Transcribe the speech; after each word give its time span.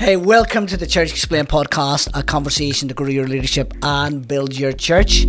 Hey, 0.00 0.16
welcome 0.16 0.66
to 0.66 0.78
the 0.78 0.86
Church 0.86 1.10
Explained 1.10 1.50
podcast, 1.50 2.08
a 2.14 2.22
conversation 2.22 2.88
to 2.88 2.94
grow 2.94 3.08
your 3.08 3.26
leadership 3.28 3.74
and 3.82 4.26
build 4.26 4.58
your 4.58 4.72
church. 4.72 5.26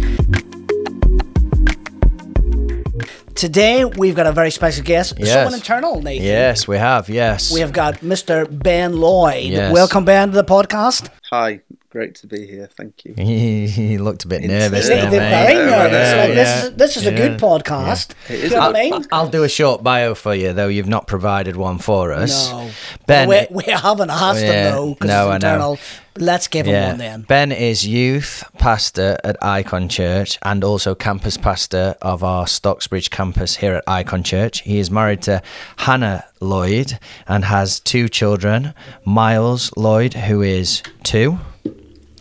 Today, 3.36 3.84
we've 3.84 4.16
got 4.16 4.28
a 4.28 4.32
very 4.32 4.50
special 4.50 4.82
guest, 4.86 5.16
Yes. 5.18 5.34
someone 5.34 5.56
internal, 5.56 6.02
Nathan. 6.02 6.26
Yes, 6.26 6.70
we 6.70 6.78
have. 6.78 7.10
Yes. 7.10 7.52
We 7.52 7.60
have 7.60 7.74
got 7.74 7.96
Mr. 7.98 8.48
Ben 8.64 8.96
Lloyd. 8.98 9.44
Yes. 9.52 9.73
Welcome, 9.73 10.05
Ben, 10.05 10.30
to 10.30 10.36
the 10.36 10.46
podcast. 10.46 11.10
Hi, 11.32 11.60
great 11.92 12.16
to 12.16 12.26
be 12.28 12.48
here. 12.48 12.68
Thank 12.76 13.05
you. 13.05 13.14
He, 13.18 13.68
he 13.78 13.98
looked 13.98 14.23
a 14.26 14.28
bit 14.28 14.44
It's- 14.44 14.71
nervous 14.71 14.88
there, 14.88 15.04
mate. 15.04 15.20
very 15.20 15.54
nervous. 15.70 15.91
yeah, 16.14 16.21
Like, 16.21 16.34
this 16.34 16.48
yeah. 16.48 16.64
is, 16.66 16.73
this 16.76 16.98
is 16.98 17.05
a 17.05 17.12
good 17.12 17.34
Yeah. 17.34 17.38
podcast. 17.38 18.12
It 18.30 18.36
is 18.36 18.41
Do 18.41 18.48
you 18.48 18.50
know 18.55 18.58
a- 18.58 18.71
what 18.71 18.76
I 18.76 18.84
mean? 18.90 19.05
I'll 19.12 19.28
do 19.30 19.44
a 19.44 19.50
short 19.50 19.84
bio 19.84 20.16
for 20.16 20.34
you, 20.34 20.54
though 20.54 20.68
you've 20.70 20.88
not 20.88 21.05
provided 21.05 21.55
one 21.58 21.77
for 21.77 22.12
us. 22.14 22.50
No. 22.52 22.70
Ben, 23.08 23.27
we, 23.30 23.46
we 23.52 23.64
haven't 23.72 24.09
asked 24.09 24.41
Yeah. 24.41 24.70
him, 24.70 24.76
though, 24.76 24.90
because 24.94 25.08
No, 25.09 25.30
I 25.30 25.36
it's 25.36 25.44
know. 25.44 25.50
internal. 25.54 25.80
Let's 26.18 26.48
give 26.50 26.66
him 26.66 26.73
yeah, 26.73 26.88
one 26.90 26.98
then. 26.98 27.22
Ben 27.22 27.52
is 27.54 27.88
youth 27.88 28.44
pastor 28.58 29.17
at 29.23 29.38
IKON 29.42 29.89
Church 29.89 30.38
and 30.44 30.62
also 30.62 30.94
campus 30.94 31.38
pastor 31.38 31.95
of 32.02 32.22
our 32.22 32.45
Stocksbridge 32.45 33.09
campus 33.12 33.55
here 33.55 33.76
at 33.76 33.86
IKON 33.86 34.23
Church. 34.26 34.59
He 34.62 34.80
is 34.80 34.92
married 34.92 35.22
to 35.23 35.42
Hannah 35.78 36.26
Lloyd 36.42 37.00
and 37.30 37.45
has 37.45 37.80
two 37.80 38.09
children 38.09 38.73
Miles 39.05 39.72
Lloyd, 39.78 40.14
who 40.14 40.42
is 40.42 40.84
two, 41.03 41.39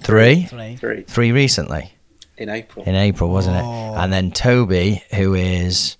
three, 0.02 0.44
Three. 0.44 0.76
Three 0.76 1.02
three 1.02 1.32
recently 1.32 1.92
in 2.36 2.48
April. 2.48 2.84
in 2.84 2.94
April, 2.94 3.30
wasn't 3.30 3.56
Oh. 3.56 3.94
it? 3.94 3.98
And 3.98 4.12
then 4.12 4.30
Toby, 4.30 5.02
who 5.14 5.34
is 5.34 5.96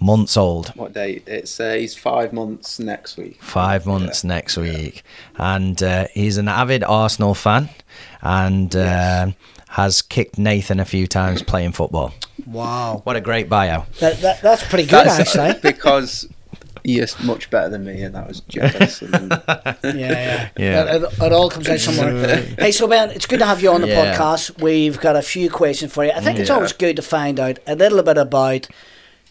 months 0.00 0.36
old. 0.36 0.68
what 0.76 0.92
date? 0.92 1.24
It's 1.26 1.60
uh, 1.60 1.74
he's 1.74 1.94
five 1.94 2.32
months 2.32 2.78
next 2.80 3.16
week. 3.16 3.42
five 3.42 3.86
months 3.86 4.24
next 4.24 4.56
week, 4.56 5.02
and 5.36 5.82
uh, 5.82 6.06
he's 6.14 6.36
an 6.38 6.48
avid 6.48 6.82
Arsenal 6.84 7.34
fan, 7.34 7.68
and 8.22 8.74
uh, 8.74 9.30
has 9.68 10.02
kicked 10.02 10.38
Nathan 10.38 10.80
a 10.80 10.84
few 10.84 11.06
times 11.06 11.42
playing 11.42 11.72
football. 11.72 12.12
Wow. 12.46 13.02
What 13.04 13.16
a 13.16 13.20
great 13.20 13.48
bio! 13.48 13.84
That, 14.00 14.20
that, 14.22 14.40
that's 14.42 14.66
pretty 14.66 14.84
good, 14.84 15.06
That's 15.06 15.36
actually. 15.36 15.60
because 15.72 16.26
he 16.84 16.98
is 16.98 17.18
much 17.22 17.50
better 17.50 17.68
than 17.68 17.84
me, 17.84 18.02
and 18.02 18.14
that 18.14 18.26
was 18.28 18.40
jealous. 18.40 19.02
and, 19.02 19.30
Yeah, 19.30 19.70
yeah. 19.82 20.48
Yeah. 20.56 20.94
It, 20.96 21.02
it- 21.02 21.22
it 21.22 21.32
all 21.32 21.50
comes 21.50 21.68
out 21.68 21.80
somewhere. 21.80 22.36
hey, 22.58 22.72
so 22.72 22.86
Ben, 22.88 23.10
it's 23.10 23.26
good 23.26 23.38
to 23.40 23.46
have 23.46 23.62
you 23.62 23.70
on 23.72 23.80
the 23.82 23.88
Yeah. 23.88 24.16
podcast. 24.16 24.60
We've 24.60 24.98
got 25.00 25.16
a 25.16 25.22
few 25.22 25.50
questions 25.50 25.92
for 25.92 26.04
you. 26.04 26.12
I 26.12 26.20
think 26.20 26.38
it's 26.38 26.50
always 26.50 26.72
good 26.72 26.96
to 26.96 27.02
find 27.02 27.38
out 27.40 27.58
a 27.66 27.74
little 27.76 28.02
bit 28.02 28.18
about 28.18 28.66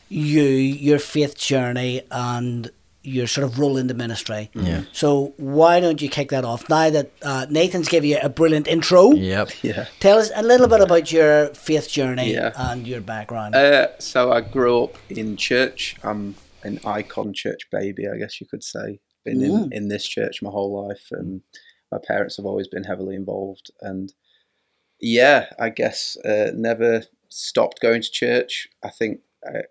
you, 0.10 0.42
your 0.44 1.00
faith 1.00 1.38
journey, 1.38 2.02
and 2.12 2.72
your 3.02 3.28
sort 3.28 3.46
of 3.46 3.58
role 3.58 3.78
in 3.78 3.88
the 3.88 3.94
ministry. 3.94 4.50
Yeah. 4.54 4.82
So 4.92 5.34
why 5.38 5.80
don't 5.80 6.02
you 6.02 6.10
kick 6.10 6.30
that 6.30 6.44
off 6.44 6.68
now 6.70 6.90
that 6.90 7.12
uh, 7.24 7.46
Nathan's 7.50 7.88
given 7.88 8.10
you 8.10 8.18
a 8.22 8.28
brilliant 8.30 8.68
intro? 8.68 9.12
Yep. 9.12 9.64
yeah. 9.64 9.86
Tell 10.00 10.18
us 10.20 10.30
a 10.36 10.44
little 10.44 10.68
bit 10.68 10.82
about 10.82 11.12
your 11.12 11.48
faith 11.56 11.90
journey 11.90 12.34
Yeah. 12.34 12.52
and 12.56 12.86
your 12.86 13.00
background. 13.02 13.56
Uh, 13.56 13.88
so 14.00 14.32
I 14.34 14.42
grew 14.42 14.84
up 14.84 14.96
in 15.10 15.38
church. 15.38 15.96
I'm 16.04 16.36
an 16.64 16.80
IKON 16.80 17.34
church 17.34 17.70
baby, 17.72 18.08
I 18.08 18.18
guess 18.18 18.40
you 18.42 18.48
could 18.48 18.64
say. 18.64 19.00
Been 19.26 19.42
in, 19.42 19.52
Mm. 19.52 19.74
in 19.74 19.88
this 19.90 20.08
church 20.08 20.42
my 20.42 20.50
whole 20.50 20.88
life, 20.88 21.08
and 21.12 21.42
my 21.92 21.98
parents 21.98 22.38
have 22.38 22.46
always 22.46 22.68
been 22.68 22.84
heavily 22.86 23.16
involved. 23.16 23.72
And 23.82 24.14
yeah, 25.00 25.48
I 25.60 25.70
guess 25.70 26.18
uh, 26.26 26.52
never 26.54 27.04
stopped 27.30 27.82
going 27.82 28.02
to 28.02 28.12
church. 28.12 28.70
I 28.84 28.90
think 28.90 29.22
I 29.46 29.64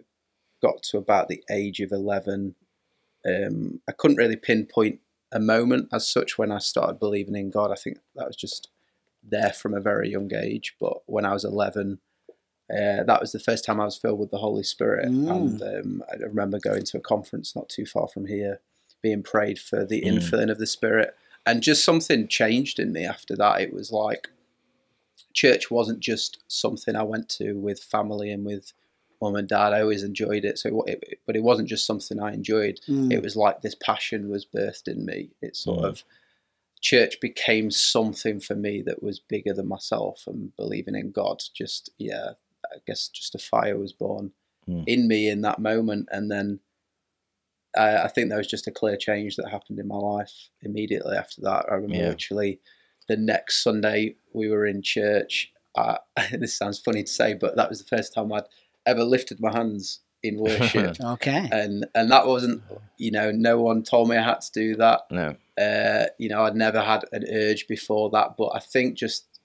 got 0.63 0.83
to 0.85 0.99
about 0.99 1.29
the 1.29 1.43
age 1.51 1.81
of 1.81 1.93
eleven. 1.93 2.55
Um, 3.27 3.81
I 3.89 3.93
couldn't 3.93 4.17
really 4.17 4.37
pinpoint 4.37 5.01
a 5.33 5.41
moment 5.41 5.89
as 5.93 6.07
such 6.09 6.39
when 6.39 6.51
I 6.51 6.59
started 6.59 6.99
believing 7.01 7.37
in 7.37 7.51
God. 7.51 7.71
I 7.71 7.75
think 7.75 7.99
that 8.15 8.27
was 8.27 8.37
just 8.37 8.69
there 9.23 9.53
from 9.53 9.75
a 9.75 9.81
very 9.81 10.09
young 10.11 10.33
age. 10.35 10.75
But 10.81 10.99
when 11.07 11.25
I 11.25 11.33
was 11.33 11.45
eleven, 11.45 12.01
uh, 12.71 13.03
that 13.05 13.21
was 13.21 13.33
the 13.33 13.39
first 13.41 13.65
time 13.65 13.81
I 13.81 13.85
was 13.87 13.97
filled 13.97 14.19
with 14.19 14.31
the 14.31 14.39
Holy 14.39 14.63
Spirit. 14.63 15.09
Mm. 15.09 15.31
And 15.31 15.63
um, 15.63 16.05
I 16.13 16.17
remember 16.17 16.59
going 16.59 16.85
to 16.85 16.99
a 16.99 17.01
conference 17.01 17.57
not 17.57 17.69
too 17.69 17.87
far 17.87 18.09
from 18.09 18.27
here, 18.27 18.61
being 19.03 19.23
prayed 19.23 19.59
for 19.59 19.85
the 19.85 20.03
Mm. 20.03 20.17
infilling 20.19 20.51
of 20.51 20.59
the 20.59 20.67
Spirit. 20.67 21.15
And 21.47 21.63
just 21.63 21.83
something 21.85 22.29
changed 22.29 22.79
in 22.79 22.93
me 22.93 23.05
after 23.07 23.35
that. 23.37 23.61
It 23.63 23.73
was 23.73 23.91
like 23.91 24.29
church 25.33 25.71
wasn't 25.71 26.01
just 26.01 26.39
something 26.49 26.97
I 26.97 27.03
went 27.03 27.29
to 27.31 27.53
with 27.55 27.81
family 27.83 28.31
and 28.31 28.45
with 28.45 28.73
mum 29.21 29.35
and 29.37 29.49
dad. 29.49 29.73
I 29.73 29.81
always 29.81 30.03
enjoyed 30.03 30.45
it. 30.45 30.59
So, 30.59 30.83
it, 30.83 30.99
it- 31.03 31.21
but 31.27 31.37
it 31.37 31.43
wasn't 31.43 31.69
just 31.69 31.87
something 31.87 32.21
I 32.21 32.33
enjoyed. 32.33 32.81
Mm. 32.89 33.13
It 33.13 33.23
was 33.23 33.37
like 33.37 33.63
this 33.63 33.75
passion 33.75 34.29
was 34.29 34.45
birthed 34.47 34.89
in 34.89 35.05
me. 35.05 35.31
It 35.43 35.57
sort 35.57 35.81
Mm. 35.81 35.89
of 35.89 36.05
church 36.81 37.21
became 37.21 37.71
something 37.71 38.39
for 38.41 38.55
me 38.55 38.83
that 38.83 39.03
was 39.03 39.19
bigger 39.19 39.53
than 39.53 39.67
myself 39.69 40.25
and 40.27 40.55
believing 40.57 40.95
in 40.95 41.11
God. 41.11 41.43
Just 41.55 41.91
yeah, 41.99 42.33
I 42.75 42.79
guess 42.87 43.09
just 43.09 43.35
a 43.35 43.39
fire 43.39 43.79
was 43.79 43.93
born 43.93 44.33
Mm. 44.69 44.85
in 44.87 45.09
me 45.09 45.31
in 45.31 45.41
that 45.43 45.59
moment, 45.59 46.09
and 46.13 46.31
then 46.31 46.61
uh, 47.77 48.03
I 48.05 48.09
think 48.09 48.29
there 48.29 48.39
was 48.39 48.47
just 48.47 48.67
a 48.67 48.71
clear 48.71 48.97
change 48.97 49.37
that 49.37 49.49
happened 49.49 49.79
in 49.79 49.89
my 49.89 49.97
life 49.97 50.51
immediately 50.63 51.17
after 51.17 51.41
that. 51.43 51.67
I 51.71 51.75
remember 51.75 51.97
Yeah. 51.97 52.09
literally 52.11 52.61
the 53.09 53.17
next 53.17 53.63
Sunday 53.63 54.17
we 54.33 54.49
were 54.49 54.67
in 54.67 54.83
church. 54.83 55.53
Uh, 55.75 55.97
this 56.33 56.57
sounds 56.57 56.79
funny 56.79 57.03
to 57.03 57.11
say, 57.11 57.35
but 57.35 57.57
that 57.57 57.69
was 57.69 57.79
the 57.83 57.97
first 57.97 58.13
time 58.13 58.33
I'd 58.33 58.45
ever 58.87 59.05
lifted 59.05 59.41
my 59.41 59.53
hands 59.53 60.01
in 60.23 60.37
worship. 60.41 60.97
okay. 61.01 61.49
and 61.53 61.87
and 61.95 62.11
that 62.11 62.27
wasn't 62.27 62.61
you 62.97 63.11
know 63.13 63.31
no 63.31 63.61
one 63.61 63.83
told 63.85 64.09
me 64.09 64.17
I 64.17 64.23
had 64.25 64.41
to 64.41 64.53
do 64.53 64.75
that 64.77 65.03
No. 65.13 65.37
uh, 65.57 66.07
you 66.19 66.29
know 66.29 66.43
I'd 66.43 66.57
never 66.57 66.81
had 66.83 67.05
an 67.13 67.25
urge 67.33 67.69
before 67.69 68.11
that 68.11 68.37
but 68.37 68.49
I 68.53 68.59
think 68.59 68.97
just 68.99 69.38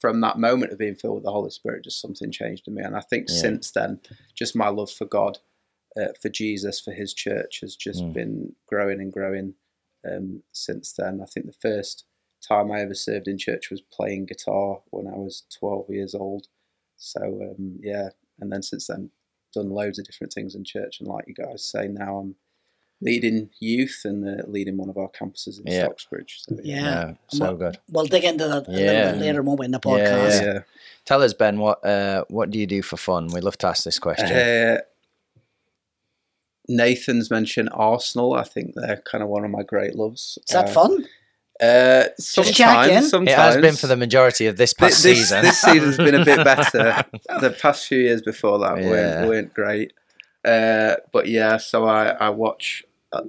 from 0.00 0.20
that 0.20 0.38
moment 0.38 0.72
of 0.72 0.78
being 0.78 0.94
filled 0.94 1.16
with 1.16 1.24
the 1.24 1.32
Holy 1.32 1.50
Spirit 1.50 1.84
just 1.84 2.00
something 2.00 2.30
changed 2.30 2.68
in 2.68 2.74
me 2.74 2.82
and 2.82 2.96
I 2.96 3.00
think 3.00 3.28
Yeah. 3.28 3.36
since 3.40 3.70
then 3.70 4.00
just 4.34 4.54
my 4.56 4.68
love 4.68 4.90
for 4.90 5.04
God 5.06 5.38
uh, 5.96 6.12
for 6.20 6.28
Jesus 6.28 6.80
for 6.80 6.92
his 6.92 7.14
church 7.14 7.60
has 7.60 7.74
just 7.76 8.04
Mm. 8.04 8.12
been 8.12 8.56
growing 8.66 9.00
and 9.00 9.12
growing 9.12 9.54
um, 10.08 10.42
since 10.52 10.92
then 10.92 11.20
I 11.22 11.26
think 11.26 11.46
the 11.46 11.52
first 11.52 12.04
time 12.46 12.70
I 12.70 12.80
ever 12.80 12.94
served 12.94 13.26
in 13.28 13.38
church 13.38 13.70
was 13.70 13.80
playing 13.80 14.26
guitar 14.26 14.82
when 14.90 15.06
I 15.08 15.16
was 15.16 15.44
12 15.58 15.86
years 15.90 16.14
old 16.14 16.46
so 16.96 17.20
um, 17.22 17.78
yeah 17.80 18.10
and 18.40 18.52
then 18.52 18.62
since 18.62 18.86
then 18.88 19.10
done 19.54 19.70
loads 19.70 19.98
of 19.98 20.04
different 20.04 20.32
things 20.32 20.54
in 20.54 20.64
church 20.64 21.00
and 21.00 21.08
like 21.08 21.24
you 21.26 21.34
guys 21.34 21.64
say 21.64 21.88
now 21.88 22.18
I'm 22.18 22.36
leading 23.02 23.50
youth 23.60 24.00
and 24.04 24.26
uh, 24.26 24.42
leading 24.46 24.76
one 24.78 24.88
of 24.88 24.96
our 24.96 25.08
campuses 25.10 25.60
in 25.60 25.70
Yeah. 25.72 25.86
Stocksbridge 25.86 26.30
so, 26.48 26.56
Yeah. 26.62 26.80
No, 27.04 27.16
so 27.28 27.54
good. 27.56 27.78
We'll 27.90 28.06
dig 28.06 28.24
into 28.24 28.48
that 28.48 28.66
a 28.66 28.70
little 28.70 28.74
Yeah. 28.94 29.12
bit 29.12 29.20
later, 29.20 29.42
won't 29.42 29.58
we, 29.60 29.66
in 29.66 29.72
the 29.72 29.80
Yeah, 29.84 29.90
podcast? 29.92 30.42
yeah. 30.42 30.58
Tell 31.04 31.22
us, 31.22 31.34
Ben, 31.34 31.58
what 31.58 31.84
uh, 31.84 32.24
what 32.28 32.50
do 32.50 32.58
you 32.58 32.66
do 32.66 32.82
for 32.82 32.96
fun? 32.96 33.28
We 33.28 33.40
love 33.40 33.58
to 33.58 33.66
ask 33.68 33.84
this 33.84 33.98
question. 33.98 34.26
Uh, 34.36 34.78
Nathan's 36.68 37.30
mentioned 37.30 37.68
Arsenal. 37.72 38.34
I 38.34 38.42
think 38.42 38.72
they're 38.74 38.96
kind 39.04 39.22
of 39.22 39.28
one 39.30 39.44
of 39.44 39.50
my 39.50 39.62
great 39.62 39.94
loves. 39.94 40.38
Is 40.48 40.52
that 40.54 40.68
Uh, 40.68 40.72
fun? 40.72 41.06
Uh, 41.60 42.04
checking. 42.20 42.52
sometimes, 42.54 43.10
sometimes 43.10 43.28
it 43.30 43.36
has 43.38 43.56
been 43.58 43.76
for 43.76 43.86
the 43.86 43.96
majority 43.96 44.46
of 44.46 44.56
this 44.56 44.72
Thi- 44.72 44.86
past 44.86 45.02
this, 45.02 45.18
season. 45.18 45.42
This 45.42 45.60
season's 45.60 45.96
been 45.96 46.14
a 46.14 46.24
bit 46.24 46.44
better. 46.44 47.04
the 47.40 47.56
past 47.62 47.86
few 47.86 47.98
years 47.98 48.20
before 48.20 48.58
that 48.58 48.78
Yeah. 48.82 48.90
weren't, 48.90 49.28
weren't 49.28 49.54
great. 49.54 49.92
Uh, 50.46 50.96
but 51.12 51.26
yeah, 51.28 51.56
so 51.56 51.86
I, 51.86 52.08
I 52.10 52.30
watch 52.30 52.84
uh, 53.12 53.22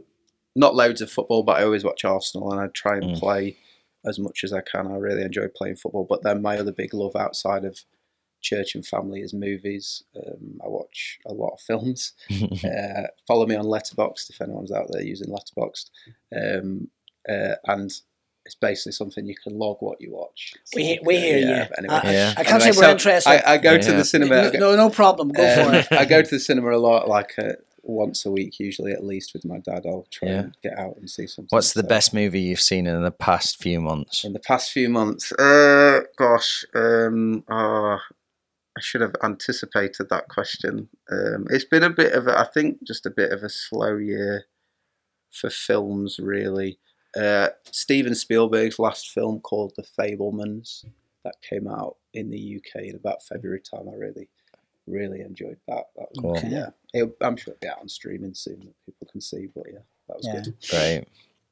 not 0.56 0.76
loads 0.76 1.02
of 1.02 1.12
football, 1.12 1.44
but 1.44 1.58
I 1.60 1.64
always 1.64 1.84
watch 1.84 2.06
Arsenal 2.06 2.52
and 2.52 2.62
I 2.62 2.68
try 2.68 2.98
and 2.98 3.16
Mm. 3.16 3.20
play 3.20 3.58
as 4.06 4.20
much 4.20 4.44
as 4.44 4.54
I 4.54 4.62
can. 4.62 4.88
I 4.88 4.98
really 4.98 5.24
enjoy 5.24 5.48
playing 5.48 5.76
football. 5.78 6.06
But 6.08 6.24
then 6.24 6.42
my 6.42 6.58
other 6.58 6.72
big 6.72 6.94
love 6.94 7.16
outside 7.16 7.66
of 7.66 7.84
church 8.42 8.76
and 8.76 8.86
family 8.86 9.22
is 9.22 9.34
movies. 9.34 10.04
Um, 10.16 10.60
I 10.64 10.68
watch 10.68 11.20
a 11.26 11.34
lot 11.34 11.54
of 11.54 11.60
films. 11.60 12.14
uh, 12.64 13.08
follow 13.28 13.46
me 13.48 13.56
on 13.56 13.66
Letterboxd 13.66 14.30
if 14.30 14.40
anyone's 14.42 14.72
out 14.72 14.88
there 14.92 15.02
using 15.04 15.28
Letterboxd. 15.30 15.90
Um, 16.36 16.90
uh, 17.28 17.56
and 17.66 17.92
it's 18.48 18.56
basically 18.56 18.94
something 18.94 19.28
you 19.28 19.36
can 19.36 19.60
log 19.60 19.78
what 19.82 20.02
you 20.02 20.12
watch. 20.12 20.54
We, 20.76 20.84
he- 20.86 21.00
we 21.04 21.18
hear 21.20 21.38
Yeah, 21.38 21.64
you. 21.68 21.70
anyway. 21.78 22.00
I, 22.04 22.12
Yeah. 22.12 22.34
I 22.38 22.44
can't 22.44 22.56
Anyway, 22.64 22.72
say 22.72 22.80
we're 22.80 22.84
so 22.86 22.92
interested. 22.92 23.30
I, 23.30 23.54
I 23.54 23.58
go 23.58 23.78
to 23.78 23.92
the 23.92 24.04
cinema. 24.06 24.52
no, 24.54 24.60
no, 24.60 24.76
no 24.76 24.90
problem. 24.90 25.30
Go 25.30 25.44
for 25.66 25.76
it. 25.76 25.88
I 25.92 26.06
go 26.06 26.22
to 26.22 26.30
the 26.30 26.40
cinema 26.40 26.72
a 26.72 26.80
lot, 26.80 27.08
like 27.08 27.34
uh, 27.38 27.54
once 27.84 28.26
a 28.26 28.32
week, 28.32 28.60
usually 28.60 28.92
at 28.94 29.04
least 29.04 29.34
with 29.34 29.46
my 29.46 29.60
dad. 29.60 29.86
I'll 29.86 30.08
try 30.10 30.30
Yeah. 30.30 30.40
and 30.40 30.58
get 30.64 30.80
out 30.80 30.96
and 30.98 31.10
see 31.10 31.28
something. 31.28 31.50
What's 31.56 31.74
the 31.74 31.84
So, 31.84 31.88
best 31.90 32.14
movie 32.14 32.40
you've 32.40 32.62
seen 32.62 32.88
in 32.88 33.04
the 33.04 33.12
past 33.12 33.62
few 33.62 33.80
months? 33.82 34.24
in 34.26 34.34
the 34.34 34.40
past 34.40 34.72
few 34.72 34.90
months? 34.90 35.32
Uh, 35.34 36.02
gosh, 36.18 36.66
um, 36.74 37.44
oh, 37.50 38.00
I 38.78 38.80
should 38.80 39.02
have 39.02 39.16
anticipated 39.24 40.08
that 40.10 40.30
question. 40.30 40.88
Um, 41.12 41.48
it's 41.50 41.66
been 41.66 41.84
a 41.84 41.90
bit 41.90 42.14
of, 42.14 42.28
a, 42.28 42.40
I 42.40 42.46
think, 42.46 42.84
just 42.84 43.06
a 43.06 43.10
bit 43.10 43.32
of 43.32 43.44
a 43.44 43.50
slow 43.50 43.98
year 43.98 44.46
for 45.32 45.50
films, 45.50 46.20
really. 46.22 46.80
Uh, 47.18 47.50
Steven 47.72 48.16
Spielberg's 48.16 48.80
last 48.80 49.10
film 49.12 49.40
called 49.40 49.74
The 49.76 49.84
Fabelmans 49.84 50.86
that 51.24 51.36
came 51.42 51.68
out 51.68 51.98
in 52.14 52.30
the 52.30 52.58
UK 52.58 52.84
in 52.84 52.96
about 52.96 53.24
February 53.24 53.60
time. 53.62 53.90
I 53.92 53.96
really, 53.96 54.30
really 54.86 55.22
enjoyed 55.22 55.58
that. 55.68 55.86
that 55.96 56.08
was, 56.12 56.20
Cool. 56.22 56.38
Okay. 56.38 56.50
Yeah, 56.50 56.70
it, 56.94 57.10
I'm 57.22 57.36
sure 57.36 57.54
it'll 57.54 57.62
be 57.62 57.68
out 57.70 57.80
on 57.82 57.90
streaming 57.90 58.34
soon 58.34 58.60
that 58.60 58.76
people 58.86 59.08
can 59.12 59.22
see. 59.22 59.48
But 59.54 59.66
yeah, 59.72 59.80
that 60.08 60.18
was 60.18 60.26
Yeah. 60.28 60.42
good. 60.42 60.54
Great. 60.70 61.06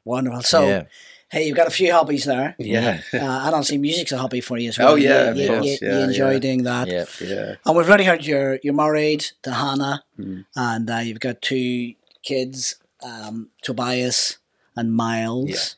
Wonderful. 0.05 0.43
So, 0.43 0.67
Yeah. 0.67 0.83
hey, 1.31 1.47
you've 1.47 1.57
got 1.57 1.65
a 1.67 1.71
few 1.71 1.91
hobbies 1.91 2.25
there. 2.25 2.55
Yeah, 2.59 3.01
Uh, 3.11 3.17
and 3.17 3.55
obviously, 3.55 3.79
music's 3.79 4.11
a 4.11 4.19
hobby 4.19 4.39
for 4.39 4.57
you 4.59 4.69
as 4.69 4.77
well. 4.77 4.91
Oh, 4.91 4.95
yeah, 4.95 5.25
you, 5.25 5.29
of 5.31 5.37
you, 5.37 5.47
course, 5.47 5.65
you, 5.65 5.77
yeah, 5.81 5.97
you 5.97 6.03
enjoy 6.05 6.31
yeah. 6.33 6.39
doing 6.39 6.63
that. 6.63 6.87
Yeah. 6.87 7.05
yeah. 7.21 7.55
And 7.65 7.75
we've 7.75 7.87
already 7.87 8.03
heard 8.03 8.23
you're 8.23 8.59
you're 8.61 8.75
married 8.75 9.25
to 9.41 9.51
Hannah, 9.51 10.03
Mm. 10.19 10.45
and 10.55 10.89
uh, 10.91 10.97
you've 10.97 11.19
got 11.19 11.41
two 11.41 11.95
kids, 12.21 12.75
um, 13.03 13.49
Tobias 13.63 14.37
and 14.75 14.93
Miles. 14.93 15.75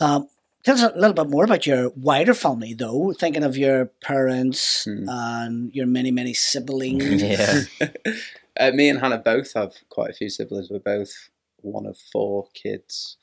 Um, 0.00 0.28
tell 0.64 0.74
us 0.74 0.82
a 0.82 0.98
little 0.98 1.14
bit 1.14 1.28
more 1.30 1.44
about 1.44 1.66
your 1.66 1.90
wider 1.96 2.34
family, 2.34 2.74
though. 2.74 3.12
Thinking 3.12 3.44
of 3.44 3.56
your 3.56 3.86
parents 4.02 4.84
Mm. 4.86 5.06
and 5.08 5.74
your 5.74 5.86
many 5.86 6.10
many 6.10 6.34
siblings. 6.34 7.22
Yeah. 7.22 7.62
uh, 8.60 8.70
me 8.72 8.88
and 8.88 9.00
Hannah 9.00 9.18
both 9.18 9.52
have 9.54 9.74
quite 9.88 10.10
a 10.10 10.14
few 10.14 10.28
siblings. 10.30 10.70
We're 10.70 10.78
both 10.80 11.30
one 11.62 11.86
of 11.86 11.96
four 11.98 12.48
kids. 12.54 13.16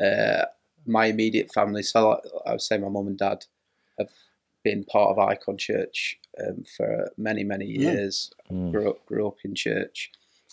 Uh, 0.00 0.44
my 0.86 1.06
immediate 1.06 1.52
family, 1.52 1.82
so 1.82 2.12
I, 2.12 2.48
I 2.48 2.52
would 2.52 2.62
say 2.62 2.78
my 2.78 2.88
mum 2.88 3.06
and 3.06 3.18
dad 3.18 3.44
have 3.98 4.08
been 4.64 4.84
part 4.84 5.10
of 5.10 5.18
IKON 5.18 5.58
Church 5.58 6.18
um, 6.42 6.64
for 6.76 7.10
many, 7.18 7.44
many 7.44 7.66
years. 7.66 8.30
Mm. 8.50 8.72
Grew 8.72 8.90
up, 8.90 9.04
grew 9.06 9.26
up 9.28 9.36
in 9.44 9.54
church, 9.54 10.10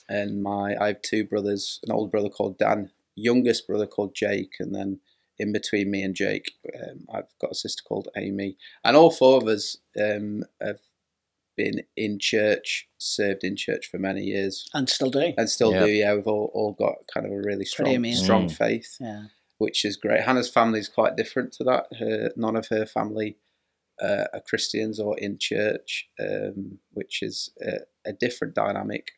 and 0.09 0.43
my 0.43 0.75
I 0.79 0.87
have 0.87 1.01
two 1.01 1.23
brothers, 1.23 1.79
an 1.85 1.93
older 1.93 2.09
brother 2.11 2.29
called 2.29 2.57
Dan, 2.57 2.91
youngest 3.17 3.67
brother 3.67 3.87
called 3.87 4.15
Jake, 4.15 4.53
and 4.59 4.73
then 4.73 4.99
in 5.39 5.51
between 5.51 5.91
me 5.91 6.01
and 6.03 6.15
Jake, 6.15 6.51
um, 6.75 7.05
I've 7.13 7.33
got 7.41 7.51
a 7.51 7.55
sister 7.55 7.83
called 7.87 8.07
Amy, 8.15 8.57
and 8.83 8.95
all 8.95 9.11
four 9.11 9.37
of 9.37 9.47
us 9.47 9.77
um, 9.99 10.43
have 10.61 10.79
been 11.55 11.81
in 11.95 12.19
church, 12.19 12.87
served 12.99 13.43
in 13.43 13.55
church 13.55 13.87
for 13.89 13.97
many 13.97 14.21
years, 14.21 14.69
And 14.73 14.87
still 14.87 15.09
do. 15.09 15.33
and 15.37 15.49
still 15.49 15.73
Yeah. 15.73 15.85
do. 15.85 15.91
Yeah, 15.91 16.13
we've 16.13 16.27
all, 16.27 16.51
all 16.53 16.73
got 16.73 16.95
kind 17.11 17.25
of 17.25 17.31
a 17.31 17.37
really 17.41 17.65
strong, 17.65 18.03
strong 18.13 18.45
Mm. 18.47 18.51
faith, 18.55 18.97
Yeah. 18.99 19.23
which 19.57 19.83
is 19.83 19.97
great. 19.97 20.21
Hannah's 20.21 20.49
family 20.49 20.79
is 20.79 20.87
quite 20.89 21.15
different 21.15 21.51
to 21.53 21.63
that. 21.63 21.87
Her, 21.97 22.31
none 22.35 22.55
of 22.55 22.67
her 22.67 22.85
family 22.85 23.37
uh, 23.99 24.25
are 24.33 24.41
Christians 24.41 24.99
or 24.99 25.17
in 25.17 25.39
church, 25.39 26.07
um, 26.19 26.77
which 26.91 27.23
is 27.23 27.49
a, 27.59 27.79
a 28.05 28.13
different 28.13 28.53
dynamic. 28.53 29.13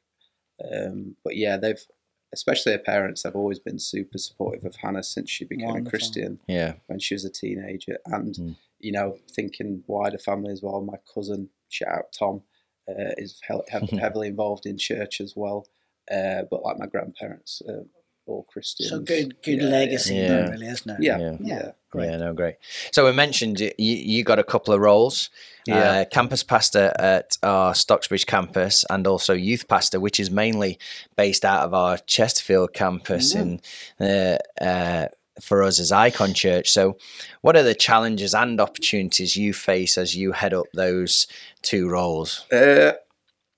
Um, 0.71 1.17
but 1.25 1.35
yeah, 1.35 1.57
they've, 1.57 1.85
especially 2.33 2.71
her 2.73 2.77
parents, 2.79 3.23
have 3.23 3.35
always 3.35 3.59
been 3.59 3.79
super 3.79 4.17
supportive 4.17 4.65
of 4.65 4.75
Hannah 4.77 5.03
since 5.03 5.29
she 5.29 5.45
became 5.45 5.67
Wonderful. 5.67 5.87
a 5.87 5.89
Christian 5.89 6.39
Yeah. 6.47 6.73
when 6.87 6.99
she 6.99 7.15
was 7.15 7.25
a 7.25 7.29
teenager. 7.29 7.97
And, 8.05 8.35
Mm. 8.35 8.55
you 8.79 8.91
know, 8.91 9.17
thinking 9.31 9.83
wider 9.87 10.17
family 10.17 10.51
as 10.51 10.61
well, 10.61 10.81
my 10.81 10.97
cousin, 11.13 11.49
shout 11.69 11.89
out 11.97 12.13
Tom, 12.13 12.43
uh, 12.87 13.13
is 13.17 13.39
he- 13.47 13.53
hev- 13.71 13.89
heavily 14.03 14.27
involved 14.27 14.65
in 14.65 14.77
church 14.77 15.21
as 15.21 15.35
well. 15.35 15.67
Uh, 16.11 16.43
but 16.49 16.63
like 16.63 16.77
my 16.79 16.87
grandparents, 16.87 17.61
uh, 17.67 17.83
all 18.25 18.43
Christians. 18.43 18.89
So 18.89 18.99
good, 18.99 19.41
good 19.43 19.61
Yeah, 19.61 19.67
legacy 19.69 20.15
yeah. 20.15 20.27
there, 20.27 20.51
really, 20.51 20.67
isn't 20.67 20.89
it? 20.91 21.03
Yeah, 21.03 21.17
Yeah. 21.19 21.37
yeah. 21.41 21.71
Yeah. 21.93 22.01
Great. 22.01 22.09
Yeah, 22.11 22.17
no, 22.17 22.33
great. 22.33 22.55
So 22.91 23.05
we 23.05 23.11
mentioned 23.13 23.59
you, 23.59 23.71
you 23.77 24.23
got 24.23 24.39
a 24.39 24.43
couple 24.43 24.73
of 24.73 24.79
roles. 24.79 25.29
Yeah. 25.65 25.91
Uh, 25.91 26.05
campus 26.05 26.43
pastor 26.43 26.93
at 26.97 27.37
our 27.43 27.73
Stocksbridge 27.73 28.25
campus 28.25 28.85
and 28.89 29.05
also 29.05 29.33
youth 29.33 29.67
pastor, 29.67 29.99
which 29.99 30.19
is 30.19 30.31
mainly 30.31 30.79
based 31.15 31.45
out 31.45 31.63
of 31.63 31.73
our 31.73 31.97
Chesterfield 31.97 32.73
campus 32.73 33.35
in 33.35 33.61
uh, 33.99 34.37
uh, 34.61 35.07
for 35.41 35.63
us 35.63 35.79
as 35.79 35.91
IKON 35.91 36.35
Church. 36.35 36.69
So 36.69 36.97
what 37.41 37.55
are 37.55 37.63
the 37.63 37.75
challenges 37.75 38.33
and 38.33 38.59
opportunities 38.59 39.35
you 39.35 39.53
face 39.53 39.97
as 39.97 40.15
you 40.15 40.31
head 40.31 40.53
up 40.53 40.67
those 40.73 41.27
two 41.61 41.89
roles? 41.89 42.45
Uh, 42.51 42.93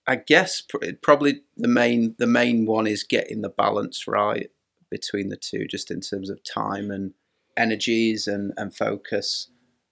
I 0.07 0.16
guess 0.16 0.62
pr- 0.62 0.94
probably 1.01 1.42
the 1.57 1.68
main 1.68 2.16
the 2.18 2.28
main 2.28 2.66
one 2.66 2.88
is 2.88 3.04
getting 3.04 3.42
the 3.42 3.50
balance 3.50 4.07
right 4.07 4.50
between 4.89 5.30
the 5.30 5.38
two, 5.38 5.66
just 5.68 5.89
in 5.89 6.01
terms 6.01 6.30
of 6.30 6.44
time 6.44 6.92
and 6.92 7.13
energies 7.57 8.27
and 8.27 8.53
and 8.57 8.75
focus. 8.75 9.48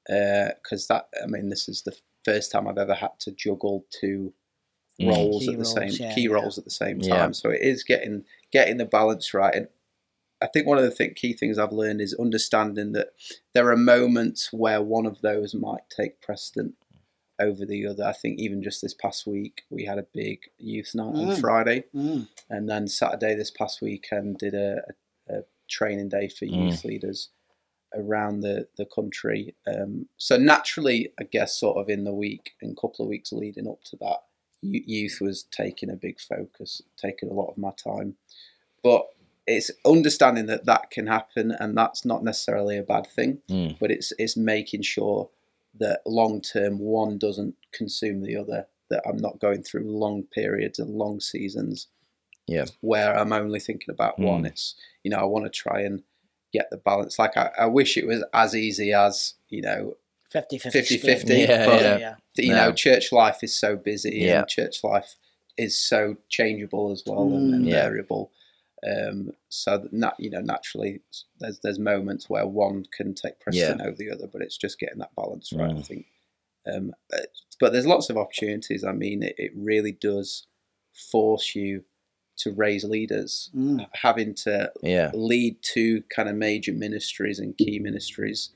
Because 0.07 0.87
that, 0.87 1.07
I 1.23 1.27
mean, 1.27 1.49
this 1.49 1.69
is 1.69 1.83
the 1.83 1.95
first 2.25 2.51
time 2.51 2.67
I've 2.67 2.77
ever 2.79 2.95
had 2.95 3.19
to 3.19 3.31
juggle 3.31 3.85
two 3.91 4.33
Mm. 4.99 5.07
roles 5.15 5.43
Key 5.43 5.47
at 5.47 5.51
the 5.53 5.57
roles, 5.59 5.73
same 5.73 5.89
yeah, 6.07 6.13
key 6.13 6.21
yeah. 6.23 6.33
roles 6.33 6.57
at 6.57 6.65
the 6.65 6.69
same 6.71 6.99
Yeah. 6.99 7.15
time. 7.15 7.33
So 7.33 7.49
it 7.51 7.61
is 7.61 7.85
getting 7.85 8.25
getting 8.51 8.75
the 8.77 8.85
balance 8.85 9.33
right. 9.33 9.55
And 9.55 9.67
I 10.41 10.47
think 10.47 10.67
one 10.67 10.77
of 10.77 10.83
the 10.83 10.91
th- 10.93 11.15
key 11.15 11.31
things 11.31 11.57
I've 11.57 11.71
learned 11.71 12.01
is 12.01 12.13
understanding 12.15 12.91
that 12.93 13.13
there 13.53 13.69
are 13.71 13.77
moments 13.77 14.51
where 14.51 14.81
one 14.81 15.05
of 15.05 15.21
those 15.21 15.53
might 15.55 15.83
take 15.89 16.19
precedent 16.21 16.75
over 17.39 17.65
the 17.65 17.85
other. 17.87 18.03
I 18.03 18.11
think 18.11 18.39
even 18.39 18.61
just 18.61 18.81
this 18.81 18.93
past 18.93 19.25
week 19.25 19.61
we 19.69 19.85
had 19.85 19.99
a 19.99 20.07
big 20.13 20.39
youth 20.57 20.93
night 20.93 21.15
on 21.15 21.27
Mm. 21.27 21.39
Friday, 21.39 21.83
Mm. 21.95 22.27
and 22.49 22.67
then 22.69 22.87
Saturday 22.89 23.35
this 23.35 23.51
past 23.51 23.81
weekend 23.81 24.37
did 24.39 24.53
a, 24.53 24.83
a, 25.29 25.37
a 25.37 25.43
training 25.69 26.09
day 26.09 26.27
for 26.27 26.45
Mm. 26.45 26.65
youth 26.71 26.83
leaders 26.83 27.29
around 27.95 28.41
the 28.41 28.67
the 28.77 28.85
country. 28.85 29.55
Um, 29.67 30.07
so 30.17 30.37
naturally, 30.37 31.11
I 31.19 31.23
guess, 31.23 31.57
sort 31.59 31.77
of 31.77 31.89
in 31.89 32.03
the 32.03 32.13
week 32.13 32.51
and 32.61 32.75
couple 32.75 33.03
of 33.05 33.09
weeks 33.09 33.31
leading 33.31 33.67
up 33.67 33.83
to 33.85 33.97
that, 33.97 34.19
youth 34.61 35.19
was 35.21 35.43
taking 35.43 35.89
a 35.89 35.95
big 35.95 36.19
focus, 36.19 36.81
taking 36.97 37.29
a 37.29 37.33
lot 37.33 37.49
of 37.49 37.57
my 37.57 37.71
time. 37.71 38.15
But 38.83 39.07
it's 39.47 39.71
understanding 39.85 40.45
that 40.45 40.65
that 40.65 40.91
can 40.91 41.07
happen, 41.07 41.51
and 41.51 41.75
that's 41.75 42.05
not 42.05 42.23
necessarily 42.23 42.77
a 42.77 42.83
bad 42.83 43.07
thing. 43.07 43.39
Mm. 43.49 43.77
But 43.79 43.91
it's 43.91 44.13
it's 44.19 44.37
making 44.37 44.83
sure 44.83 45.29
that 45.79 46.01
long 46.05 46.41
term 46.41 46.79
one 46.79 47.17
doesn't 47.17 47.55
consume 47.71 48.21
the 48.21 48.35
other. 48.37 48.67
That 48.89 49.03
I'm 49.07 49.17
not 49.17 49.39
going 49.39 49.61
through 49.63 49.83
long 49.83 50.23
periods 50.23 50.79
and 50.79 50.95
long 50.95 51.19
seasons 51.19 51.87
Yeah. 52.47 52.65
where 52.81 53.15
I'm 53.15 53.31
only 53.31 53.59
thinking 53.59 53.93
about 53.93 54.17
one. 54.17 54.43
Mm. 54.43 54.47
It's 54.47 54.75
you 55.03 55.11
know 55.11 55.17
I 55.17 55.25
want 55.25 55.45
to 55.45 55.51
try 55.51 55.81
and 55.81 56.01
get 56.53 56.69
the 56.71 56.77
balance. 56.77 57.17
Like 57.19 57.37
I, 57.37 57.51
I 57.59 57.65
wish 57.65 57.97
it 57.97 58.07
was 58.07 58.23
as 58.33 58.55
easy 58.55 58.93
as 58.93 59.33
you 59.49 59.61
know 59.61 59.95
50-50 60.33 60.71
50 60.71 60.97
50 60.97 61.33
Yeah, 61.35 61.65
but 61.65 61.81
yeah. 61.81 61.97
yeah. 61.97 62.15
you 62.35 62.49
No. 62.53 62.65
know 62.67 62.71
church 62.73 63.11
life 63.11 63.39
is 63.43 63.57
so 63.57 63.75
busy 63.75 64.17
Yeah. 64.19 64.39
and 64.39 64.47
church 64.47 64.83
life 64.83 65.15
is 65.57 65.77
so 65.77 66.15
changeable 66.29 66.91
as 66.91 67.03
well 67.05 67.23
and, 67.23 67.53
and 67.53 67.65
Mm. 67.65 67.69
Yeah. 67.69 67.81
variable 67.83 68.31
um, 68.87 69.31
so 69.49 69.77
that 69.79 69.91
nat- 69.91 70.15
you 70.19 70.29
know 70.29 70.39
naturally 70.41 71.01
there's 71.39 71.59
there's 71.59 71.79
moments 71.79 72.29
where 72.29 72.47
one 72.47 72.85
can 72.95 73.13
take 73.13 73.39
precedent 73.39 73.81
over 73.81 73.95
the 73.97 74.09
other 74.11 74.27
but 74.31 74.41
it's 74.41 74.55
just 74.57 74.79
getting 74.79 74.99
that 74.99 75.13
balance 75.15 75.51
right 75.51 75.71
I 75.71 75.73
Mm. 75.73 75.85
think 75.85 76.05
um, 76.71 76.93
but 77.59 77.71
there's 77.73 77.87
lots 77.87 78.09
of 78.09 78.17
opportunities 78.17 78.83
I 78.83 78.91
mean 78.93 79.23
it, 79.23 79.35
it 79.37 79.51
really 79.55 79.91
does 79.93 80.45
force 81.11 81.55
you 81.55 81.83
to 82.39 82.51
raise 82.53 82.83
leaders 82.83 83.49
Mm. 83.55 83.87
having 83.93 84.33
to 84.35 84.71
Yeah. 84.81 85.11
lead 85.13 85.61
two 85.61 86.03
kind 86.15 86.27
of 86.29 86.35
major 86.35 86.73
ministries 86.73 87.39
and 87.39 87.57
key 87.57 87.79
ministries. 87.79 88.49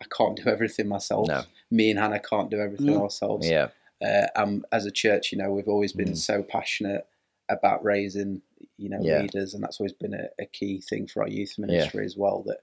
I 0.00 0.04
can't 0.16 0.36
do 0.36 0.48
everything 0.48 0.88
myself. 0.88 1.28
No. 1.28 1.42
Me 1.70 1.90
and 1.90 1.98
Hannah 1.98 2.20
can't 2.20 2.50
do 2.50 2.60
everything 2.60 2.94
Mm. 2.96 3.02
ourselves. 3.02 3.48
Yeah. 3.48 3.68
Uh, 4.02 4.26
um, 4.36 4.64
as 4.72 4.84
a 4.86 4.90
church, 4.90 5.32
you 5.32 5.38
know, 5.38 5.50
we've 5.52 5.68
always 5.68 5.92
been 5.92 6.12
Mm. 6.12 6.16
so 6.16 6.42
passionate 6.42 7.06
about 7.48 7.84
raising, 7.84 8.42
you 8.76 8.88
know, 8.88 9.00
Yeah. 9.02 9.22
leaders, 9.22 9.54
and 9.54 9.62
that's 9.62 9.80
always 9.80 9.92
been 9.92 10.14
a, 10.14 10.28
a 10.38 10.46
key 10.46 10.80
thing 10.80 11.06
for 11.06 11.22
our 11.22 11.28
youth 11.28 11.58
ministry 11.58 12.04
as 12.04 12.16
well. 12.16 12.42
That 12.46 12.60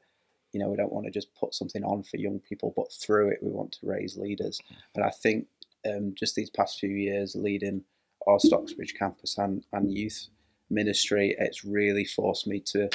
you 0.54 0.60
know, 0.60 0.70
we 0.70 0.76
don't 0.76 0.92
want 0.92 1.06
to 1.06 1.12
just 1.12 1.34
put 1.34 1.54
something 1.54 1.82
on 1.86 2.04
for 2.04 2.18
young 2.18 2.38
people, 2.42 2.74
but 2.76 2.92
through 2.92 3.30
it, 3.30 3.42
we 3.42 3.50
want 3.50 3.72
to 3.72 3.86
raise 3.86 4.18
leaders. 4.18 4.60
And 4.94 5.02
I 5.02 5.10
think 5.10 5.48
um, 5.86 6.14
just 6.14 6.36
these 6.36 6.50
past 6.50 6.78
few 6.78 6.90
years, 6.90 7.36
leading 7.36 7.86
our 8.28 8.38
Stocksbridge 8.38 8.94
campus 9.00 9.38
and, 9.38 9.66
and 9.72 9.94
youth 9.98 10.28
ministry, 10.72 11.36
it's 11.38 11.64
really 11.64 12.06
forced 12.06 12.48
me 12.48 12.60
to 12.68 12.90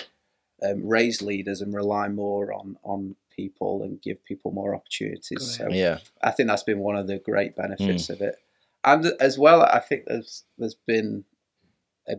um, 0.63 0.87
raise 0.87 1.23
leaders 1.23 1.61
and 1.61 1.75
rely 1.75 2.09
more 2.09 2.53
on 2.53 2.77
on 2.83 3.15
people 3.37 3.83
and 3.83 4.01
give 4.01 4.25
people 4.25 4.51
more 4.51 4.75
opportunities. 4.75 5.57
So 5.57 5.69
Yeah. 5.71 5.99
I 6.23 6.31
think 6.31 6.49
that's 6.49 6.63
been 6.63 6.79
one 6.79 6.97
of 6.97 7.07
the 7.07 7.19
great 7.19 7.55
benefits 7.55 8.09
of 8.09 8.23
it. 8.23 8.37
And 8.83 9.13
as 9.21 9.39
well, 9.39 9.63
I 9.63 9.81
think 9.81 10.05
there's 10.07 10.45
there's 10.59 10.77
been 10.87 11.25
a 12.09 12.17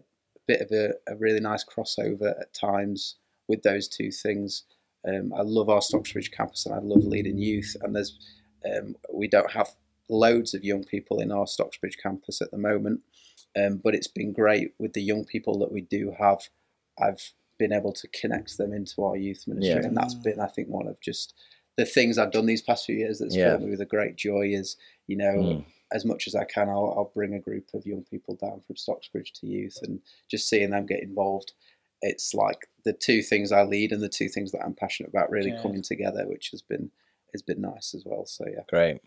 bit 0.47 0.61
of 0.61 0.71
a, 0.71 0.93
a 1.11 1.15
really 1.15 1.39
nice 1.39 1.65
crossover 1.65 2.39
at 2.39 2.53
times 2.53 3.15
with 3.47 3.63
those 3.63 3.87
two 3.87 4.11
things. 4.11 4.63
Um, 5.07 5.33
I 5.35 5.41
love 5.41 5.69
our 5.69 5.79
Stocksbridge 5.79 6.31
campus 6.31 6.65
and 6.65 6.75
I 6.75 6.79
love 6.79 7.05
leading 7.05 7.37
youth. 7.37 7.75
And 7.81 7.95
there's 7.95 8.19
um, 8.65 8.95
we 9.11 9.27
don't 9.27 9.51
have 9.51 9.69
loads 10.09 10.53
of 10.53 10.63
young 10.63 10.83
people 10.83 11.19
in 11.19 11.31
our 11.31 11.45
Stocksbridge 11.45 11.97
campus 12.01 12.41
at 12.41 12.51
the 12.51 12.57
moment, 12.57 13.01
um, 13.57 13.77
but 13.83 13.95
it's 13.95 14.07
been 14.07 14.33
great 14.33 14.73
with 14.77 14.93
the 14.93 15.01
young 15.01 15.25
people 15.25 15.57
that 15.59 15.71
we 15.71 15.81
do 15.81 16.11
have. 16.19 16.49
I've 17.01 17.31
been 17.57 17.73
able 17.73 17.93
to 17.93 18.07
connect 18.09 18.57
them 18.57 18.71
into 18.73 19.03
our 19.03 19.17
youth 19.17 19.45
ministry, 19.47 19.81
Yeah. 19.81 19.87
and 19.87 19.97
that's 19.97 20.13
been, 20.13 20.39
I 20.39 20.47
think, 20.47 20.67
one 20.69 20.87
of 20.87 20.99
just 21.01 21.33
the 21.77 21.85
things 21.85 22.17
I've 22.17 22.31
done 22.31 22.45
these 22.47 22.61
past 22.61 22.85
few 22.85 22.95
years 22.95 23.19
that's 23.19 23.35
Yeah. 23.35 23.49
filled 23.51 23.63
me 23.63 23.69
with 23.71 23.81
a 23.81 23.85
great 23.85 24.15
joy. 24.15 24.49
Is 24.53 24.77
you 25.07 25.15
know, 25.15 25.33
Mm. 25.35 25.65
as 25.93 26.03
much 26.03 26.27
as 26.27 26.35
I 26.35 26.43
can, 26.43 26.67
I'll, 26.69 26.93
I'll 26.97 27.11
bring 27.13 27.33
a 27.33 27.39
group 27.39 27.73
of 27.73 27.85
young 27.85 28.03
people 28.03 28.35
down 28.35 28.59
from 28.61 28.75
Stocksbridge 28.75 29.31
to 29.39 29.47
youth, 29.47 29.79
and 29.83 30.01
just 30.29 30.49
seeing 30.49 30.71
them 30.71 30.85
get 30.85 31.01
involved. 31.01 31.53
It's 32.01 32.33
like 32.33 32.67
the 32.83 32.93
two 32.93 33.21
things 33.23 33.51
I 33.51 33.63
lead 33.63 33.91
and 33.91 34.03
the 34.03 34.09
two 34.09 34.27
things 34.29 34.51
that 34.51 34.63
I'm 34.63 34.73
passionate 34.73 35.09
about 35.09 35.31
really 35.31 35.51
Good. 35.51 35.61
coming 35.61 35.81
together, 35.81 36.27
which 36.27 36.49
has 36.51 36.61
been 36.61 36.91
has 37.33 37.41
been 37.41 37.61
nice 37.61 37.93
as 37.95 38.03
well. 38.05 38.25
So 38.25 38.45
yeah, 38.47 38.63
Great. 38.69 39.01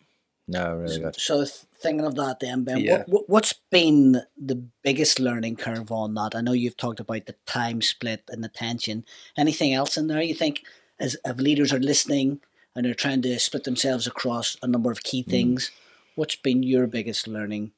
No, 0.48 0.74
really 0.76 0.98
good. 1.00 1.14
So 1.20 1.44
th- 1.44 1.50
thinking 1.80 2.04
of 2.04 2.16
that, 2.16 2.40
then 2.40 2.64
Ben, 2.64 2.78
Yeah. 2.80 2.98
what, 2.98 3.08
what 3.08 3.28
what's 3.28 3.54
been 3.70 4.22
the 4.36 4.56
biggest 4.82 5.20
learning 5.20 5.56
curve 5.56 5.92
on 5.92 6.14
that? 6.14 6.34
I 6.34 6.40
know 6.40 6.52
you've 6.52 6.76
talked 6.76 7.00
about 7.00 7.26
the 7.26 7.36
time 7.46 7.80
split 7.82 8.24
and 8.28 8.42
the 8.42 8.48
tension. 8.48 9.04
Anything 9.36 9.72
else 9.72 9.96
in 9.96 10.08
there 10.08 10.22
you 10.22 10.34
think, 10.34 10.62
as 10.98 11.16
if 11.24 11.36
leaders 11.38 11.72
are 11.72 11.78
listening 11.78 12.40
and 12.74 12.84
they're 12.84 12.94
trying 12.94 13.22
to 13.22 13.38
split 13.38 13.64
themselves 13.64 14.06
across 14.06 14.56
a 14.62 14.66
number 14.66 14.90
of 14.90 15.02
key 15.02 15.22
things, 15.22 15.70
what's 16.16 16.36
been 16.36 16.62
your 16.62 16.86
biggest 16.86 17.28
learning? 17.28 17.72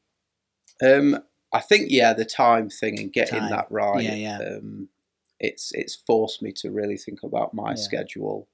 Um, 0.82 1.18
I 1.52 1.60
think 1.60 1.88
yeah, 1.90 2.14
the 2.14 2.24
time 2.24 2.70
thing 2.70 2.98
and 2.98 3.12
getting 3.12 3.40
Time. 3.40 3.50
that 3.50 3.66
right. 3.70 4.02
Yeah, 4.02 4.14
yeah. 4.14 4.38
Um, 4.38 4.88
it's 5.38 5.72
it's 5.74 5.94
forced 5.94 6.40
me 6.40 6.52
to 6.52 6.70
really 6.70 6.96
think 6.96 7.22
about 7.22 7.52
my 7.52 7.70
Yeah. 7.70 7.74
schedule 7.76 8.48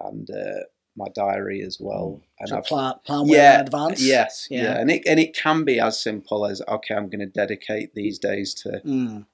and 0.00 0.28
uh, 0.30 0.64
my 0.96 1.06
diary 1.14 1.62
as 1.62 1.78
well. 1.80 2.20
And 2.38 2.48
So 2.50 2.56
I've- 2.58 2.66
plan, 2.68 2.94
plan 3.04 3.20
well 3.20 3.28
yeah, 3.28 3.54
in 3.60 3.66
advance. 3.66 4.02
Yes, 4.02 4.46
Yeah. 4.50 4.62
yeah. 4.64 4.80
and 4.80 4.90
it 4.90 5.02
and 5.06 5.18
it 5.18 5.34
can 5.34 5.64
be 5.64 5.80
as 5.80 5.98
simple 6.02 6.44
as 6.46 6.60
okay, 6.68 6.94
I'm 6.94 7.08
going 7.08 7.20
to 7.20 7.26
dedicate 7.26 7.94
these 7.94 8.18
days 8.18 8.52
to 8.62 8.80
Mm, 8.84 9.26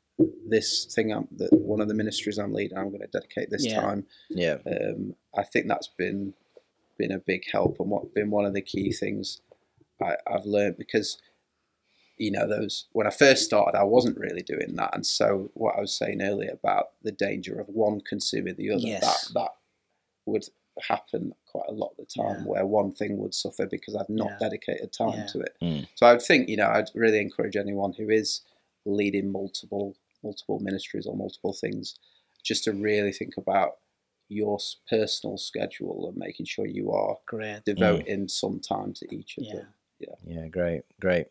this 0.48 0.84
thing. 0.84 1.12
I'm 1.12 1.28
that 1.36 1.52
one 1.52 1.80
of 1.80 1.88
the 1.88 1.94
ministries 1.94 2.38
I'm 2.38 2.52
leading. 2.52 2.78
I'm 2.78 2.88
going 2.90 3.00
to 3.00 3.06
dedicate 3.08 3.50
this 3.50 3.64
Yeah. 3.66 3.80
time. 3.80 4.06
Yeah. 4.30 4.58
Um, 4.66 5.16
I 5.36 5.42
think 5.42 5.66
that's 5.68 5.88
been 5.88 6.34
been 6.96 7.12
a 7.12 7.18
big 7.18 7.44
help 7.52 7.78
and 7.78 7.90
what 7.90 8.12
been 8.14 8.30
one 8.30 8.44
of 8.44 8.54
the 8.54 8.60
key 8.62 8.90
things 8.92 9.40
I, 10.02 10.16
I've 10.26 10.44
learned 10.46 10.76
because 10.78 11.18
you 12.16 12.32
know 12.32 12.48
those 12.48 12.86
when 12.92 13.06
I 13.06 13.10
first 13.10 13.44
started 13.44 13.78
I 13.78 13.84
wasn't 13.84 14.18
really 14.18 14.42
doing 14.42 14.74
that 14.74 14.90
and 14.94 15.06
so 15.06 15.50
what 15.54 15.76
I 15.76 15.80
was 15.80 15.96
saying 15.96 16.20
earlier 16.20 16.50
about 16.52 16.86
the 17.04 17.12
danger 17.12 17.60
of 17.60 17.68
one 17.68 18.00
consuming 18.00 18.56
the 18.56 18.70
other 18.72 18.80
Yes. 18.84 19.28
that 19.28 19.34
that 19.34 19.50
would 20.26 20.46
happen 20.82 21.32
quite 21.46 21.68
a 21.68 21.72
lot 21.72 21.90
of 21.92 21.96
the 21.98 22.06
time 22.06 22.38
Yeah. 22.38 22.44
where 22.50 22.66
one 22.66 22.92
thing 22.92 23.18
would 23.18 23.34
suffer 23.34 23.66
because 23.66 23.94
I've 23.96 24.08
not 24.08 24.30
Yeah. 24.32 24.48
dedicated 24.48 24.92
time 24.92 25.18
Yeah. 25.20 25.26
to 25.26 25.40
it 25.40 25.56
Mm. 25.62 25.88
so 25.94 26.06
I 26.06 26.12
would 26.12 26.22
think 26.22 26.48
you 26.48 26.56
know 26.56 26.68
I'd 26.68 26.90
really 26.94 27.18
encourage 27.20 27.56
anyone 27.56 27.92
who 27.92 28.08
is 28.10 28.42
leading 28.84 29.30
multiple 29.30 29.96
multiple 30.22 30.58
ministries 30.60 31.06
or 31.06 31.16
multiple 31.16 31.52
things 31.52 31.94
just 32.42 32.64
to 32.64 32.72
really 32.72 33.12
think 33.12 33.36
about 33.36 33.78
your 34.28 34.58
personal 34.88 35.38
schedule 35.38 36.08
and 36.08 36.16
making 36.16 36.44
sure 36.46 36.66
you 36.66 36.92
are 36.92 37.16
great. 37.26 37.64
devoting 37.64 38.28
some 38.28 38.60
time 38.60 38.92
to 38.92 39.06
each 39.14 39.38
of 39.38 39.44
them. 39.48 39.68
Yeah. 39.98 40.14
Yeah, 40.26 40.46
great, 40.48 40.82
great. 41.00 41.26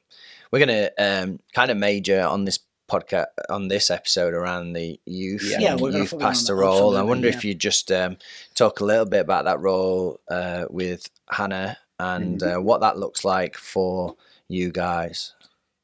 We're 0.52 0.60
gonna 0.60 0.90
um, 0.98 1.40
kind 1.54 1.70
of 1.72 1.78
major 1.78 2.22
on 2.22 2.46
this 2.46 2.60
podcast 2.90 3.28
on 3.50 3.68
this 3.68 3.90
episode 3.90 4.34
around 4.34 4.74
the 4.74 5.00
youth, 5.06 5.44
Yeah. 5.52 5.60
Yeah, 5.60 5.72
and 5.74 5.82
we're 5.82 5.92
youth 5.92 6.10
focus 6.12 6.26
pastor 6.26 6.56
that, 6.56 6.62
role. 6.62 6.98
I 6.98 7.02
wonder 7.02 7.28
yeah. 7.28 7.36
if 7.36 7.44
you 7.46 7.54
just 7.54 7.92
um, 7.92 8.18
talk 8.56 8.80
a 8.80 8.86
little 8.86 9.06
bit 9.06 9.22
about 9.22 9.46
that 9.46 9.60
role 9.60 10.20
uh, 10.30 10.66
with 10.70 11.10
Hannah 11.30 11.78
and 12.00 12.40
Mm-hmm. 12.40 12.58
uh, 12.58 12.62
what 12.62 12.82
that 12.82 12.98
looks 12.98 13.26
like 13.26 13.56
for 13.58 14.16
you 14.48 14.72
guys. 14.72 15.34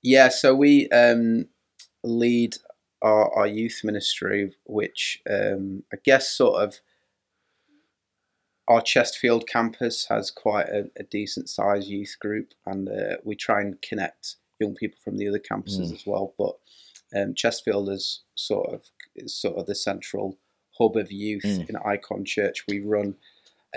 Yeah, 0.02 0.30
so 0.30 0.54
we 0.56 0.88
um, 0.90 1.48
lead 2.04 2.58
our, 3.02 3.32
our 3.34 3.48
youth 3.48 3.82
ministry, 3.84 4.56
which 4.66 5.22
um, 5.30 5.84
I 5.94 5.98
guess 6.04 6.30
sort 6.30 6.62
of 6.62 6.80
our 8.68 8.82
Chesterfield 8.82 9.46
campus 9.48 10.06
has 10.10 10.32
quite 10.32 10.68
a, 10.70 10.90
a 10.98 11.04
decent 11.04 11.50
sized 11.50 11.88
youth 11.90 12.16
group, 12.20 12.54
and 12.66 12.88
uh, 12.88 13.18
we 13.24 13.36
try 13.36 13.60
and 13.62 13.82
connect 13.82 14.36
young 14.60 14.76
people 14.76 14.98
from 15.04 15.18
the 15.18 15.28
other 15.28 15.40
campuses 15.40 15.90
Mm. 15.90 15.94
as 15.96 16.06
well. 16.06 16.34
But 16.38 16.56
um, 17.16 17.34
Chesterfield 17.36 17.90
is 17.90 18.22
sort 18.36 18.74
of 18.74 18.84
is 19.16 19.36
sort 19.36 19.58
of 19.58 19.66
the 19.66 19.76
central 19.76 20.38
hub 20.78 20.96
of 20.98 21.12
youth 21.12 21.44
Mm. 21.44 21.70
in 21.70 21.76
IKON 21.76 22.26
Church. 22.26 22.66
We 22.68 22.80
run 22.80 23.16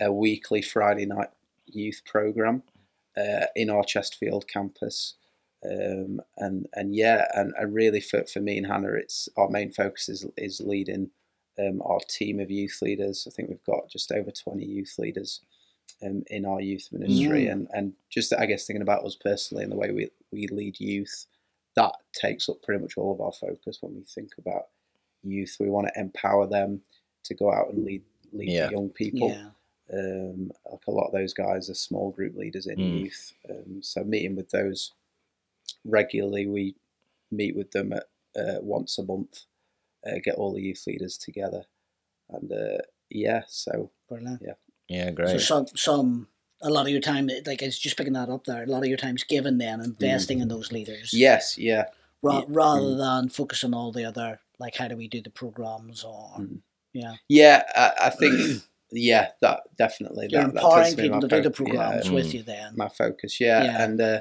a 0.00 0.10
weekly 0.12 0.62
Friday 0.62 1.06
night 1.06 1.30
youth 1.66 2.02
program 2.06 2.62
uh, 3.16 3.46
in 3.54 3.68
our 3.70 3.84
Chesterfield 3.84 4.46
campus. 4.48 5.14
Um, 5.64 6.20
and 6.36 6.66
and 6.74 6.94
yeah, 6.94 7.26
and, 7.34 7.52
and 7.58 7.74
really 7.74 8.00
for, 8.00 8.24
for 8.24 8.40
me 8.40 8.56
and 8.58 8.66
Hannah, 8.66 8.92
it's 8.92 9.28
our 9.36 9.48
main 9.48 9.72
focus 9.72 10.08
is 10.08 10.26
is 10.36 10.60
leading 10.60 11.10
um, 11.58 11.80
our 11.84 11.98
team 12.08 12.38
of 12.40 12.50
youth 12.50 12.78
leaders. 12.82 13.26
I 13.26 13.30
think 13.34 13.48
we've 13.48 13.64
got 13.64 13.88
just 13.90 14.12
over 14.12 14.30
twenty 14.30 14.64
youth 14.66 14.94
leaders 14.98 15.40
um, 16.04 16.22
in 16.28 16.44
our 16.44 16.60
youth 16.60 16.88
ministry, 16.92 17.46
Mm. 17.46 17.52
and 17.52 17.68
and 17.72 17.92
just 18.10 18.32
I 18.34 18.46
guess 18.46 18.66
thinking 18.66 18.82
about 18.82 19.04
us 19.04 19.16
personally 19.16 19.64
and 19.64 19.72
the 19.72 19.76
way 19.76 19.90
we 19.90 20.10
we 20.30 20.46
lead 20.48 20.78
youth, 20.78 21.26
that 21.76 21.92
takes 22.12 22.48
up 22.48 22.62
pretty 22.62 22.82
much 22.82 22.96
all 22.96 23.12
of 23.12 23.20
our 23.20 23.32
focus 23.32 23.78
when 23.80 23.94
we 23.94 24.02
think 24.02 24.30
about 24.38 24.64
youth. 25.22 25.56
We 25.60 25.68
want 25.68 25.88
to 25.88 26.00
empower 26.00 26.46
them 26.46 26.80
to 27.24 27.34
go 27.34 27.52
out 27.52 27.70
and 27.70 27.84
lead 27.84 28.02
lead 28.32 28.50
Yeah. 28.50 28.66
the 28.66 28.72
young 28.72 28.90
people. 28.90 29.28
Yeah. 29.30 29.50
Um, 29.92 30.50
like 30.70 30.86
a 30.86 30.90
lot 30.90 31.06
of 31.06 31.12
those 31.12 31.32
guys 31.32 31.70
are 31.70 31.74
small 31.74 32.10
group 32.10 32.34
leaders 32.36 32.66
in 32.66 32.76
Mm. 32.78 33.00
youth. 33.04 33.32
Um, 33.48 33.82
so 33.82 34.02
meeting 34.02 34.34
with 34.36 34.50
those 34.50 34.92
regularly, 35.84 36.46
we 36.46 36.74
meet 37.30 37.54
with 37.56 37.70
them 37.72 37.92
at, 37.92 38.04
uh, 38.36 38.60
once 38.60 38.98
a 38.98 39.04
month, 39.04 39.44
uh, 40.04 40.18
get 40.22 40.34
all 40.36 40.52
the 40.52 40.62
youth 40.62 40.86
leaders 40.86 41.16
together, 41.18 41.64
and 42.30 42.50
uh, 42.52 42.78
yeah, 43.10 43.42
so 43.48 43.90
Brilliant. 44.08 44.42
Yeah, 44.88 45.08
So 45.10 45.14
great. 45.14 45.40
some 45.40 45.66
some 45.76 46.28
a 46.62 46.70
lot 46.70 46.86
of 46.86 46.88
your 46.88 47.00
time, 47.00 47.28
like 47.46 47.62
it's 47.62 47.78
just 47.78 47.96
picking 47.96 48.14
that 48.14 48.28
up 48.30 48.44
there. 48.44 48.62
A 48.62 48.66
lot 48.66 48.82
of 48.82 48.88
your 48.88 48.96
time's 48.96 49.24
given 49.24 49.58
then 49.58 49.80
investing 49.80 50.40
in 50.40 50.48
those 50.48 50.72
leaders, 50.72 51.12
yes, 51.12 51.58
yeah, 51.58 51.84
ra- 52.22 52.38
yeah, 52.40 52.44
rather 52.48 52.80
mm. 52.80 52.98
than 52.98 53.28
focus 53.28 53.62
on 53.64 53.74
all 53.74 53.92
the 53.92 54.04
other, 54.04 54.40
like 54.58 54.74
how 54.76 54.88
do 54.88 54.96
we 54.96 55.08
do 55.08 55.20
the 55.20 55.30
programs 55.30 56.02
or 56.04 56.30
Mm. 56.38 56.60
yeah, 56.92 57.14
yeah. 57.28 57.62
I, 57.74 58.06
I 58.06 58.10
think 58.10 58.62
yeah, 58.90 59.28
that 59.42 59.60
definitely 59.76 60.28
you're 60.30 60.42
that, 60.42 60.54
that 60.54 60.62
empowering 60.62 60.96
be 60.96 61.02
people 61.02 61.20
to 61.20 61.28
do 61.28 61.42
the 61.42 61.50
fo- 61.52 61.64
yeah, 61.66 61.72
programs 61.72 62.08
Mm. 62.08 62.14
with 62.14 62.34
you. 62.34 62.42
Then 62.42 62.72
my 62.76 62.88
focus. 62.88 63.40
Yeah, 63.40 63.64
Yeah. 63.64 63.84
and 63.84 64.00
uh, 64.00 64.20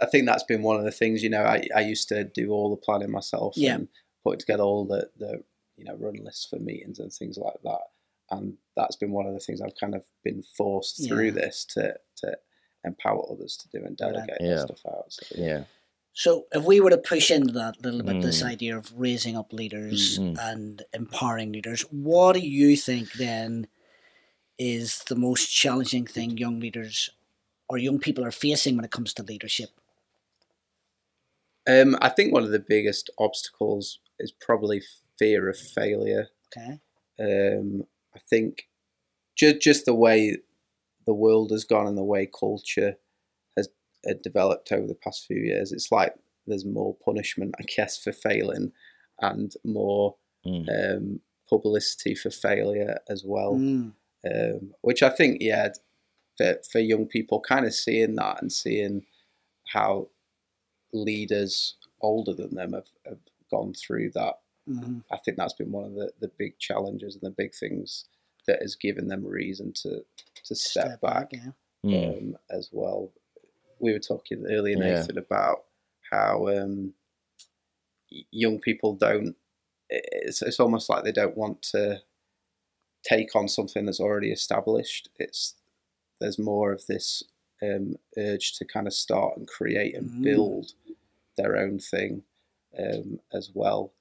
I 0.00 0.06
think 0.06 0.26
that's 0.26 0.44
been 0.44 0.62
one 0.62 0.76
of 0.78 0.84
the 0.84 0.90
things. 0.90 1.22
You 1.22 1.30
know, 1.30 1.42
I, 1.44 1.66
I 1.76 1.80
used 1.80 2.08
to 2.08 2.24
do 2.24 2.50
all 2.50 2.70
the 2.70 2.76
planning 2.76 3.10
myself 3.10 3.54
Yeah. 3.56 3.74
and 3.74 3.88
put 4.24 4.38
together 4.40 4.62
all 4.62 4.84
the 4.84 5.10
the 5.18 5.42
you 5.76 5.84
know 5.84 5.96
run 5.96 6.14
lists 6.22 6.46
for 6.46 6.58
meetings 6.58 6.98
and 6.98 7.12
things 7.12 7.36
like 7.38 7.56
that. 7.64 7.80
And 8.32 8.56
that's 8.76 8.96
been 8.96 9.12
one 9.12 9.26
of 9.26 9.34
the 9.34 9.38
things 9.40 9.60
I've 9.60 9.76
kind 9.78 9.94
of 9.94 10.04
been 10.24 10.42
forced 10.42 11.06
through 11.06 11.26
Yeah. 11.26 11.30
this 11.32 11.64
to 11.74 11.98
to 12.16 12.36
empower 12.84 13.30
others 13.30 13.56
to 13.58 13.68
do 13.68 13.84
and 13.84 13.96
delegate 13.96 14.38
Yeah. 14.40 14.56
that 14.56 14.60
stuff 14.68 14.86
out. 14.86 15.12
So, 15.12 15.26
Yeah, 15.36 15.64
So 16.14 16.46
if 16.52 16.64
we 16.64 16.80
were 16.80 16.90
to 16.90 16.98
push 16.98 17.30
into 17.30 17.52
that 17.54 17.76
a 17.78 17.82
little 17.82 18.02
bit, 18.02 18.20
this 18.22 18.42
Mm. 18.42 18.46
idea 18.46 18.76
of 18.76 18.92
raising 18.98 19.36
up 19.36 19.52
leaders 19.52 20.18
Mhm. 20.18 20.36
and 20.40 20.82
empowering 20.92 21.52
leaders, 21.52 21.82
what 21.92 22.32
do 22.34 22.40
you 22.40 22.76
think 22.76 23.12
then 23.12 23.68
is 24.58 25.04
the 25.04 25.14
most 25.14 25.46
challenging 25.48 26.06
thing 26.06 26.36
young 26.38 26.58
leaders 26.60 27.10
or 27.68 27.78
young 27.78 27.98
people 27.98 28.24
are 28.24 28.30
facing 28.32 28.76
when 28.76 28.84
it 28.84 28.90
comes 28.90 29.14
to 29.14 29.22
leadership? 29.22 29.70
Um, 31.66 31.96
I 32.00 32.08
think 32.08 32.32
one 32.32 32.42
of 32.44 32.50
the 32.50 32.58
biggest 32.58 33.10
obstacles 33.18 34.00
is 34.18 34.32
probably 34.32 34.82
fear 35.18 35.48
of 35.48 35.56
failure. 35.58 36.28
Okay. 36.56 36.80
Um, 37.18 37.86
I 38.14 38.18
think 38.18 38.68
just 39.36 39.60
just 39.60 39.84
the 39.86 39.94
way 39.94 40.36
the 41.06 41.14
world 41.14 41.50
has 41.50 41.64
gone 41.64 41.86
and 41.86 41.98
the 41.98 42.04
way 42.04 42.26
culture 42.26 42.96
has 43.56 43.68
uh, 44.08 44.14
developed 44.22 44.70
over 44.72 44.86
the 44.86 44.94
past 44.94 45.26
few 45.26 45.38
years, 45.38 45.72
it's 45.72 45.90
like 45.90 46.14
there's 46.46 46.64
more 46.64 46.96
punishment, 47.04 47.54
I 47.58 47.64
guess, 47.76 47.98
for 48.02 48.12
failing, 48.12 48.72
and 49.20 49.52
more 49.64 50.16
Mm. 50.44 50.96
um, 50.96 51.20
publicity 51.48 52.16
for 52.16 52.30
failure 52.30 52.98
as 53.08 53.22
well. 53.24 53.54
Mm. 53.54 53.92
Um, 54.28 54.74
which 54.80 55.04
I 55.04 55.08
think, 55.10 55.38
yeah, 55.40 55.68
for 56.36 56.56
for 56.70 56.80
young 56.80 57.06
people, 57.06 57.40
kind 57.40 57.64
of 57.64 57.72
seeing 57.74 58.16
that 58.16 58.42
and 58.42 58.52
seeing 58.52 59.06
how 59.72 60.08
leaders 60.92 61.76
older 62.00 62.34
than 62.34 62.54
them 62.56 62.72
have, 62.72 62.88
have 63.06 63.20
gone 63.52 63.72
through 63.74 64.10
that 64.14 64.40
hmm 64.66 64.98
I 65.10 65.16
think 65.18 65.36
that's 65.36 65.54
been 65.54 65.72
one 65.72 65.84
of 65.84 65.94
the, 65.94 66.10
the 66.20 66.30
big 66.38 66.58
challenges 66.58 67.14
and 67.14 67.22
the 67.22 67.30
big 67.36 67.54
things 67.54 68.06
that 68.46 68.60
has 68.62 68.74
given 68.76 69.08
them 69.08 69.24
reason 69.24 69.72
to 69.82 70.04
to 70.44 70.54
step, 70.54 71.00
back, 71.00 71.30
yeah. 71.32 71.50
Mm. 71.84 72.18
um, 72.18 72.36
as 72.50 72.70
well. 72.72 73.10
We 73.78 73.92
were 73.92 73.98
talking 73.98 74.44
earlier, 74.48 74.76
Yeah. 74.76 74.94
Nathan, 74.94 75.18
about 75.18 75.64
how 76.10 76.48
um, 76.48 76.92
young 78.30 78.58
people 78.60 78.94
don't. 78.94 79.36
It's, 79.90 80.42
it's 80.42 80.60
almost 80.60 80.88
like 80.88 81.04
they 81.04 81.12
don't 81.12 81.36
want 81.36 81.62
to 81.74 82.00
take 83.04 83.34
on 83.36 83.48
something 83.48 83.84
that's 83.86 84.00
already 84.00 84.30
established. 84.30 85.08
It's 85.18 85.54
there's 86.20 86.38
more 86.38 86.72
of 86.72 86.86
this 86.86 87.22
um, 87.62 87.96
urge 88.16 88.54
to 88.58 88.64
kind 88.64 88.86
of 88.86 88.94
start 88.94 89.36
and 89.36 89.46
create 89.46 89.94
and 89.96 90.10
Mm. 90.10 90.22
build 90.22 90.72
their 91.36 91.56
own 91.56 91.78
thing 91.78 92.22
um, 92.78 93.20
as 93.32 93.50
well. 93.54 93.92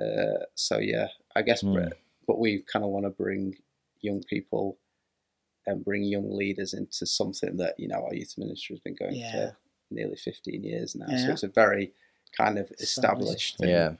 Uh, 0.00 0.44
so 0.54 0.78
yeah, 0.78 1.08
I 1.34 1.42
guess, 1.42 1.62
Mm. 1.62 1.74
but, 1.88 1.98
but 2.26 2.38
we 2.38 2.58
kind 2.72 2.84
of 2.84 2.90
want 2.90 3.06
to 3.06 3.10
bring 3.10 3.56
young 4.00 4.22
people 4.22 4.78
and 5.66 5.84
bring 5.84 6.02
young 6.04 6.30
leaders 6.36 6.74
into 6.74 7.06
something 7.06 7.56
that 7.56 7.74
you 7.78 7.88
know 7.88 8.04
our 8.04 8.14
youth 8.14 8.34
ministry 8.38 8.74
has 8.76 8.80
been 8.80 8.94
going 8.94 9.14
Yeah. 9.16 9.32
for 9.32 9.56
nearly 9.90 10.16
15 10.16 10.62
years 10.62 10.94
now. 10.94 11.06
Yeah. 11.08 11.26
So 11.26 11.32
it's 11.32 11.42
a 11.44 11.48
very 11.48 11.92
kind 12.36 12.58
of 12.58 12.70
Established. 12.78 13.54
established 13.54 13.58
thing. 13.58 13.68
Yeah, 13.70 13.92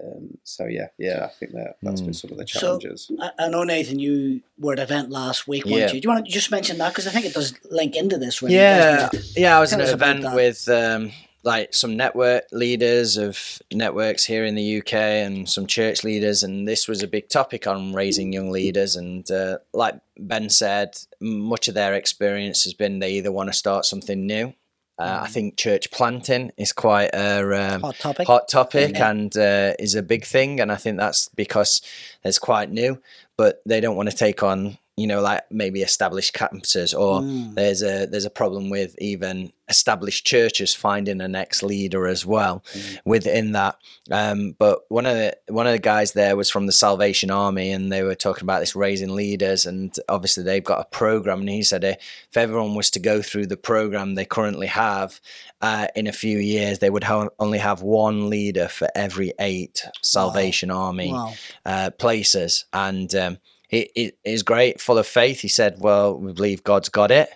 Um, 0.00 0.38
so 0.44 0.66
yeah, 0.66 0.88
yeah, 0.98 1.24
I 1.24 1.28
think 1.28 1.52
that 1.52 1.76
that's 1.82 2.00
been 2.00 2.10
Mm. 2.10 2.16
some 2.16 2.30
of 2.32 2.38
the 2.38 2.44
challenges. 2.44 3.10
I, 3.20 3.30
I 3.38 3.48
know 3.48 3.64
Nathan, 3.64 3.98
you 3.98 4.42
were 4.58 4.72
at 4.74 4.78
an 4.78 4.84
event 4.84 5.10
last 5.10 5.46
week, 5.48 5.64
weren't 5.66 5.76
Yeah. 5.76 5.86
you? 5.92 6.00
Do 6.00 6.06
you 6.08 6.12
want 6.14 6.24
to 6.24 6.30
just 6.32 6.50
mention 6.50 6.78
that 6.78 6.90
because 6.90 7.06
I 7.06 7.10
think 7.10 7.26
it 7.26 7.34
does 7.34 7.54
link 7.70 7.96
into 7.96 8.16
this, 8.18 8.40
really. 8.42 8.54
yeah, 8.54 9.08
it? 9.12 9.36
yeah. 9.36 9.56
I 9.56 9.60
was 9.60 9.72
at 9.72 9.80
an 9.80 9.88
event 9.88 10.34
with 10.34 10.66
um, 10.68 11.12
like 11.44 11.74
some 11.74 11.96
network 11.96 12.44
leaders 12.52 13.16
of 13.16 13.60
networks 13.72 14.24
here 14.24 14.44
in 14.44 14.54
the 14.54 14.78
UK 14.78 14.92
and 14.94 15.48
some 15.48 15.66
church 15.66 16.04
leaders, 16.04 16.42
and 16.42 16.68
this 16.68 16.86
was 16.86 17.02
a 17.02 17.08
big 17.08 17.28
topic 17.28 17.66
on 17.66 17.92
raising 17.92 18.32
young 18.32 18.50
leaders. 18.50 18.94
And 18.96 19.28
uh, 19.30 19.58
like 19.72 19.96
Ben 20.18 20.50
said, 20.50 20.96
much 21.20 21.68
of 21.68 21.74
their 21.74 21.94
experience 21.94 22.64
has 22.64 22.74
been 22.74 22.98
they 23.00 23.12
either 23.14 23.32
want 23.32 23.48
to 23.48 23.52
start 23.52 23.84
something 23.86 24.26
new. 24.26 24.54
Uh, 24.98 25.20
I 25.22 25.26
think 25.28 25.56
church 25.56 25.90
planting 25.90 26.52
is 26.56 26.72
quite 26.72 27.10
a 27.14 27.74
um, 27.74 27.80
Hot 27.80 27.96
topic. 27.96 28.26
hot 28.26 28.48
topic 28.48 28.92
Yeah. 28.94 29.10
and 29.10 29.36
uh, 29.36 29.72
is 29.80 29.94
a 29.96 30.02
big 30.02 30.24
thing 30.24 30.60
and 30.60 30.70
i 30.70 30.76
think 30.76 30.98
that's 30.98 31.28
because 31.28 31.80
it's 32.22 32.38
quite 32.38 32.70
new 32.70 33.00
but 33.38 33.62
they 33.66 33.80
don't 33.80 33.96
want 33.96 34.10
to 34.10 34.16
take 34.16 34.42
on 34.42 34.76
you 34.96 35.06
know 35.06 35.22
like 35.22 35.42
maybe 35.50 35.80
established 35.80 36.34
campuses 36.34 36.92
or 36.98 37.22
Mm. 37.22 37.54
there's 37.54 37.82
a 37.82 38.06
there's 38.06 38.26
a 38.26 38.30
problem 38.30 38.68
with 38.68 38.94
even 38.98 39.50
established 39.68 40.26
churches 40.26 40.74
finding 40.74 41.22
an 41.22 41.34
ex 41.34 41.62
leader 41.62 42.06
as 42.06 42.26
well 42.26 42.62
within 43.06 43.52
that 43.52 43.76
um, 44.10 44.54
but 44.58 44.80
one 44.90 45.06
of 45.06 45.14
the 45.16 45.34
one 45.48 45.66
of 45.66 45.72
the 45.72 45.78
guys 45.78 46.12
there 46.12 46.36
was 46.36 46.50
from 46.50 46.66
the 46.66 46.72
salvation 46.72 47.30
army 47.30 47.70
and 47.70 47.90
they 47.90 48.02
were 48.02 48.14
talking 48.14 48.42
about 48.44 48.60
this 48.60 48.76
raising 48.76 49.14
leaders 49.14 49.64
and 49.64 49.94
obviously 50.10 50.42
they've 50.44 50.64
got 50.64 50.80
a 50.80 50.84
program 50.96 51.40
and 51.40 51.48
he 51.48 51.62
said 51.62 51.84
if 51.84 52.36
everyone 52.36 52.74
was 52.74 52.90
to 52.90 53.00
go 53.00 53.22
through 53.22 53.46
the 53.46 53.56
program 53.56 54.14
they 54.14 54.26
currently 54.26 54.66
have 54.66 55.20
uh, 55.62 55.86
in 55.96 56.06
a 56.06 56.12
few 56.12 56.36
years 56.36 56.80
they 56.80 56.90
would 56.90 57.04
ha- 57.04 57.28
only 57.38 57.58
have 57.58 57.80
one 57.80 58.28
leader 58.28 58.68
for 58.68 58.88
every 58.94 59.32
eight 59.38 59.84
salvation 60.02 60.70
army 60.70 61.12
Wow. 61.12 61.32
uh, 61.64 61.90
places 61.98 62.66
and 62.74 63.14
um, 63.14 63.38
it, 63.72 63.90
it 63.96 64.18
is 64.24 64.42
great 64.42 64.80
full 64.80 64.98
of 64.98 65.06
faith. 65.06 65.40
He 65.40 65.48
said 65.48 65.76
well 65.80 66.16
we 66.16 66.32
believe 66.32 66.62
god's 66.62 66.88
got 66.88 67.10
it 67.10 67.28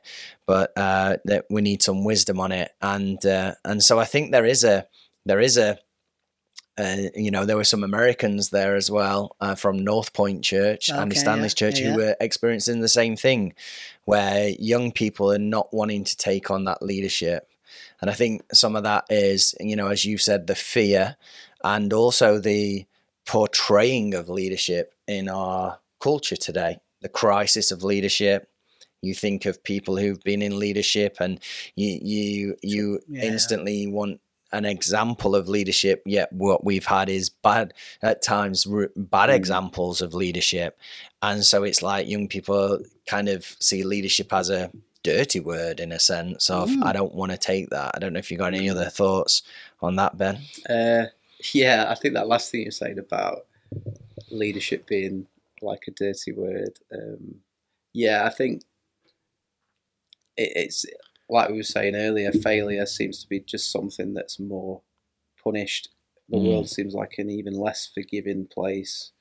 but 0.46 0.72
uh, 0.76 1.16
that 1.24 1.44
we 1.50 1.60
need 1.60 1.82
some 1.82 2.04
wisdom 2.04 2.38
on 2.38 2.52
it. 2.52 2.70
And 2.80 3.24
uh, 3.26 3.54
and 3.64 3.82
so 3.82 3.98
i 3.98 4.04
think 4.04 4.30
there 4.30 4.46
is 4.46 4.62
a 4.62 4.86
there 5.24 5.40
is 5.40 5.56
a 5.56 5.78
uh, 6.78 6.96
you 7.14 7.30
know, 7.30 7.46
there 7.46 7.56
were 7.56 7.64
some 7.64 7.82
Americans 7.82 8.50
there 8.50 8.76
as 8.76 8.90
well 8.90 9.34
uh, 9.40 9.54
from 9.54 9.82
North 9.82 10.12
Point 10.12 10.44
Church, 10.44 10.90
Andy 10.90 11.14
Okay, 11.14 11.20
Stanley's 11.20 11.52
yeah, 11.52 11.70
church, 11.70 11.80
yeah, 11.80 11.90
who 11.90 11.96
were 11.96 12.16
experiencing 12.20 12.80
the 12.80 12.88
same 12.88 13.16
thing, 13.16 13.54
where 14.04 14.50
young 14.58 14.92
people 14.92 15.32
are 15.32 15.38
not 15.38 15.72
wanting 15.72 16.04
to 16.04 16.16
take 16.16 16.50
on 16.50 16.64
that 16.64 16.82
leadership. 16.82 17.48
And 18.00 18.10
I 18.10 18.12
think 18.12 18.42
some 18.52 18.76
of 18.76 18.82
that 18.82 19.06
is, 19.08 19.54
you 19.58 19.74
know, 19.74 19.88
as 19.88 20.04
you 20.04 20.18
said, 20.18 20.46
the 20.46 20.54
fear 20.54 21.16
and 21.64 21.94
also 21.94 22.38
the 22.38 22.84
portraying 23.24 24.12
of 24.12 24.28
leadership 24.28 24.92
in 25.08 25.30
our 25.30 25.78
culture 26.00 26.36
today, 26.36 26.78
the 27.00 27.08
crisis 27.08 27.70
of 27.70 27.82
leadership. 27.84 28.48
You 29.02 29.14
think 29.14 29.44
of 29.46 29.62
people 29.62 29.96
who've 29.96 30.22
been 30.22 30.42
in 30.42 30.58
leadership, 30.58 31.18
and 31.20 31.40
you 31.76 31.98
you 32.02 32.56
you 32.62 33.00
Yeah. 33.08 33.24
instantly 33.24 33.86
want 33.86 34.20
an 34.52 34.64
example 34.64 35.34
of 35.36 35.48
leadership. 35.48 36.02
Yet 36.06 36.32
what 36.32 36.64
we've 36.64 36.86
had 36.86 37.08
is 37.08 37.28
bad 37.28 37.74
at 38.02 38.22
times, 38.22 38.64
bad 38.96 39.28
Mm. 39.30 39.34
examples 39.34 40.00
of 40.00 40.14
leadership, 40.14 40.78
and 41.22 41.44
so 41.44 41.62
it's 41.62 41.82
like 41.82 42.08
young 42.08 42.26
people 42.28 42.80
kind 43.06 43.28
of 43.28 43.44
see 43.60 43.82
leadership 43.82 44.32
as 44.32 44.50
a 44.50 44.70
dirty 45.02 45.38
word 45.40 45.78
in 45.78 45.92
a 45.92 46.00
sense 46.00 46.50
of 46.50 46.68
Mm. 46.70 46.84
I 46.84 46.92
don't 46.92 47.14
want 47.14 47.30
to 47.32 47.38
take 47.38 47.68
that. 47.70 47.92
I 47.94 47.98
don't 48.00 48.12
know 48.12 48.18
if 48.18 48.30
you 48.30 48.38
got 48.38 48.54
any 48.54 48.68
other 48.70 48.88
thoughts 48.90 49.42
on 49.80 49.94
that, 49.96 50.16
Ben. 50.18 50.38
Uh, 50.68 51.06
yeah, 51.52 51.86
I 51.88 51.94
think 51.94 52.14
that 52.14 52.26
last 52.26 52.50
thing 52.50 52.62
you 52.62 52.70
said 52.72 52.98
about 52.98 53.46
leadership 54.30 54.86
being 54.86 55.26
like 55.62 55.84
a 55.88 55.90
dirty 55.92 56.32
word. 56.32 56.78
Um, 56.92 57.36
yeah, 57.92 58.24
I 58.24 58.30
think 58.30 58.62
it, 60.36 60.52
it's 60.56 60.86
like 61.28 61.50
we 61.50 61.56
were 61.56 61.62
saying 61.62 61.96
earlier. 61.96 62.32
Failure 62.32 62.86
seems 62.86 63.22
to 63.22 63.28
be 63.28 63.40
just 63.40 63.70
something 63.70 64.14
that's 64.14 64.38
more 64.38 64.82
punished. 65.42 65.88
The 66.28 66.38
Mm. 66.38 66.46
world 66.48 66.68
seems 66.68 66.94
like 66.94 67.14
an 67.18 67.30
even 67.30 67.54
less 67.54 67.86
forgiving 67.86 68.46
place 68.46 69.12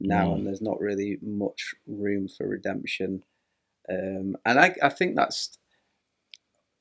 now, 0.00 0.28
Mm. 0.28 0.34
and 0.36 0.46
there's 0.46 0.62
not 0.62 0.80
really 0.80 1.18
much 1.22 1.74
room 1.86 2.28
for 2.28 2.46
redemption. 2.48 3.24
Um, 3.88 4.36
and 4.44 4.58
I, 4.58 4.74
I 4.82 4.88
think 4.90 5.16
that's 5.16 5.58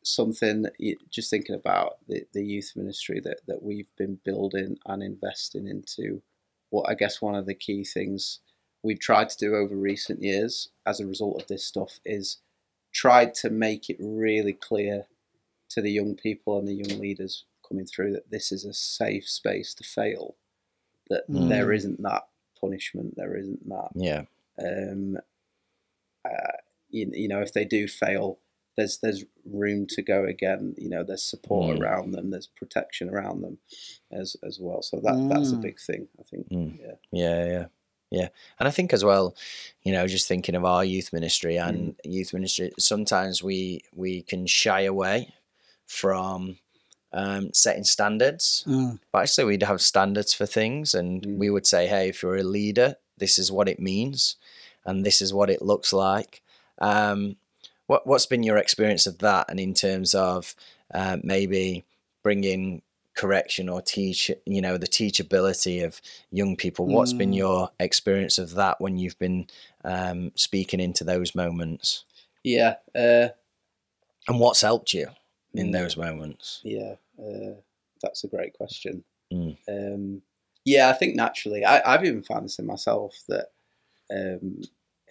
something 0.04 0.66
just 1.10 1.30
thinking 1.30 1.56
about 1.56 1.98
the, 2.08 2.26
the 2.34 2.44
youth 2.46 2.74
ministry 2.76 3.20
that, 3.22 3.42
that 3.48 3.62
we've 3.62 3.92
been 3.98 4.20
building 4.24 4.78
and 4.86 5.04
investing 5.04 5.68
into 5.68 6.22
what 6.70 6.90
I 6.90 6.94
guess 6.94 7.22
one 7.22 7.36
of 7.36 7.46
the 7.46 7.54
key 7.54 7.84
things 7.84 8.40
we've 8.88 9.00
tried 9.00 9.30
to 9.30 9.38
do 9.38 9.54
over 9.56 9.76
recent 9.76 10.24
years 10.24 10.70
as 10.86 11.00
a 11.00 11.06
result 11.06 11.42
of 11.42 11.48
this 11.48 11.66
stuff 11.66 12.00
is 12.06 12.38
tried 12.94 13.34
to 13.34 13.50
make 13.50 13.90
it 13.90 13.98
really 14.00 14.54
clear 14.54 15.06
to 15.70 15.82
the 15.82 15.92
young 15.92 16.16
people 16.16 16.58
and 16.58 16.68
the 16.68 16.74
young 16.84 17.00
leaders 17.00 17.44
coming 17.68 17.86
through 17.86 18.14
that 18.14 18.32
this 18.32 18.52
is 18.52 18.64
a 18.66 18.74
safe 18.74 19.28
space 19.30 19.74
to 19.74 19.84
fail 19.84 20.36
that 21.10 21.28
Mm. 21.30 21.50
there 21.50 21.72
isn't 21.74 22.02
that 22.02 22.28
punishment 22.62 23.16
there 23.18 23.36
isn't 23.36 23.68
that 23.68 23.92
Yeah. 23.96 24.24
um, 24.58 25.18
uh, 26.26 26.58
you, 26.90 27.10
you 27.14 27.28
know, 27.28 27.42
if 27.42 27.54
they 27.54 27.66
do 27.66 27.88
fail, 27.88 28.40
there's 28.76 28.98
there's 29.00 29.26
room 29.46 29.86
to 29.88 30.02
go 30.02 30.26
again. 30.26 30.74
You 30.78 30.90
know, 30.90 31.04
there's 31.04 31.24
support 31.24 31.76
Mm. 31.78 31.82
around 31.82 32.12
them, 32.12 32.30
there's 32.32 32.48
protection 32.48 33.10
around 33.10 33.42
them, 33.42 33.58
as 34.12 34.36
as 34.44 34.60
well. 34.60 34.82
So 34.82 35.00
that 35.02 35.28
that's 35.30 35.52
a 35.52 35.58
Mm. 35.58 35.62
big 35.62 35.80
thing, 35.80 36.08
I 36.20 36.24
think. 36.24 36.48
Mm. 36.50 36.80
Yeah, 36.80 36.96
Yeah, 37.12 37.46
yeah, 37.46 37.66
yeah. 38.10 38.30
And 38.60 38.68
I 38.68 38.72
think 38.72 38.94
as 38.94 39.04
well, 39.04 39.36
you 39.84 39.92
know, 39.92 40.08
just 40.08 40.28
thinking 40.28 40.56
of 40.56 40.66
our 40.66 40.84
youth 40.86 41.12
ministry 41.12 41.58
and 41.58 41.96
youth 42.04 42.34
ministry, 42.34 42.72
sometimes 42.80 43.44
we 43.44 43.82
we 43.94 44.22
can 44.22 44.48
shy 44.48 44.82
away 44.82 45.34
from 45.86 46.58
um, 47.14 47.54
setting 47.54 47.84
standards. 47.84 48.64
Mm. 48.68 49.00
But 49.12 49.24
actually, 49.24 49.46
we'd 49.46 49.64
have 49.64 49.82
standards 49.82 50.34
for 50.34 50.46
things, 50.46 50.94
and 50.94 51.22
Mm. 51.24 51.38
we 51.38 51.50
would 51.50 51.66
say, 51.66 51.88
hey, 51.88 52.10
if 52.10 52.22
you're 52.22 52.38
a 52.38 52.44
leader, 52.44 52.96
this 53.18 53.40
is 53.40 53.52
what 53.52 53.70
it 53.70 53.80
means, 53.80 54.36
and 54.86 55.06
this 55.06 55.22
is 55.22 55.34
what 55.34 55.50
it 55.50 55.62
looks 55.62 55.94
like. 55.94 56.42
Um, 56.80 57.38
what 57.88 58.06
what's 58.06 58.26
been 58.26 58.44
your 58.44 58.58
experience 58.58 59.08
of 59.08 59.20
that, 59.20 59.50
and 59.50 59.60
in 59.60 59.74
terms 59.74 60.14
of 60.14 60.56
uh, 60.94 61.18
maybe 61.24 61.84
bringing 62.24 62.82
correction 63.18 63.68
or 63.68 63.82
teach, 63.82 64.32
you 64.46 64.62
know, 64.62 64.78
the 64.78 64.88
teachability 64.88 65.84
of 65.84 66.02
young 66.32 66.56
people? 66.56 66.86
What's 66.86 67.14
been 67.14 67.32
Mm. 67.32 67.38
your 67.38 67.72
experience 67.80 68.38
of 68.38 68.52
that 68.52 68.80
when 68.80 68.98
you've 68.98 69.20
been 69.20 69.48
um, 69.84 70.32
speaking 70.36 70.80
into 70.80 71.04
those 71.04 71.36
moments, 71.36 72.06
yeah, 72.44 72.76
uh, 72.96 73.30
and 74.28 74.40
what's 74.40 74.62
helped 74.62 74.94
you 74.94 75.08
in 75.54 75.70
mm, 75.70 75.74
those 75.74 75.98
moments? 75.98 76.62
Yeah, 76.64 76.96
uh, 77.20 77.56
that's 78.02 78.24
a 78.24 78.28
great 78.28 78.54
question. 78.54 79.04
Mm. 79.34 79.58
Um, 79.68 80.22
yeah, 80.64 80.90
I 80.90 80.94
think 80.94 81.16
naturally, 81.16 81.66
I, 81.66 81.82
I've 81.86 82.06
even 82.06 82.24
found 82.24 82.46
this 82.46 82.60
in 82.60 82.66
myself 82.66 83.16
that 83.30 83.48
um, 84.12 84.62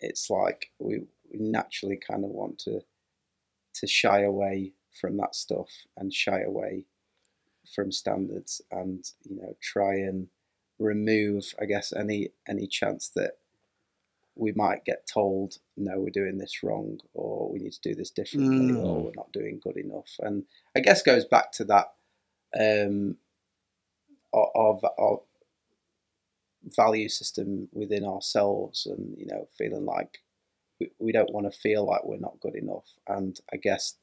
it's 0.01 0.31
like 0.31 0.71
we, 0.79 1.01
we 1.31 1.39
naturally 1.39 1.97
kind 1.97 2.25
of 2.25 2.31
want 2.31 2.59
to 2.61 2.81
to 3.75 3.87
shy 3.87 4.23
away 4.23 4.73
from 4.99 5.19
that 5.19 5.35
stuff 5.35 5.69
and 5.99 6.13
shy 6.13 6.41
away 6.41 6.87
from 7.75 7.93
standards 7.93 8.61
and 8.71 9.05
you 9.29 9.37
know 9.37 9.57
try 9.61 9.95
and 9.95 10.29
remove, 10.79 11.45
I 11.61 11.65
guess, 11.67 11.93
any 11.93 12.31
any 12.49 12.67
chance 12.67 13.09
that 13.17 13.33
we 14.39 14.53
might 14.53 14.85
get 14.85 15.07
told 15.07 15.57
no 15.79 15.99
we're 15.99 16.11
doing 16.11 16.37
this 16.37 16.63
wrong 16.63 17.01
or 17.15 17.51
we 17.51 17.59
need 17.59 17.73
to 17.73 17.81
do 17.81 17.95
this 17.95 18.11
differently 18.11 18.67
Mm. 18.75 18.85
or 18.85 19.05
we're 19.05 19.13
not 19.17 19.33
doing 19.33 19.59
good 19.65 19.79
enough 19.79 20.11
and 20.21 20.45
i 20.77 20.81
guess 20.81 21.01
goes 21.03 21.25
back 21.25 21.53
to 21.53 21.65
that 21.65 21.95
um 22.61 23.17
of, 24.35 24.85
of 24.99 25.21
value 26.65 27.09
system 27.09 27.69
within 27.73 28.05
ourselves 28.05 28.87
and 28.87 29.17
you 29.17 29.27
know 29.27 29.49
feeling 29.57 29.87
like 29.87 30.19
we, 30.81 30.91
we 30.99 31.13
don't 31.13 31.33
want 31.33 31.51
to 31.51 31.59
feel 31.59 31.87
like 31.87 32.05
we're 32.05 32.19
not 32.19 32.41
good 32.41 32.57
enough 32.57 32.99
and 33.09 33.41
i 33.53 33.57
guess 33.57 33.95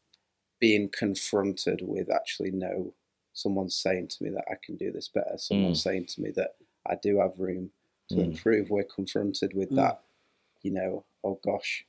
being 0.60 0.90
confronted 0.90 1.82
with 1.84 2.10
actually 2.12 2.52
no 2.52 2.94
someone's 3.34 3.76
saying 3.76 4.08
to 4.08 4.24
me 4.24 4.30
that 4.30 4.46
i 4.50 4.56
can 4.64 4.76
do 4.78 4.92
this 4.92 5.08
better 5.08 5.38
someone's 5.38 5.82
saying 5.84 6.06
to 6.06 6.22
me 6.22 6.32
that 6.32 6.56
i 6.88 6.96
do 7.02 7.18
have 7.20 7.34
room 7.40 7.70
to 8.10 8.16
Mm. 8.16 8.26
improve 8.26 8.70
we're 8.70 8.84
confronted 8.84 9.54
with 9.56 9.70
Mm. 9.72 9.76
that 9.78 10.02
you 10.62 10.72
know 10.72 11.04
oh 11.24 11.40
gosh 11.44 11.86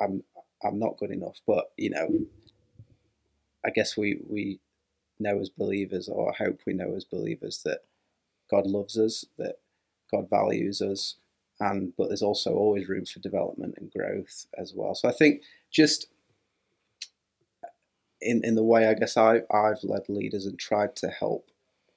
i'm 0.00 0.22
i'm 0.64 0.78
not 0.78 0.98
good 0.98 1.10
enough 1.10 1.40
but 1.46 1.70
you 1.76 1.90
know 1.90 2.08
i 3.64 3.70
guess 3.70 3.96
we 3.96 4.20
we 4.28 4.60
know 5.18 5.38
as 5.38 5.50
believers 5.50 6.08
or 6.08 6.30
I 6.32 6.44
hope 6.44 6.60
we 6.66 6.72
know 6.72 6.94
as 6.94 7.04
believers 7.04 7.62
that 7.64 7.80
god 8.50 8.66
loves 8.66 8.98
us 8.98 9.24
that 9.38 9.56
god 10.10 10.28
values 10.30 10.80
us 10.80 11.16
and 11.60 11.92
but 11.96 12.08
there's 12.08 12.22
also 12.22 12.54
always 12.54 12.88
room 12.88 13.04
for 13.04 13.20
development 13.20 13.74
and 13.76 13.92
growth 13.92 14.46
as 14.58 14.72
well 14.74 14.94
so 14.94 15.08
i 15.08 15.12
think 15.12 15.42
just 15.70 16.06
in 18.22 18.44
in 18.44 18.54
the 18.54 18.62
way 18.64 18.86
i 18.88 18.94
guess 18.94 19.16
i 19.16 19.40
i've 19.52 19.82
led 19.82 20.02
leaders 20.08 20.46
and 20.46 20.58
tried 20.58 20.94
to 20.96 21.08
help 21.08 21.50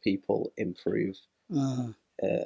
people 0.03 0.51
improve 0.57 1.17
Mm. 1.51 1.95
uh, 2.23 2.45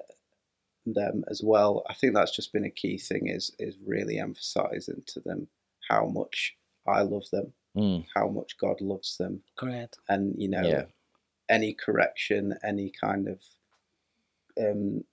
them 0.86 1.24
as 1.30 1.42
well. 1.44 1.84
I 1.90 1.94
think 1.94 2.14
that's 2.14 2.36
just 2.36 2.54
been 2.54 2.64
a 2.66 2.70
key 2.70 2.98
thing 2.98 3.28
is 3.28 3.54
is 3.60 3.76
really 3.86 4.18
emphasizing 4.20 5.04
to 5.08 5.20
them 5.20 5.48
how 5.90 6.06
much 6.06 6.56
I 6.88 7.02
love 7.02 7.30
them, 7.32 7.54
Mm. 7.76 8.06
how 8.16 8.28
much 8.30 8.58
God 8.58 8.80
loves 8.82 9.18
them, 9.18 9.44
Great. 9.58 9.96
and 10.10 10.34
you 10.42 10.48
know 10.48 10.64
Yeah. 10.68 10.86
any 11.50 11.74
correction, 11.74 12.58
any 12.64 12.90
kind 12.90 13.28
of 13.28 13.42
um, 14.60 15.04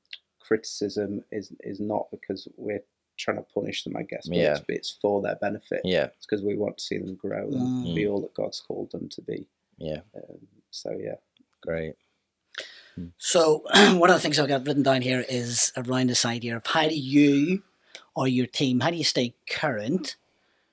criticism 0.41 1.25
is 1.31 1.53
is 1.61 1.81
not 1.81 2.11
because 2.11 2.49
we're 2.57 2.85
trying 3.17 3.37
to 3.37 3.43
punish 3.55 3.85
them, 3.85 3.97
I 3.97 4.03
guess, 4.03 4.29
but 4.29 4.37
Yeah. 4.39 4.53
it's, 4.57 4.65
it's 4.69 4.91
for 5.01 5.23
their 5.23 5.37
benefit. 5.37 5.81
Yeah. 5.85 6.07
It's 6.17 6.27
because 6.27 6.43
we 6.45 6.57
want 6.57 6.79
to 6.79 6.85
see 6.85 6.99
them 6.99 7.15
grow 7.15 7.47
and 7.47 7.87
Mm. 7.87 7.95
be 7.95 8.07
all 8.07 8.21
that 8.23 8.35
God's 8.35 8.61
called 8.61 8.91
them 8.93 9.09
to 9.11 9.23
be. 9.23 9.47
Yeah. 9.79 10.01
Um, 10.15 10.47
so 10.71 10.91
yeah, 11.01 11.17
Great. 11.63 11.95
So 13.19 13.65
one 13.75 14.11
of 14.11 14.17
the 14.17 14.21
things 14.21 14.39
I've 14.39 14.49
got 14.49 14.67
written 14.67 14.83
down 14.83 15.03
here 15.03 15.25
is 15.29 15.73
around 15.77 16.09
this 16.11 16.25
idea 16.25 16.57
of 16.57 16.67
how 16.67 16.89
do 16.89 16.95
you 16.97 17.63
or 18.15 18.29
your 18.29 18.47
team, 18.47 18.81
how 18.81 18.91
do 18.91 18.97
you 18.97 19.05
stay 19.05 19.35
current 19.49 20.17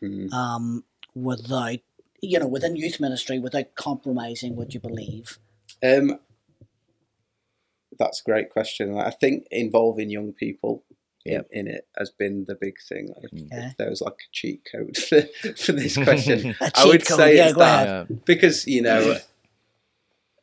Mm. 0.04 0.32
um, 0.34 0.84
without, 1.14 1.78
you 2.22 2.40
know, 2.40 2.48
within 2.48 2.76
youth 2.76 3.00
ministry, 3.00 3.38
without 3.40 3.76
compromising 3.76 4.56
what 4.56 4.74
you 4.74 4.80
believe? 4.80 5.38
Um, 5.84 6.20
that's 8.00 8.22
a 8.22 8.24
great 8.24 8.50
question. 8.50 8.98
I 8.98 9.12
think 9.12 9.46
involving 9.52 10.10
young 10.10 10.34
people 10.34 10.84
in, 10.90 10.91
Yep. 11.26 11.48
in 11.52 11.68
it 11.68 11.88
has 11.98 12.10
been 12.10 12.46
the 12.48 12.56
big 12.56 12.76
thing. 12.88 13.14
If, 13.22 13.32
Okay. 13.34 13.48
if 13.68 13.78
there 13.78 13.90
was 13.90 14.02
like 14.02 14.14
a 14.14 14.30
cheat 14.32 14.68
code 14.72 14.98
for, 15.10 15.22
for 15.56 15.72
this 15.74 15.96
question, 15.96 16.56
I 16.76 16.86
would 16.86 17.06
code, 17.06 17.18
say 17.18 17.38
yeah, 17.38 17.50
it's 17.50 17.58
that 17.58 17.88
ahead. 17.88 18.26
because 18.26 18.66
you 18.68 18.82
know 18.82 19.18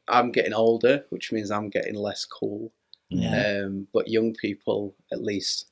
I'm 0.08 0.32
getting 0.32 0.54
older, 0.54 1.04
which 1.10 1.32
means 1.32 1.50
I'm 1.50 1.68
getting 1.68 1.94
less 1.94 2.24
cool. 2.24 2.72
Yeah. 3.10 3.62
Um, 3.64 3.88
but 3.92 4.08
young 4.08 4.34
people, 4.34 4.94
at 5.12 5.22
least, 5.22 5.70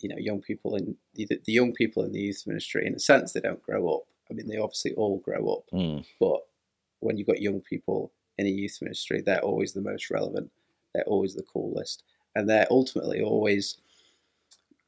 you 0.00 0.08
know, 0.08 0.16
young 0.18 0.40
people 0.40 0.76
in 0.76 0.96
the, 1.14 1.26
the 1.26 1.52
young 1.52 1.72
people 1.72 2.04
in 2.04 2.12
the 2.12 2.20
youth 2.20 2.44
ministry, 2.46 2.86
in 2.86 2.94
a 2.94 2.98
sense, 2.98 3.32
they 3.32 3.40
don't 3.40 3.62
grow 3.62 3.88
up. 3.88 4.02
I 4.30 4.34
mean, 4.34 4.48
they 4.48 4.56
obviously 4.58 4.92
all 4.94 5.18
grow 5.18 5.46
up, 5.48 5.64
Mm. 5.72 6.04
but 6.18 6.40
when 7.00 7.16
you've 7.16 7.26
got 7.28 7.40
young 7.40 7.60
people 7.60 8.12
in 8.38 8.46
a 8.46 8.50
youth 8.50 8.78
ministry, 8.82 9.20
they're 9.24 9.40
always 9.40 9.72
the 9.72 9.80
most 9.80 10.10
relevant. 10.10 10.50
They're 10.94 11.04
always 11.04 11.34
the 11.34 11.42
coolest, 11.44 12.02
and 12.34 12.48
they're 12.48 12.66
ultimately 12.70 13.20
always 13.22 13.76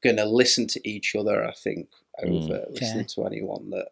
going 0.02 0.16
to 0.16 0.24
listen 0.24 0.66
to 0.68 0.88
each 0.88 1.14
other. 1.16 1.44
I 1.44 1.52
think 1.52 1.88
over 2.22 2.64
listening 2.70 3.06
to 3.06 3.24
anyone 3.26 3.70
that 3.70 3.88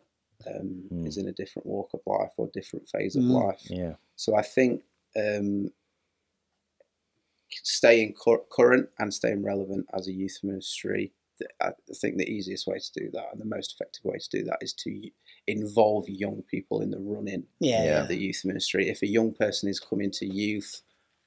um, 0.47 0.85
Mm. 0.93 1.07
is 1.09 1.17
in 1.17 1.27
a 1.29 1.33
different 1.33 1.67
walk 1.67 1.91
of 1.95 2.01
life 2.07 2.33
or 2.37 2.49
different 2.53 2.89
phase 2.89 3.17
of 3.17 3.23
Mm. 3.25 3.31
life. 3.47 3.63
Yeah. 3.71 3.95
So 4.17 4.37
I 4.37 4.43
think 4.43 4.83
um, 5.17 5.73
staying 7.51 8.15
cur- 8.23 8.45
current 8.51 8.89
and 8.99 9.13
staying 9.13 9.43
relevant 9.43 9.87
as 9.95 10.09
a 10.09 10.13
youth 10.13 10.39
ministry. 10.43 11.13
th- 11.39 11.51
I 11.61 11.73
think 11.95 12.17
the 12.17 12.31
easiest 12.31 12.67
way 12.67 12.79
to 12.79 12.93
do 12.95 13.11
that 13.13 13.29
and 13.33 13.39
the 13.41 13.45
most 13.45 13.73
effective 13.75 14.05
way 14.07 14.17
to 14.19 14.29
do 14.31 14.43
that 14.45 14.57
is 14.63 14.73
to 14.75 14.91
y- 14.91 15.11
involve 15.47 16.09
young 16.09 16.43
people 16.45 16.81
in 16.81 16.91
the 16.91 16.99
running 16.99 17.47
Yeah. 17.61 17.85
Yeah. 17.85 18.03
of 18.03 18.09
the 18.09 18.17
youth 18.17 18.43
ministry. 18.45 18.89
If 18.89 19.03
a 19.03 19.07
young 19.07 19.35
person 19.35 19.69
is 19.69 19.79
coming 19.79 20.11
to 20.13 20.27
youth 20.27 20.81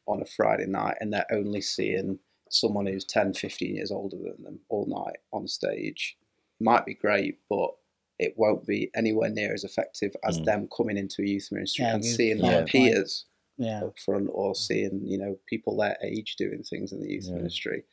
on 0.08 0.20
a 0.22 0.26
Friday 0.26 0.65
night 0.65 0.98
and 1.00 1.13
they're 1.13 1.32
only 1.32 1.62
seeing 1.62 2.20
someone 2.49 2.85
who's 2.88 3.05
10, 3.05 3.33
15 3.33 3.75
years 3.75 3.91
older 3.91 4.17
than 4.17 4.43
them 4.43 4.59
all 4.69 4.85
night 4.85 5.17
on 5.31 5.47
stage, 5.47 6.17
might 6.59 6.85
be 6.85 6.93
great, 6.93 7.39
but 7.49 7.71
it 8.17 8.33
won't 8.38 8.65
be 8.67 8.91
anywhere 8.95 9.29
near 9.29 9.53
as 9.53 9.63
effective 9.63 10.15
as 10.23 10.39
Mm. 10.39 10.45
them 10.45 10.67
coming 10.75 10.97
into 10.97 11.21
a 11.21 11.25
youth 11.25 11.49
ministry 11.51 11.85
Yeah, 11.85 11.95
and 11.95 12.03
you- 12.03 12.12
seeing 12.12 12.38
yeah. 12.39 12.49
their 12.49 12.65
peers 12.65 13.25
Yeah. 13.57 13.83
up 13.85 13.97
front 13.99 14.29
or 14.31 14.55
seeing 14.55 15.05
you 15.05 15.17
know 15.17 15.38
people 15.45 15.77
their 15.77 15.97
age 16.03 16.35
doing 16.38 16.63
things 16.63 16.91
in 16.91 16.99
the 17.01 17.09
youth 17.12 17.27
Yeah. 17.27 17.35
ministry 17.35 17.83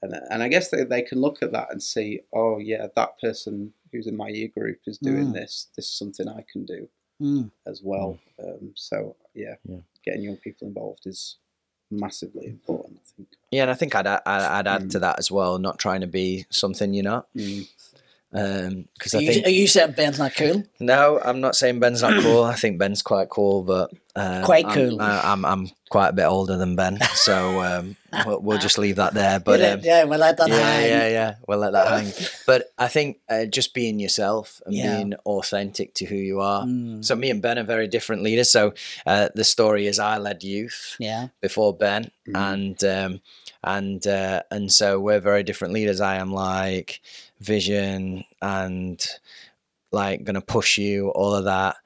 and 0.00 0.14
and 0.30 0.42
I 0.42 0.48
guess 0.48 0.70
they, 0.70 0.82
they 0.84 1.02
can 1.02 1.20
look 1.20 1.42
at 1.42 1.52
that 1.52 1.70
and 1.70 1.80
see 1.82 2.20
oh 2.32 2.58
yeah 2.58 2.88
that 2.96 3.18
person 3.20 3.72
who's 3.92 4.06
in 4.08 4.16
my 4.16 4.28
year 4.28 4.48
group 4.48 4.80
is 4.86 4.98
doing 4.98 5.28
Mm. 5.28 5.34
this 5.34 5.68
this 5.76 5.86
is 5.86 5.94
something 5.96 6.28
I 6.28 6.44
can 6.52 6.64
do 6.64 6.88
Mm. 7.20 7.52
as 7.66 7.82
well 7.84 8.18
um, 8.42 8.72
so 8.74 9.14
yeah, 9.34 9.56
Yeah. 9.64 9.80
getting 10.04 10.22
young 10.22 10.38
people 10.38 10.66
involved 10.66 11.06
is 11.06 11.36
massively 11.92 12.46
important 12.46 12.98
I 13.04 13.08
think 13.16 13.28
Yeah, 13.50 13.62
and 13.62 13.70
I 13.70 13.74
think 13.74 13.94
I'd 13.94 14.06
I'd, 14.06 14.20
I'd 14.26 14.66
add 14.66 14.90
to 14.92 14.98
Mm. 14.98 15.00
that 15.02 15.18
as 15.18 15.30
well. 15.30 15.58
Not 15.58 15.78
trying 15.78 16.00
to 16.00 16.06
be 16.06 16.46
something 16.50 16.92
you're 16.94 17.04
not, 17.04 17.26
Mm. 17.36 17.66
because 18.32 19.14
Are 19.14 19.18
I 19.18 19.20
you, 19.20 19.32
think 19.34 19.46
are 19.46 19.50
you 19.50 19.66
saying 19.66 19.92
Ben's 19.92 20.18
not 20.18 20.34
cool? 20.34 20.64
no, 20.80 21.20
I'm 21.22 21.40
not 21.40 21.54
saying 21.54 21.80
Ben's 21.80 22.00
not 22.02 22.22
cool. 22.22 22.44
I 22.44 22.54
think 22.54 22.78
Ben's 22.78 23.02
quite 23.02 23.28
cool, 23.28 23.62
but 23.62 23.90
uh, 24.14 24.42
Quite 24.44 24.66
I'm- 24.66 24.74
cool. 24.74 25.00
I, 25.02 25.20
I'm 25.32 25.44
I'm 25.44 25.70
quite 25.90 26.08
a 26.08 26.12
bit 26.12 26.24
older 26.26 26.56
than 26.56 26.76
Ben, 26.76 26.98
so 27.14 27.62
um, 27.62 27.96
we'll, 28.26 28.40
we'll 28.40 28.58
just 28.58 28.76
leave 28.78 28.96
that 28.96 29.14
there. 29.14 29.40
But 29.40 29.60
yeah, 29.60 29.70
um, 29.72 29.80
yeah, 29.82 30.04
we'll 30.04 30.18
let 30.18 30.36
that 30.38 30.48
yeah, 30.48 30.56
hang. 30.56 30.86
yeah, 30.88 31.08
yeah. 31.08 31.34
We'll 31.48 31.58
let 31.58 31.72
that 31.72 31.88
hang. 31.88 32.12
But 32.46 32.72
I 32.78 32.88
think 32.88 33.20
uh, 33.28 33.46
just 33.46 33.72
being 33.74 33.98
yourself 34.00 34.60
and 34.66 34.74
Yeah. 34.74 34.96
being 34.96 35.14
authentic 35.24 35.94
to 35.94 36.04
who 36.04 36.16
you 36.16 36.40
are. 36.40 36.64
Mm. 36.64 37.02
So 37.04 37.14
me 37.16 37.30
and 37.30 37.40
Ben 37.40 37.58
are 37.58 37.64
very 37.64 37.88
different 37.88 38.22
leaders. 38.22 38.50
So 38.50 38.74
uh, 39.06 39.28
the 39.34 39.44
story 39.44 39.86
is 39.86 39.98
I 39.98 40.18
led 40.18 40.42
youth 40.44 40.96
Yeah. 40.98 41.28
before 41.40 41.74
Ben, 41.74 42.10
Mhm. 42.28 42.36
and 42.52 42.84
um, 42.84 43.20
and 43.64 44.06
uh, 44.06 44.42
and 44.50 44.70
so 44.72 44.98
we're 45.00 45.20
very 45.20 45.42
different 45.42 45.72
leaders. 45.72 46.00
I 46.00 46.16
am 46.16 46.32
like 46.32 47.00
vision 47.40 48.24
and 48.42 49.04
like 49.90 50.24
going 50.24 50.34
to 50.34 50.40
push 50.40 50.78
you, 50.78 51.08
all 51.10 51.34
of 51.34 51.44
that. 51.44 51.76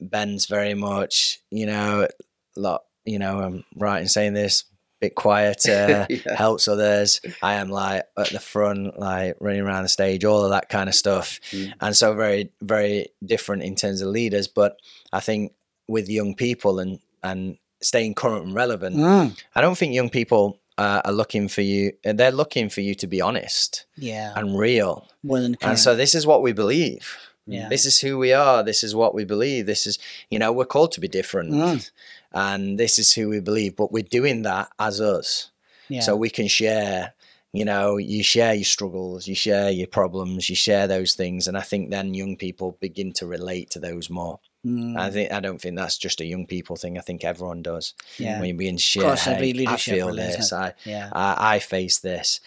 Ben's 0.00 0.46
very 0.46 0.74
much, 0.74 1.40
you 1.50 1.66
know, 1.66 2.08
lot, 2.56 2.82
you 3.04 3.18
know, 3.18 3.40
I'm 3.40 3.64
right 3.76 4.00
in 4.02 4.08
saying 4.08 4.34
this, 4.34 4.64
bit 5.00 5.14
quieter, 5.14 6.06
Yeah. 6.10 6.34
helps 6.36 6.68
others. 6.68 7.20
I 7.42 7.54
am 7.54 7.68
like 7.68 8.04
at 8.16 8.30
the 8.30 8.40
front, 8.40 8.98
like 8.98 9.36
running 9.40 9.60
around 9.60 9.82
the 9.82 9.88
stage, 9.88 10.24
all 10.24 10.44
of 10.44 10.50
that 10.50 10.68
kind 10.68 10.88
of 10.88 10.94
stuff. 10.94 11.40
Mm. 11.50 11.72
And 11.80 11.96
so 11.96 12.14
very, 12.14 12.50
very 12.62 13.06
different 13.24 13.62
in 13.64 13.74
terms 13.74 14.00
of 14.00 14.08
leaders. 14.08 14.48
But 14.48 14.76
I 15.12 15.20
think 15.20 15.52
with 15.88 16.08
young 16.08 16.34
people 16.34 16.78
and 16.78 16.98
and 17.22 17.58
staying 17.82 18.14
current 18.14 18.46
and 18.46 18.54
relevant, 18.54 18.96
Mm. 18.96 19.42
I 19.54 19.60
don't 19.60 19.76
think 19.76 19.94
young 19.94 20.10
people 20.10 20.60
uh, 20.78 21.02
are 21.04 21.12
looking 21.12 21.48
for 21.48 21.60
you. 21.62 21.92
They're 22.02 22.32
looking 22.32 22.68
for 22.70 22.80
you 22.80 22.94
to 22.96 23.06
be 23.06 23.20
honest 23.20 23.84
Yeah. 23.96 24.32
and 24.36 24.58
real. 24.58 25.06
More 25.22 25.40
than 25.40 25.56
And 25.60 25.78
so 25.78 25.94
this 25.94 26.14
is 26.14 26.26
what 26.26 26.40
we 26.42 26.52
believe. 26.52 27.16
Yeah. 27.46 27.68
This 27.68 27.84
is 27.86 28.00
who 28.00 28.18
we 28.18 28.32
are. 28.32 28.62
This 28.62 28.82
is 28.82 28.94
what 28.94 29.14
we 29.14 29.24
believe. 29.24 29.66
This 29.66 29.86
is, 29.86 29.98
you 30.30 30.38
know, 30.38 30.52
we're 30.52 30.64
called 30.64 30.92
to 30.92 31.00
be 31.00 31.08
different. 31.08 31.52
Mm. 31.52 31.90
And 32.32 32.78
this 32.78 32.98
is 32.98 33.12
who 33.12 33.28
we 33.28 33.40
believe. 33.40 33.76
But 33.76 33.92
we're 33.92 34.02
doing 34.02 34.42
that 34.42 34.68
as 34.78 35.00
us. 35.00 35.50
yeah. 35.88 36.00
So 36.00 36.16
we 36.16 36.30
can 36.30 36.48
share, 36.48 37.12
you 37.52 37.64
know, 37.64 37.96
you 37.98 38.22
share 38.22 38.54
your 38.54 38.64
struggles, 38.64 39.28
you 39.28 39.34
share 39.34 39.70
your 39.70 39.86
problems, 39.86 40.48
you 40.48 40.56
share 40.56 40.86
those 40.88 41.14
things. 41.14 41.46
And 41.46 41.56
I 41.56 41.60
think 41.60 41.90
then 41.90 42.14
young 42.14 42.36
people 42.36 42.76
begin 42.80 43.12
to 43.14 43.26
relate 43.26 43.70
to 43.70 43.78
those 43.78 44.08
more. 44.10 44.40
Mm. 44.66 44.96
I 44.98 45.10
think 45.10 45.30
I 45.30 45.40
don't 45.40 45.60
think 45.60 45.76
that's 45.76 45.98
just 45.98 46.20
a 46.22 46.24
young 46.24 46.46
people 46.46 46.76
thing. 46.76 46.96
I 46.96 47.02
think 47.02 47.22
everyone 47.22 47.60
does. 47.62 47.92
yeah. 48.16 48.40
When 48.40 48.48
you're 48.48 48.56
being 48.56 48.78
every 49.26 49.52
"Hey, 49.52 49.66
I 49.66 49.76
feel 49.76 50.14
this. 50.14 50.52
I, 50.52 50.72
yeah. 50.84 51.10
I 51.12 51.56
I 51.56 51.58
face 51.58 51.98
this. 51.98 52.40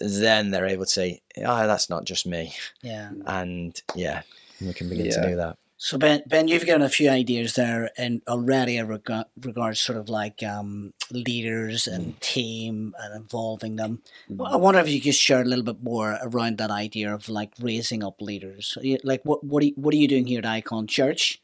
Then 0.00 0.50
they're 0.50 0.66
able 0.66 0.84
to 0.84 0.90
say, 0.90 1.22
"Oh, 1.38 1.66
that's 1.66 1.90
not 1.90 2.04
just 2.04 2.26
me," 2.26 2.54
Yeah. 2.82 3.10
and 3.26 3.80
yeah, 3.94 4.22
we 4.60 4.72
can 4.72 4.88
begin 4.88 5.06
Yeah. 5.06 5.22
to 5.22 5.28
do 5.28 5.36
that. 5.36 5.56
So 5.82 5.96
Ben, 5.96 6.22
Ben, 6.26 6.46
you've 6.46 6.66
given 6.66 6.82
a 6.82 6.90
few 6.90 7.08
ideas 7.08 7.54
there, 7.54 7.90
and 7.96 8.20
already 8.28 8.76
in 8.76 8.86
rega- 8.86 9.28
regards 9.40 9.80
sort 9.80 9.96
of 9.96 10.10
like 10.10 10.42
um, 10.42 10.92
leaders 11.10 11.86
and 11.86 12.14
mm. 12.14 12.20
team 12.20 12.94
and 13.00 13.14
involving 13.16 13.76
them. 13.76 14.02
Well, 14.28 14.52
I 14.52 14.56
wonder 14.56 14.80
if 14.80 14.90
you 14.90 15.00
could 15.00 15.14
share 15.14 15.40
a 15.40 15.44
little 15.44 15.64
bit 15.64 15.82
more 15.82 16.18
around 16.22 16.58
that 16.58 16.70
idea 16.70 17.14
of 17.14 17.30
like 17.30 17.52
raising 17.58 18.04
up 18.04 18.20
leaders. 18.20 18.76
Like 19.04 19.22
what 19.24 19.42
what 19.42 19.62
are 19.62 19.66
you, 19.66 19.72
what 19.76 19.94
are 19.94 19.96
you 19.96 20.06
doing 20.06 20.26
here 20.26 20.40
at 20.40 20.44
IKON 20.44 20.86
Church, 20.86 21.40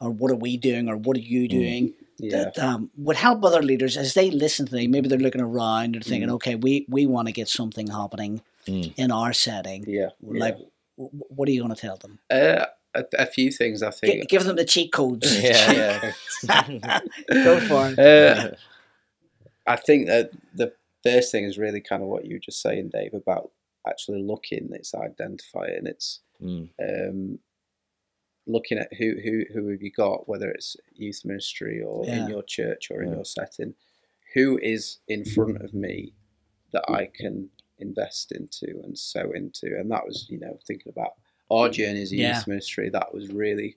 or 0.00 0.10
what 0.10 0.32
are 0.32 0.42
we 0.42 0.56
doing, 0.56 0.88
or 0.88 0.96
what 0.96 1.16
are 1.16 1.20
you 1.20 1.42
mm. 1.42 1.50
doing 1.50 1.94
yeah 2.18 2.44
that 2.44 2.58
um, 2.58 2.90
would 2.96 3.16
help 3.16 3.44
other 3.44 3.62
leaders 3.62 3.96
as 3.96 4.14
they 4.14 4.30
listen 4.30 4.66
to 4.66 4.72
them? 4.72 4.90
Maybe 4.90 5.08
they're 5.08 5.18
looking 5.18 5.40
around 5.40 5.94
and 5.96 6.04
thinking, 6.04 6.30
okay, 6.30 6.54
we 6.54 6.84
we 6.88 7.06
want 7.06 7.28
to 7.28 7.32
get 7.32 7.48
something 7.48 7.86
happening 7.88 8.42
Mm. 8.66 8.92
in 8.98 9.10
our 9.10 9.32
setting. 9.32 9.84
yeah, 9.88 10.10
Like, 10.20 10.56
w- 10.58 10.70
w- 10.98 11.24
what 11.30 11.48
are 11.48 11.52
you 11.52 11.62
going 11.62 11.74
to 11.74 11.80
tell 11.80 11.96
them? 11.96 12.18
Uh, 12.30 12.66
a, 12.94 13.04
a 13.20 13.24
few 13.26 13.50
things 13.50 13.82
I 13.82 13.90
think 13.90 14.28
give 14.28 14.44
them 14.44 14.56
the 14.56 14.64
cheat 14.66 14.92
codes. 14.92 15.26
Yeah, 15.42 16.12
Go 17.30 17.60
for 17.60 17.88
it. 17.90 17.98
Uh, 17.98 18.50
I 19.66 19.76
think 19.76 20.06
that 20.08 20.30
the 20.54 20.72
first 21.02 21.32
thing 21.32 21.44
is 21.44 21.56
really 21.56 21.80
kind 21.80 22.02
of 22.02 22.08
what 22.08 22.24
you 22.26 22.34
were 22.34 22.40
just 22.40 22.60
saying, 22.60 22.90
Dave, 22.92 23.14
about 23.14 23.50
actually 23.86 24.22
looking. 24.22 24.68
It's 24.72 24.94
identifying. 24.94 25.86
It's 25.86 26.20
Mm. 26.42 26.68
um, 26.80 27.38
looking 28.48 28.78
at 28.78 28.92
who 28.94 29.14
who 29.22 29.44
who 29.52 29.68
have 29.68 29.82
you 29.82 29.92
got, 29.92 30.28
whether 30.28 30.50
it's 30.50 30.76
youth 30.94 31.22
ministry 31.24 31.80
or 31.82 32.04
Yeah. 32.06 32.24
in 32.24 32.28
your 32.28 32.42
church 32.42 32.90
or 32.90 33.02
in 33.02 33.10
Yeah. 33.10 33.16
your 33.16 33.24
setting. 33.24 33.74
Who 34.34 34.58
is 34.62 34.98
in 35.06 35.24
front 35.24 35.62
of 35.62 35.72
me 35.74 36.14
that 36.72 36.84
I 36.90 37.06
can 37.06 37.50
invest 37.78 38.32
into 38.32 38.80
and 38.82 38.98
sow 38.98 39.30
into? 39.32 39.78
And 39.78 39.90
that 39.90 40.04
was, 40.06 40.26
you 40.28 40.38
know, 40.38 40.58
thinking 40.66 40.90
about 40.90 41.12
our 41.50 41.68
journey 41.68 42.02
as 42.02 42.12
a 42.12 42.16
Yeah. 42.16 42.36
youth 42.36 42.46
ministry. 42.46 42.88
That 42.88 43.14
was 43.14 43.28
really 43.30 43.76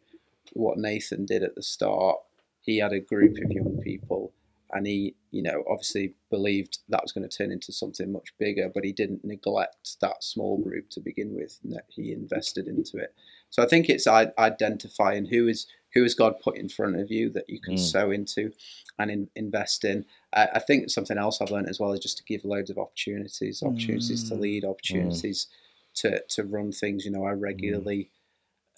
what 0.53 0.77
Nathan 0.77 1.25
did 1.25 1.43
at 1.43 1.55
the 1.55 1.63
start. 1.63 2.19
He 2.62 2.77
had 2.77 2.93
a 2.93 2.99
group 2.99 3.38
of 3.43 3.51
young 3.51 3.79
people 3.81 4.34
and 4.73 4.88
he, 4.88 5.15
you 5.31 5.41
know, 5.41 5.63
obviously 5.67 6.13
believed 6.29 6.79
that 6.89 7.01
was 7.01 7.12
going 7.12 7.27
to 7.27 7.38
turn 7.38 7.51
into 7.51 7.71
something 7.73 8.12
much 8.12 8.38
bigger, 8.38 8.69
but 8.69 8.84
he 8.86 8.91
didn't 8.93 9.23
neglect 9.25 9.99
that 9.99 10.23
small 10.23 10.57
group 10.57 10.89
to 10.91 10.99
begin 11.01 11.34
with. 11.34 11.60
He 11.89 12.12
invested 12.13 12.67
into 12.67 12.97
it. 12.97 13.13
So 13.52 13.62
I 13.62 13.68
think 13.68 13.90
it's 13.90 14.08
identifying 14.08 15.26
who 15.26 15.48
is 15.48 15.68
who 15.94 16.04
has 16.04 16.16
God 16.16 16.40
put 16.42 16.58
in 16.58 16.70
front 16.70 17.00
of 17.00 17.12
you 17.12 17.30
that 17.32 17.50
you 17.50 17.60
can 17.60 17.76
mm. 17.76 17.80
sow 17.80 18.12
into 18.12 18.52
and 18.98 19.12
in, 19.12 19.30
invest 19.36 19.84
in. 19.84 20.06
I, 20.34 20.48
I, 20.56 20.60
think 20.60 20.90
something 20.90 21.18
else 21.18 21.42
I've 21.42 21.52
learned 21.52 21.68
as 21.68 21.82
well 21.82 21.92
is 21.92 22.00
just 22.00 22.18
to 22.20 22.24
give 22.24 22.46
loads 22.46 22.70
of 22.70 22.78
opportunities, 22.78 23.62
opportunities 23.62 24.24
mm. 24.24 24.30
to 24.30 24.36
lead, 24.36 24.64
opportunities 24.64 25.48
mm. 25.48 26.02
to 26.02 26.24
to 26.30 26.44
run 26.44 26.72
things. 26.72 27.06
You 27.06 27.12
know, 27.12 27.26
I 27.26 27.32
regularly, 27.32 28.10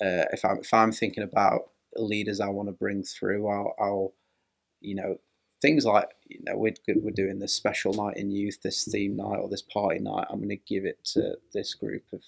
uh, 0.01 0.25
if 0.33 0.43
I'm 0.43 0.57
if 0.59 0.73
I'm 0.73 0.91
thinking 0.91 1.23
about 1.23 1.69
leaders 1.95 2.39
I 2.39 2.49
want 2.49 2.69
to 2.69 2.73
bring 2.73 3.03
through, 3.03 3.47
I'll, 3.47 3.75
I'll 3.79 4.13
you 4.81 4.95
know 4.95 5.17
things 5.61 5.85
like 5.85 6.09
you 6.27 6.39
know 6.43 6.57
we're 6.57 6.73
we're 6.87 7.11
doing 7.11 7.37
this 7.37 7.53
special 7.53 7.93
night 7.93 8.17
in 8.17 8.31
youth, 8.31 8.59
this 8.63 8.85
theme 8.85 9.15
night 9.15 9.37
or 9.37 9.49
this 9.49 9.61
party 9.61 9.99
night. 9.99 10.25
I'm 10.31 10.39
going 10.39 10.49
to 10.49 10.57
give 10.57 10.85
it 10.85 11.03
to 11.13 11.37
this 11.53 11.75
group 11.75 12.05
of 12.11 12.23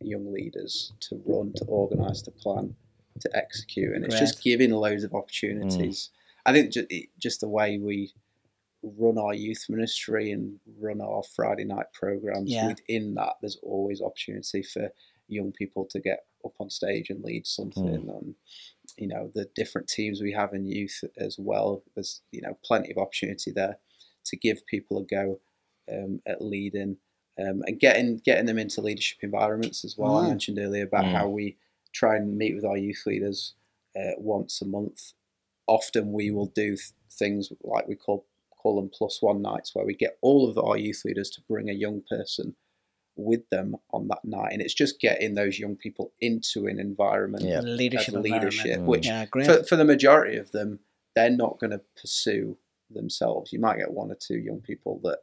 young 0.00 0.32
leaders 0.32 0.92
to 1.00 1.20
run, 1.26 1.52
to 1.56 1.64
organise, 1.64 2.22
to 2.22 2.30
plan, 2.30 2.74
to 3.20 3.30
execute, 3.34 3.94
and 3.94 4.04
it's 4.04 4.18
just 4.18 4.42
giving 4.42 4.70
loads 4.70 5.04
of 5.04 5.14
opportunities. 5.14 6.10
Mm. 6.10 6.50
I 6.50 6.52
think 6.52 6.72
just, 6.72 6.88
just 7.18 7.40
the 7.40 7.48
way 7.48 7.78
we 7.78 8.12
run 8.82 9.18
our 9.18 9.34
youth 9.34 9.66
ministry 9.68 10.30
and 10.30 10.60
run 10.80 11.00
our 11.00 11.22
Friday 11.34 11.64
night 11.64 11.86
programs 11.92 12.50
yeah. 12.50 12.68
within 12.68 13.14
that, 13.14 13.34
there's 13.40 13.58
always 13.62 14.00
opportunity 14.00 14.62
for 14.62 14.90
young 15.26 15.52
people 15.52 15.84
to 15.90 16.00
get 16.00 16.20
up 16.44 16.52
on 16.60 16.70
stage 16.70 17.10
and 17.10 17.24
lead 17.24 17.46
something. 17.46 17.84
Mm. 17.84 18.18
And 18.18 18.34
you 18.96 19.08
know 19.08 19.30
the 19.34 19.48
different 19.54 19.88
teams 19.88 20.20
we 20.20 20.32
have 20.32 20.52
in 20.52 20.66
youth 20.66 21.04
as 21.18 21.36
well. 21.38 21.82
There's 21.94 22.22
you 22.30 22.40
know 22.40 22.56
plenty 22.64 22.90
of 22.90 22.98
opportunity 22.98 23.50
there 23.50 23.78
to 24.26 24.36
give 24.36 24.66
people 24.66 24.98
a 24.98 25.04
go 25.04 25.40
um, 25.90 26.20
at 26.26 26.42
leading 26.42 26.96
um, 27.38 27.62
and 27.66 27.78
getting 27.78 28.18
getting 28.18 28.46
them 28.46 28.58
into 28.58 28.80
leadership 28.80 29.18
environments 29.22 29.84
as 29.84 29.96
well. 29.96 30.14
Mm. 30.14 30.24
I 30.24 30.28
mentioned 30.28 30.58
earlier 30.58 30.84
about 30.84 31.04
mm. 31.04 31.12
how 31.12 31.28
we 31.28 31.56
try 31.92 32.16
and 32.16 32.36
meet 32.36 32.54
with 32.54 32.64
our 32.64 32.76
youth 32.76 33.02
leaders 33.06 33.54
uh, 33.96 34.12
once 34.16 34.60
a 34.60 34.66
month. 34.66 35.12
Often 35.66 36.12
we 36.12 36.30
will 36.30 36.46
do 36.46 36.76
th- 36.76 36.92
things 37.10 37.50
like 37.62 37.86
we 37.86 37.94
call 37.94 38.24
call 38.56 38.76
them 38.76 38.90
plus 38.92 39.22
one 39.22 39.40
nights, 39.40 39.74
where 39.74 39.86
we 39.86 39.94
get 39.94 40.18
all 40.20 40.48
of 40.48 40.58
our 40.58 40.76
youth 40.76 41.02
leaders 41.04 41.30
to 41.30 41.40
bring 41.42 41.70
a 41.70 41.74
young 41.74 42.02
person 42.08 42.56
with 43.16 43.48
them 43.50 43.76
on 43.92 44.08
that 44.08 44.24
night, 44.24 44.52
and 44.52 44.62
it's 44.62 44.74
just 44.74 45.00
getting 45.00 45.34
those 45.34 45.58
young 45.58 45.76
people 45.76 46.12
into 46.20 46.66
an 46.66 46.78
environment 46.78 47.44
yeah. 47.44 47.60
leadership, 47.60 48.14
leadership, 48.14 48.66
environment. 48.66 48.88
which 48.88 49.06
yeah, 49.06 49.26
for, 49.44 49.64
for 49.64 49.76
the 49.76 49.84
majority 49.84 50.36
of 50.36 50.52
them, 50.52 50.78
they're 51.14 51.30
not 51.30 51.58
going 51.58 51.70
to 51.70 51.80
pursue 52.00 52.56
themselves. 52.90 53.52
You 53.52 53.60
might 53.60 53.78
get 53.78 53.90
one 53.90 54.10
or 54.10 54.16
two 54.16 54.38
young 54.38 54.60
people 54.60 55.00
that 55.04 55.18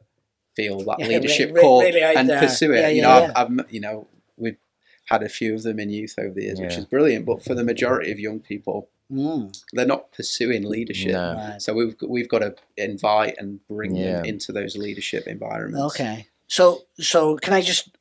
feel 0.56 0.80
that 0.80 0.96
yeah, 0.98 1.06
leadership 1.06 1.50
really, 1.50 1.60
call 1.60 1.82
really 1.82 2.00
and 2.02 2.28
there. 2.28 2.40
pursue 2.40 2.72
it. 2.72 2.94
you 2.94 3.02
know, 3.02 3.10
I've, 3.10 3.32
I've, 3.36 3.72
you 3.72 3.80
know, 3.80 4.08
we've 4.36 4.56
had 5.04 5.22
a 5.22 5.28
few 5.28 5.54
of 5.54 5.62
them 5.62 5.78
in 5.78 5.90
youth 5.90 6.14
over 6.18 6.34
the 6.34 6.42
years, 6.42 6.60
which 6.60 6.76
is 6.76 6.84
brilliant. 6.84 7.26
But 7.26 7.44
for 7.44 7.54
the 7.54 7.62
majority 7.62 8.10
of 8.10 8.18
young 8.18 8.40
people, 8.40 8.88
Mm. 9.12 9.56
They're 9.72 9.86
not 9.86 10.10
pursuing 10.12 10.68
leadership, 10.68 11.12
no. 11.12 11.56
so 11.58 11.74
we've 11.74 11.94
we've 12.08 12.28
got 12.28 12.40
to 12.40 12.56
invite 12.76 13.36
and 13.38 13.64
bring 13.68 13.94
yeah. 13.94 14.16
them 14.16 14.24
into 14.24 14.50
those 14.50 14.76
leadership 14.76 15.28
environments. 15.28 15.94
Okay, 15.94 16.26
so, 16.48 16.82
so 16.98 17.36
can 17.36 17.52
I 17.52 17.60
just 17.60 17.96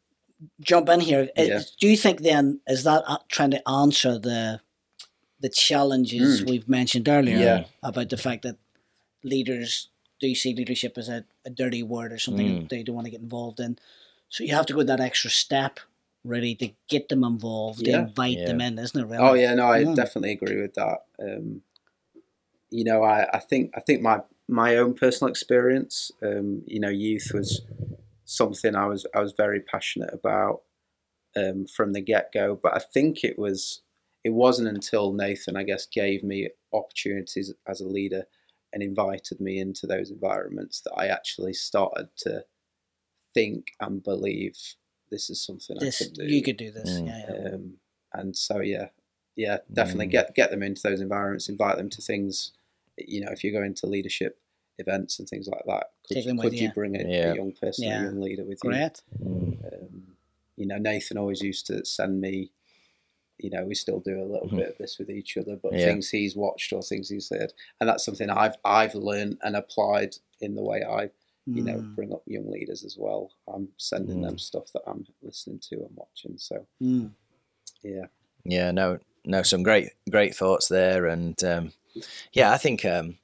jump 0.61 0.89
in 0.89 1.01
here? 1.01 1.29
Yeah. 1.37 1.61
Do 1.79 1.87
you 1.87 1.95
think 1.95 2.21
then 2.21 2.59
is 2.65 2.85
that 2.85 3.03
uh, 3.05 3.17
trying 3.29 3.51
to 3.51 3.69
answer 3.69 4.17
the 4.17 4.61
the 5.39 5.49
challenges 5.49 6.41
mm. 6.41 6.49
we've 6.49 6.67
mentioned 6.67 7.07
earlier 7.07 7.37
yeah. 7.37 7.63
about 7.83 8.09
the 8.09 8.17
fact 8.17 8.41
that 8.41 8.57
leaders 9.23 9.89
do 10.25 10.35
see 10.35 10.55
leadership 10.55 10.97
as 10.97 11.09
a, 11.09 11.25
a 11.45 11.49
dirty 11.49 11.83
word 11.83 12.11
or 12.11 12.19
something 12.19 12.63
mm. 12.63 12.69
they 12.69 12.83
don't 12.83 12.95
want 12.95 13.05
to 13.05 13.11
get 13.11 13.21
involved 13.21 13.59
in? 13.59 13.77
So 14.29 14.43
you 14.43 14.55
have 14.55 14.65
to 14.67 14.73
go 14.73 14.83
that 14.83 14.99
extra 14.99 15.29
step 15.29 15.79
really 16.23 16.55
to 16.55 16.71
get 16.89 17.09
them 17.09 17.23
involved, 17.23 17.85
yeah. 17.85 17.97
to 17.97 18.07
invite 18.07 18.39
yeah. 18.39 18.47
them 18.47 18.61
in, 18.61 18.79
isn't 18.79 18.99
it? 18.99 19.05
Really? 19.05 19.17
Oh 19.17 19.33
yeah, 19.33 19.53
no, 19.53 19.67
I 19.71 19.83
mm. 19.83 19.95
definitely 19.95 20.31
agree 20.31 20.61
with 20.61 20.73
that. 20.73 20.99
Um, 21.21 21.61
you 22.69 22.83
know, 22.83 23.03
I, 23.03 23.27
I 23.33 23.39
think 23.39 23.71
I 23.75 23.79
think 23.79 24.01
my 24.01 24.21
my 24.47 24.77
own 24.77 24.93
personal 24.93 25.29
experience, 25.29 26.11
um, 26.21 26.63
you 26.65 26.79
know, 26.79 26.89
youth 26.89 27.31
was 27.33 27.61
something 28.25 28.75
I 28.75 28.88
was 28.88 29.05
I 29.15 29.19
was 29.19 29.33
very 29.33 29.61
passionate 29.61 30.13
about 30.13 30.61
um, 31.35 31.65
from 31.65 31.93
the 31.93 32.01
get 32.01 32.31
go. 32.33 32.59
But 32.61 32.75
I 32.75 32.79
think 32.79 33.23
it 33.23 33.38
was 33.38 33.81
it 34.23 34.33
wasn't 34.33 34.67
until 34.67 35.13
Nathan, 35.13 35.55
I 35.55 35.63
guess, 35.63 35.85
gave 35.85 36.23
me 36.23 36.49
opportunities 36.73 37.53
as 37.67 37.79
a 37.79 37.88
leader 37.88 38.25
and 38.75 38.83
invited 38.83 39.39
me 39.39 39.57
into 39.57 39.88
those 39.88 40.11
environments 40.11 40.81
that 40.81 40.93
I 40.95 41.07
actually 41.07 41.53
started 41.53 42.09
to 42.17 42.43
think 43.33 43.67
and 43.79 44.03
believe 44.03 44.57
this 45.09 45.29
is 45.29 45.43
something 45.43 45.77
this, 45.79 46.01
I 46.01 46.05
could 46.05 46.13
do. 46.13 46.25
You 46.25 46.43
could 46.43 46.57
do 46.57 46.71
this, 46.71 46.89
mm. 46.89 47.07
yeah. 47.07 47.25
yeah. 47.27 47.49
Um, 47.53 47.73
and 48.13 48.35
so 48.35 48.59
yeah, 48.59 48.89
yeah, 49.35 49.59
definitely 49.73 50.07
mm. 50.07 50.11
get 50.11 50.35
get 50.35 50.51
them 50.51 50.61
into 50.61 50.81
those 50.83 51.01
environments, 51.01 51.49
invite 51.49 51.77
them 51.77 51.89
to 51.89 52.01
things. 52.01 52.51
You 52.97 53.21
know, 53.21 53.31
if 53.31 53.43
you 53.43 53.51
go 53.51 53.63
into 53.63 53.88
leadership 53.88 54.39
events 54.77 55.19
and 55.19 55.27
things 55.27 55.47
like 55.47 55.63
that. 55.67 55.88
Could, 56.07 56.39
could 56.39 56.53
you, 56.53 56.67
you, 56.67 56.71
bring 56.73 56.95
a, 56.95 57.07
yeah. 57.07 57.31
a, 57.31 57.35
young 57.35 57.53
person, 57.53 57.85
yeah. 57.85 58.01
a 58.01 58.03
young 58.03 58.21
leader 58.21 58.43
with 58.43 58.59
Great. 58.59 59.01
you? 59.19 59.57
Um, 59.71 60.03
you 60.57 60.67
know, 60.67 60.77
Nathan 60.77 61.17
always 61.17 61.41
used 61.41 61.65
to 61.67 61.85
send 61.85 62.21
me. 62.21 62.51
You 63.37 63.49
know, 63.49 63.65
we 63.65 63.75
still 63.75 63.99
do 63.99 64.21
a 64.21 64.23
little 64.23 64.47
mm-hmm. 64.47 64.57
bit 64.57 64.69
of 64.69 64.77
this 64.77 64.97
with 64.97 65.09
each 65.09 65.37
other, 65.37 65.57
but 65.61 65.73
yeah. 65.73 65.85
things 65.85 66.09
he's 66.09 66.35
watched 66.35 66.71
or 66.73 66.81
things 66.81 67.09
he's 67.09 67.29
heard, 67.29 67.53
and 67.79 67.89
that's 67.89 68.05
something 68.05 68.29
I've 68.29 68.55
I've 68.63 68.95
learned 68.95 69.37
and 69.41 69.55
applied 69.55 70.15
in 70.41 70.55
the 70.55 70.63
way 70.63 70.83
I, 70.83 71.09
you 71.45 71.63
mm. 71.63 71.65
know, 71.65 71.79
bring 71.95 72.13
up 72.13 72.23
young 72.25 72.49
leaders 72.49 72.83
as 72.83 72.97
well. 72.97 73.31
I'm 73.53 73.69
sending 73.77 74.19
mm. 74.19 74.23
them 74.23 74.37
stuff 74.37 74.71
that 74.73 74.83
I'm 74.87 75.05
listening 75.21 75.59
to 75.69 75.75
and 75.75 75.95
watching. 75.95 76.37
So, 76.37 76.65
mm. 76.81 77.11
yeah, 77.83 78.05
yeah, 78.43 78.71
no, 78.71 78.99
no, 79.25 79.43
some 79.43 79.63
great 79.63 79.89
great 80.09 80.35
thoughts 80.35 80.67
there, 80.67 81.07
and 81.07 81.41
um, 81.43 81.73
yeah, 82.31 82.51
I 82.51 82.57
think 82.57 82.85
um, 82.85 83.17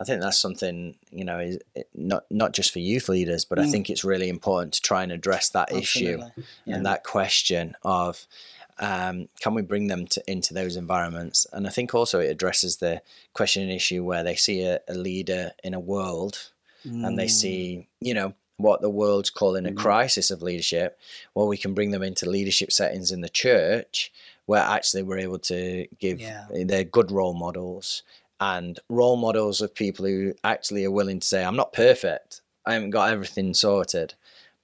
I 0.00 0.04
think 0.04 0.20
that's 0.20 0.40
something 0.40 0.96
you 1.10 1.24
know 1.24 1.38
is 1.38 1.58
not 1.94 2.24
not 2.30 2.52
just 2.52 2.72
for 2.72 2.80
youth 2.80 3.08
leaders, 3.08 3.44
but 3.44 3.58
mm. 3.58 3.62
I 3.62 3.70
think 3.70 3.88
it's 3.88 4.04
really 4.04 4.28
important 4.28 4.74
to 4.74 4.82
try 4.82 5.02
and 5.02 5.12
address 5.12 5.48
that 5.50 5.72
Absolutely. 5.72 5.80
issue 5.80 6.42
yeah. 6.64 6.74
and 6.76 6.86
that 6.86 7.04
question 7.04 7.74
of 7.82 8.26
um, 8.78 9.28
can 9.40 9.54
we 9.54 9.62
bring 9.62 9.86
them 9.86 10.06
to, 10.08 10.22
into 10.30 10.54
those 10.54 10.76
environments? 10.76 11.46
And 11.52 11.66
I 11.66 11.70
think 11.70 11.94
also 11.94 12.20
it 12.20 12.28
addresses 12.28 12.76
the 12.76 13.02
question 13.32 13.62
and 13.62 13.72
issue 13.72 14.04
where 14.04 14.22
they 14.22 14.36
see 14.36 14.62
a, 14.62 14.80
a 14.88 14.94
leader 14.94 15.52
in 15.64 15.74
a 15.74 15.80
world 15.80 16.50
mm. 16.86 17.06
and 17.06 17.18
they 17.18 17.26
mm. 17.26 17.30
see 17.30 17.86
you 18.00 18.14
know 18.14 18.34
what 18.58 18.80
the 18.80 18.90
world's 18.90 19.30
calling 19.30 19.66
a 19.66 19.70
mm. 19.70 19.76
crisis 19.76 20.30
of 20.30 20.42
leadership. 20.42 20.98
Well, 21.34 21.46
we 21.46 21.56
can 21.56 21.74
bring 21.74 21.90
them 21.90 22.02
into 22.02 22.28
leadership 22.28 22.72
settings 22.72 23.12
in 23.12 23.20
the 23.20 23.28
church 23.28 24.12
where 24.46 24.62
actually 24.62 25.02
we're 25.02 25.18
able 25.18 25.40
to 25.40 25.86
give 25.98 26.20
yeah. 26.20 26.46
they're 26.50 26.84
good 26.84 27.10
role 27.10 27.34
models 27.34 28.02
and 28.40 28.78
role 28.88 29.16
models 29.16 29.60
of 29.60 29.74
people 29.74 30.04
who 30.04 30.34
actually 30.44 30.84
are 30.84 30.90
willing 30.90 31.20
to 31.20 31.26
say, 31.26 31.44
I'm 31.44 31.56
not 31.56 31.72
perfect. 31.72 32.42
I 32.64 32.74
haven't 32.74 32.90
got 32.90 33.10
everything 33.10 33.54
sorted, 33.54 34.14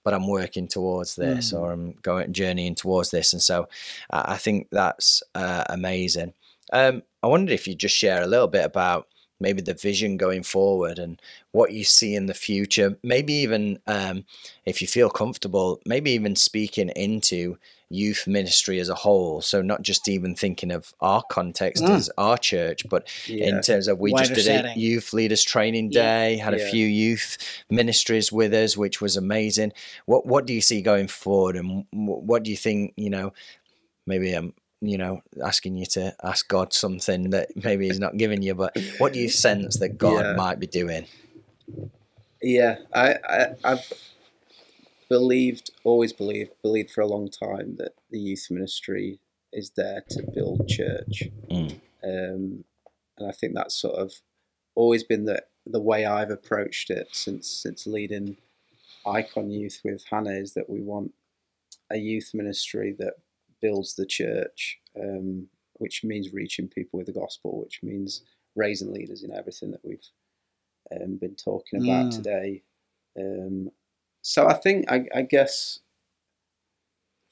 but 0.04 0.14
I'm 0.14 0.28
working 0.28 0.68
towards 0.68 1.16
this 1.16 1.52
mm. 1.52 1.58
or 1.58 1.72
I'm 1.72 1.92
going 2.02 2.32
journeying 2.32 2.74
towards 2.74 3.10
this. 3.10 3.32
And 3.32 3.42
so 3.42 3.68
I 4.10 4.36
think 4.36 4.68
that's 4.70 5.22
uh, 5.34 5.64
amazing. 5.68 6.34
Um, 6.72 7.02
I 7.22 7.26
wondered 7.26 7.52
if 7.52 7.66
you'd 7.68 7.78
just 7.78 7.96
share 7.96 8.22
a 8.22 8.26
little 8.26 8.48
bit 8.48 8.64
about 8.64 9.08
maybe 9.42 9.60
the 9.60 9.74
vision 9.74 10.16
going 10.16 10.42
forward 10.42 10.98
and 10.98 11.20
what 11.50 11.72
you 11.72 11.84
see 11.84 12.14
in 12.14 12.26
the 12.26 12.34
future. 12.34 12.96
Maybe 13.02 13.34
even 13.34 13.78
um, 13.86 14.24
if 14.64 14.80
you 14.80 14.88
feel 14.88 15.10
comfortable, 15.10 15.80
maybe 15.84 16.12
even 16.12 16.36
speaking 16.36 16.88
into 16.90 17.58
youth 17.92 18.26
ministry 18.26 18.80
as 18.80 18.88
a 18.88 18.94
whole. 18.94 19.40
So 19.40 19.62
not 19.62 19.82
just 19.82 20.08
even 20.08 20.34
thinking 20.34 20.70
of 20.70 20.94
our 21.00 21.22
context 21.22 21.82
mm. 21.82 21.90
as 21.90 22.10
our 22.16 22.38
church, 22.38 22.88
but 22.88 23.08
yeah. 23.26 23.46
in 23.46 23.60
terms 23.60 23.88
of 23.88 23.98
we 23.98 24.12
Wider 24.12 24.28
just 24.28 24.34
did 24.34 24.44
setting. 24.44 24.72
a 24.72 24.74
youth 24.74 25.12
leaders 25.12 25.44
training 25.44 25.90
day, 25.90 26.36
yeah. 26.36 26.44
had 26.44 26.58
yeah. 26.58 26.64
a 26.64 26.70
few 26.70 26.86
youth 26.86 27.38
ministries 27.70 28.32
with 28.32 28.54
us, 28.54 28.76
which 28.76 29.00
was 29.00 29.16
amazing. 29.16 29.72
What 30.06 30.26
what 30.26 30.46
do 30.46 30.52
you 30.52 30.60
see 30.60 30.82
going 30.82 31.08
forward, 31.08 31.56
and 31.56 31.84
what 31.92 32.42
do 32.42 32.50
you 32.50 32.56
think? 32.56 32.94
You 32.96 33.10
know, 33.10 33.32
maybe 34.06 34.32
I'm 34.32 34.54
you 34.80 34.98
know 34.98 35.22
asking 35.44 35.76
you 35.76 35.86
to 35.86 36.14
ask 36.22 36.48
God 36.48 36.72
something 36.72 37.30
that 37.30 37.50
maybe 37.62 37.86
He's 37.86 38.00
not 38.00 38.16
giving 38.16 38.42
you, 38.42 38.54
but 38.54 38.76
what 38.98 39.12
do 39.12 39.20
you 39.20 39.28
sense 39.28 39.78
that 39.78 39.98
God 39.98 40.36
might 40.36 40.58
be 40.58 40.66
doing? 40.66 41.06
Yeah, 42.42 42.78
I, 42.92 43.14
I 43.28 43.46
I've 43.62 43.92
believed, 45.12 45.70
always 45.84 46.14
believed, 46.14 46.52
believed 46.62 46.90
for 46.90 47.02
a 47.02 47.06
long 47.06 47.28
time 47.28 47.76
that 47.76 47.92
the 48.10 48.18
youth 48.18 48.46
ministry 48.50 49.18
is 49.52 49.70
there 49.76 50.02
to 50.08 50.22
build 50.34 50.66
church. 50.66 51.24
Mm. 51.50 51.72
Um, 52.02 52.64
and 53.18 53.28
I 53.28 53.32
think 53.32 53.52
that's 53.54 53.74
sort 53.74 53.96
of 53.96 54.14
always 54.74 55.04
been 55.04 55.26
the 55.26 55.42
the 55.66 55.82
way 55.82 56.06
I've 56.06 56.30
approached 56.30 56.88
it 56.88 57.08
since 57.12 57.46
since 57.46 57.86
leading 57.86 58.38
IKON 59.04 59.52
Youth 59.52 59.80
with 59.84 60.02
Hannah 60.10 60.30
is 60.44 60.54
that 60.54 60.70
we 60.70 60.80
want 60.80 61.12
a 61.90 61.98
youth 61.98 62.30
ministry 62.32 62.96
that 62.98 63.14
builds 63.60 63.94
the 63.94 64.06
church, 64.06 64.78
um, 64.98 65.48
which 65.74 66.02
means 66.04 66.32
reaching 66.32 66.68
people 66.68 66.96
with 66.96 67.08
the 67.08 67.20
gospel, 67.20 67.60
which 67.60 67.80
means 67.82 68.22
raising 68.56 68.94
leaders 68.94 69.22
in 69.24 69.30
everything 69.30 69.72
that 69.72 69.84
we've 69.84 70.08
um, 70.90 71.18
been 71.18 71.36
talking 71.36 71.84
about 71.84 72.06
Mm. 72.06 72.16
today. 72.16 72.62
Um, 73.20 73.70
so 74.22 74.46
I 74.48 74.54
think, 74.54 74.90
I, 74.90 75.04
I 75.14 75.22
guess, 75.22 75.80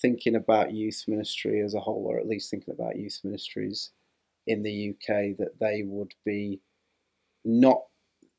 thinking 0.00 0.34
about 0.34 0.72
youth 0.72 1.04
ministry 1.08 1.60
as 1.60 1.74
a 1.74 1.80
whole, 1.80 2.06
or 2.06 2.18
at 2.18 2.26
least 2.28 2.50
thinking 2.50 2.74
about 2.74 2.98
youth 2.98 3.20
ministries 3.24 3.90
in 4.46 4.62
the 4.62 4.90
UK, 4.90 5.36
that 5.38 5.58
they 5.60 5.82
would 5.84 6.14
be 6.24 6.60
not 7.44 7.82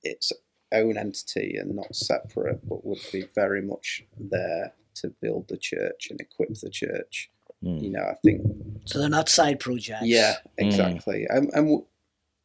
its 0.04 0.32
own 0.74 0.98
entity 0.98 1.56
and 1.58 1.76
not 1.76 1.94
separate, 1.96 2.68
but 2.68 2.86
would 2.86 3.00
be 3.12 3.24
very 3.36 3.62
much 3.62 4.04
there 4.20 4.74
to 4.96 5.10
build 5.22 5.48
the 5.48 5.58
church 5.58 6.08
and 6.10 6.20
equip 6.20 6.54
the 6.56 6.70
church. 6.70 7.30
Mm. 7.64 7.82
You 7.84 7.90
know, 7.92 8.02
I 8.04 8.16
think 8.24 8.42
So 8.86 9.00
they're 9.00 9.10
not 9.10 9.30
side 9.30 9.60
projects. 9.60 10.06
yeah, 10.06 10.36
Mm. 10.60 10.68
exactly. 10.68 11.26
And, 11.30 11.50
and 11.54 11.84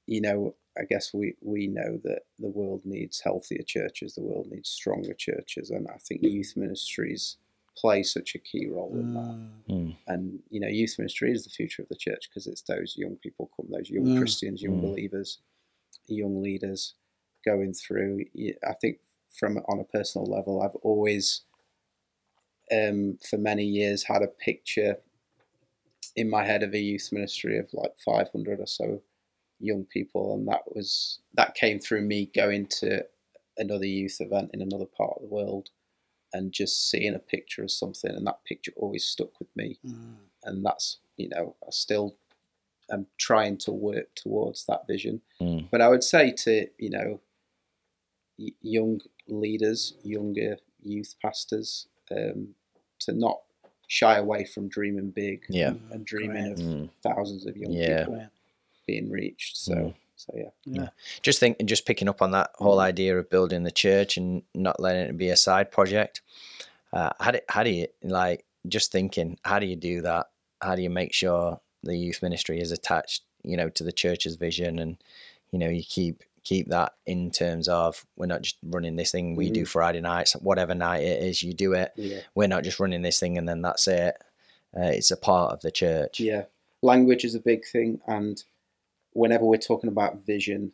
you 0.06 0.20
know, 0.20 0.54
I 0.78 0.84
guess 0.84 1.12
we 1.14 1.34
we 1.40 1.66
know 1.66 1.98
that 2.04 2.22
the 2.38 2.50
world 2.50 2.82
needs 2.84 3.20
healthier 3.20 3.62
churches. 3.62 4.14
The 4.14 4.22
world 4.22 4.48
needs 4.50 4.68
stronger 4.68 5.14
churches, 5.14 5.70
and 5.70 5.86
I 5.88 5.98
think 5.98 6.22
youth 6.22 6.54
ministries 6.56 7.36
play 7.76 8.02
such 8.02 8.34
a 8.34 8.38
key 8.38 8.66
role 8.66 8.94
in 8.94 9.14
that. 9.14 9.20
Mm. 9.20 9.50
Mm. 9.68 9.96
And 10.06 10.38
you 10.50 10.60
know, 10.60 10.68
youth 10.68 10.96
ministry 10.98 11.32
is 11.32 11.44
the 11.44 11.50
future 11.50 11.82
of 11.82 11.88
the 11.88 11.96
church 11.96 12.28
because 12.28 12.46
it's 12.46 12.62
those 12.62 12.94
young 12.96 13.16
people 13.16 13.50
come, 13.56 13.66
those 13.70 13.90
young 13.90 14.06
Mm. 14.06 14.18
Christians, 14.18 14.62
young 14.62 14.78
Mm. 14.78 14.82
believers, 14.82 15.38
young 16.08 16.42
leaders 16.42 16.94
going 17.44 17.72
through. 17.72 18.24
I 18.66 18.72
think 18.74 19.00
from 19.30 19.58
on 19.68 19.80
a 19.80 19.84
personal 19.84 20.26
level, 20.26 20.62
I've 20.62 20.76
always, 20.76 21.42
um, 22.72 23.18
for 23.28 23.38
many 23.38 23.64
years, 23.64 24.04
had 24.04 24.22
a 24.22 24.28
picture 24.28 24.98
in 26.14 26.30
my 26.30 26.44
head 26.44 26.62
of 26.62 26.72
a 26.74 26.78
youth 26.78 27.10
ministry 27.12 27.58
of 27.58 27.68
like 27.74 27.92
500 27.98 28.60
or 28.60 28.66
so 28.66 29.02
young 29.60 29.84
people, 29.84 30.34
and 30.34 30.46
that 30.48 30.62
was 30.74 31.20
that 31.34 31.54
came 31.54 31.78
through 31.78 32.02
me 32.02 32.26
going 32.34 32.66
to 32.66 33.04
another 33.58 33.86
youth 33.86 34.18
event 34.20 34.50
in 34.52 34.60
another 34.60 34.84
part 34.86 35.14
of 35.16 35.22
the 35.22 35.28
world 35.34 35.70
and 36.32 36.52
just 36.52 36.90
seeing 36.90 37.14
a 37.14 37.18
picture 37.18 37.62
of 37.62 37.70
something, 37.70 38.10
and 38.10 38.26
that 38.26 38.44
picture 38.44 38.72
always 38.76 39.04
stuck 39.04 39.38
with 39.38 39.48
me, 39.56 39.78
Mm. 39.84 40.16
and 40.44 40.64
that's 40.64 40.98
you 41.16 41.28
know 41.28 41.56
I 41.66 41.70
still 41.70 42.16
am 42.90 43.06
trying 43.18 43.56
to 43.58 43.72
work 43.72 44.14
towards 44.14 44.64
that 44.66 44.86
vision. 44.86 45.22
Mm. 45.40 45.68
But 45.70 45.80
I 45.80 45.88
would 45.88 46.04
say 46.04 46.32
to 46.32 46.68
you 46.78 46.90
know 46.90 47.20
young 48.60 49.00
leaders, 49.28 49.94
younger 50.02 50.58
youth 50.82 51.14
pastors, 51.22 51.88
um, 52.10 52.54
to 53.00 53.12
not 53.12 53.40
shy 53.88 54.16
away 54.16 54.44
from 54.44 54.68
dreaming 54.68 55.10
big 55.10 55.44
Yeah. 55.48 55.68
and, 55.68 55.80
and 55.92 56.04
dreaming 56.06 56.52
of 56.52 56.58
Mm. 56.58 56.90
thousands 57.02 57.46
of 57.46 57.56
young 57.56 57.72
Yeah. 57.72 58.00
people 58.04 58.14
Right. 58.16 58.28
Being 58.86 59.10
reached. 59.10 59.56
So, 59.56 59.74
Mm. 59.74 59.94
so 60.16 60.32
yeah. 60.36 60.50
Yeah. 60.64 60.88
just 61.22 61.40
think 61.40 61.62
just 61.64 61.84
picking 61.86 62.08
up 62.08 62.22
on 62.22 62.30
that 62.32 62.50
whole 62.54 62.80
idea 62.80 63.18
of 63.18 63.28
building 63.28 63.64
the 63.64 63.70
church 63.70 64.16
and 64.16 64.42
not 64.54 64.80
letting 64.80 65.02
it 65.08 65.16
be 65.18 65.28
a 65.28 65.36
side 65.36 65.70
project 65.70 66.22
uh, 66.92 67.10
how 67.20 67.32
do, 67.32 67.40
how 67.48 67.62
do 67.62 67.70
you 67.70 67.86
like 68.02 68.44
just 68.68 68.90
thinking 68.92 69.38
how 69.44 69.58
do 69.58 69.66
you 69.66 69.76
do 69.76 70.00
that 70.02 70.26
how 70.62 70.74
do 70.74 70.82
you 70.82 70.88
make 70.90 71.12
sure 71.12 71.60
the 71.82 71.96
youth 71.96 72.22
ministry 72.22 72.60
is 72.60 72.72
attached 72.72 73.22
you 73.42 73.56
know 73.58 73.68
to 73.68 73.84
the 73.84 73.92
church's 73.92 74.36
vision 74.36 74.78
and 74.78 74.96
you 75.50 75.58
know 75.58 75.68
you 75.68 75.82
keep 75.82 76.22
keep 76.44 76.68
that 76.68 76.94
in 77.04 77.30
terms 77.30 77.68
of 77.68 78.06
we're 78.16 78.24
not 78.26 78.40
just 78.42 78.56
running 78.64 78.96
this 78.96 79.10
thing 79.12 79.36
we 79.36 79.50
do 79.50 79.64
friday 79.66 80.00
nights 80.00 80.32
whatever 80.36 80.74
night 80.74 81.02
it 81.02 81.22
is 81.22 81.42
you 81.42 81.52
do 81.52 81.74
it 81.74 81.92
Yeah. 81.96 82.20
we're 82.34 82.48
not 82.48 82.64
just 82.64 82.80
running 82.80 83.02
this 83.02 83.20
thing 83.20 83.36
and 83.36 83.46
then 83.48 83.60
that's 83.62 83.86
it 83.86 84.16
uh, 84.76 84.82
it's 84.98 85.10
a 85.10 85.16
part 85.16 85.52
of 85.52 85.60
the 85.60 85.70
church 85.70 86.20
Yeah. 86.20 86.44
Language 86.82 87.24
is 87.24 87.34
a 87.34 87.40
big 87.40 87.64
thing. 87.66 88.00
And 88.06 88.42
whenever 89.16 89.44
we're 89.44 89.56
talking 89.56 89.88
about 89.88 90.24
vision 90.24 90.72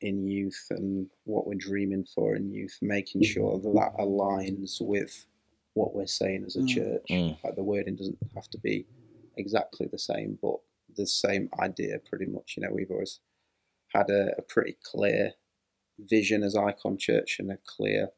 in 0.00 0.26
youth 0.26 0.66
and 0.70 1.08
what 1.24 1.46
we're 1.46 1.54
dreaming 1.54 2.04
for 2.04 2.34
in 2.34 2.50
youth, 2.50 2.78
making 2.82 3.22
sure 3.22 3.58
that 3.58 3.72
that 3.74 3.94
aligns 3.98 4.80
with 4.80 5.26
what 5.74 5.94
we're 5.94 6.06
saying 6.06 6.44
as 6.46 6.56
a 6.56 6.60
Mm. 6.60 6.68
church. 6.68 7.06
Mm. 7.10 7.38
Like 7.44 7.56
the 7.56 7.62
wording 7.64 7.96
doesn't 7.96 8.18
have 8.34 8.48
to 8.50 8.58
be 8.58 8.86
exactly 9.36 9.86
the 9.86 9.98
same, 9.98 10.38
but 10.40 10.56
the 10.96 11.06
same 11.06 11.48
idea 11.58 11.98
pretty 11.98 12.26
much. 12.26 12.56
You 12.56 12.62
know, 12.64 12.72
we've 12.72 12.90
always 12.90 13.20
had 13.88 14.10
a, 14.10 14.34
a 14.38 14.42
pretty 14.42 14.76
clear 14.82 15.34
vision 15.98 16.42
as 16.42 16.54
IKON 16.54 16.98
Church 16.98 17.38
and 17.38 17.50
a 17.50 17.58
clear 17.64 18.10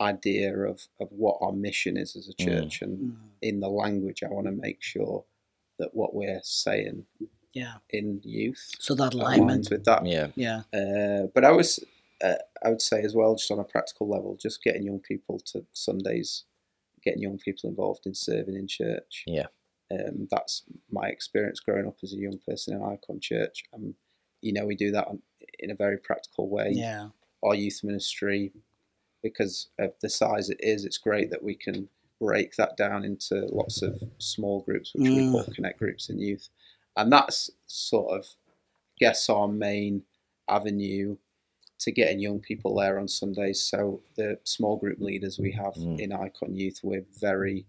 idea 0.00 0.56
of, 0.56 0.88
of 1.00 1.08
what 1.10 1.38
our 1.40 1.52
mission 1.52 1.96
is 1.96 2.16
as 2.16 2.28
a 2.28 2.34
Mm. 2.34 2.44
church. 2.44 2.82
And 2.82 2.98
Mm. 2.98 3.16
in 3.42 3.60
the 3.60 3.68
language, 3.70 4.22
I 4.22 4.28
want 4.28 4.46
to 4.46 4.52
make 4.52 4.82
sure 4.82 5.24
that 5.78 5.94
what 5.94 6.14
we're 6.14 6.40
saying 6.42 7.06
Yeah. 7.54 7.74
in 7.90 8.20
youth 8.24 8.72
So 8.78 8.94
that 8.96 9.14
alignment. 9.14 9.68
with 9.70 9.84
that. 9.84 10.04
yeah 10.06 10.28
Yeah. 10.36 10.62
Uh, 10.72 11.28
but 11.34 11.44
I 11.44 11.52
was, 11.52 11.78
uh, 12.22 12.34
I 12.64 12.68
would 12.70 12.82
say 12.82 13.02
as 13.02 13.14
well, 13.14 13.34
just 13.36 13.50
on 13.50 13.58
a 13.60 13.64
practical 13.64 14.08
level, 14.08 14.36
just 14.36 14.62
getting 14.62 14.82
young 14.82 15.00
people 15.00 15.38
to 15.52 15.64
Sundays, 15.72 16.44
getting 17.02 17.22
young 17.22 17.38
people 17.38 17.70
involved 17.70 18.06
in 18.06 18.14
serving 18.14 18.56
in 18.56 18.66
church. 18.66 19.24
Yeah. 19.26 19.46
Um, 19.92 20.26
that's 20.30 20.62
my 20.90 21.06
experience 21.08 21.60
growing 21.60 21.86
up 21.86 21.96
as 22.02 22.12
a 22.12 22.16
young 22.16 22.38
person 22.46 22.74
in 22.74 22.80
IKON 22.80 23.20
Church. 23.20 23.62
Um, 23.72 23.94
you 24.40 24.52
know, 24.52 24.66
we 24.66 24.74
do 24.74 24.90
that 24.90 25.06
on, 25.06 25.22
in 25.60 25.70
a 25.70 25.74
very 25.74 25.98
practical 25.98 26.48
way. 26.48 26.70
Yeah. 26.72 27.08
Our 27.44 27.54
youth 27.54 27.80
ministry, 27.84 28.52
because 29.22 29.68
of 29.78 29.92
the 30.00 30.08
size 30.08 30.50
it 30.50 30.58
is, 30.60 30.84
it's 30.84 30.98
great 30.98 31.30
that 31.30 31.42
we 31.42 31.54
can 31.54 31.88
break 32.20 32.56
that 32.56 32.76
down 32.76 33.04
into 33.04 33.46
lots 33.52 33.82
of 33.82 34.02
small 34.18 34.62
groups, 34.62 34.92
which 34.94 35.08
we 35.08 35.18
Mm. 35.18 35.32
call 35.32 35.44
connect 35.54 35.78
groups 35.78 36.08
in 36.08 36.18
youth. 36.18 36.48
And 36.96 37.12
that's 37.12 37.50
sort 37.66 38.16
of, 38.18 38.26
I 38.48 38.52
guess, 38.98 39.28
our 39.28 39.48
main 39.48 40.02
avenue 40.48 41.16
to 41.80 41.90
getting 41.92 42.20
young 42.20 42.38
people 42.40 42.76
there 42.76 42.98
on 42.98 43.08
Sundays. 43.08 43.60
So 43.60 44.00
the 44.16 44.38
small 44.44 44.76
group 44.76 45.00
leaders 45.00 45.38
we 45.38 45.52
have 45.52 45.74
Mm. 45.74 45.98
in 46.00 46.10
IKON 46.10 46.56
Youth, 46.56 46.80
we're 46.82 47.04
very 47.20 47.66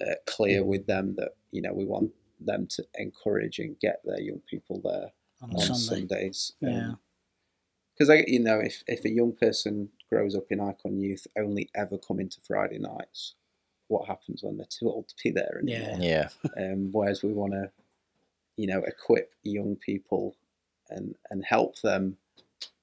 uh, 0.00 0.14
clear 0.26 0.62
with 0.64 0.86
them 0.86 1.14
that 1.16 1.30
you 1.50 1.62
know 1.62 1.72
we 1.72 1.84
want 1.86 2.10
them 2.40 2.66
to 2.68 2.84
encourage 2.96 3.58
and 3.58 3.78
get 3.80 4.00
their 4.04 4.20
young 4.20 4.40
people 4.48 4.80
there 4.84 5.12
On 5.42 5.50
on 5.54 5.60
Sunday. 5.74 6.00
Sundays. 6.06 6.52
Yeah. 6.60 6.92
Because 7.94 8.10
I, 8.10 8.24
you 8.26 8.38
know, 8.40 8.60
if 8.60 8.82
if 8.86 9.04
a 9.04 9.10
young 9.10 9.32
person 9.32 9.90
grows 10.08 10.34
up 10.36 10.46
in 10.50 10.58
IKON 10.58 11.00
Youth, 11.00 11.26
only 11.38 11.68
ever 11.74 11.98
coming 11.98 12.28
to 12.30 12.40
Friday 12.40 12.78
nights, 12.78 13.34
what 13.88 14.06
happens 14.06 14.42
when 14.42 14.56
they're 14.56 14.66
too 14.70 14.88
old 14.88 15.08
to 15.08 15.14
be 15.22 15.30
there 15.30 15.60
anymore? 15.62 15.98
yeah 16.00 16.28
Um, 16.56 16.90
whereas 16.92 17.22
we 17.22 17.32
want 17.32 17.52
to, 17.54 17.70
you 18.58 18.66
know, 18.66 18.82
equip 18.82 19.32
young 19.42 19.76
people 19.76 20.36
and 20.90 21.14
and 21.30 21.44
help 21.44 21.80
them 21.80 22.18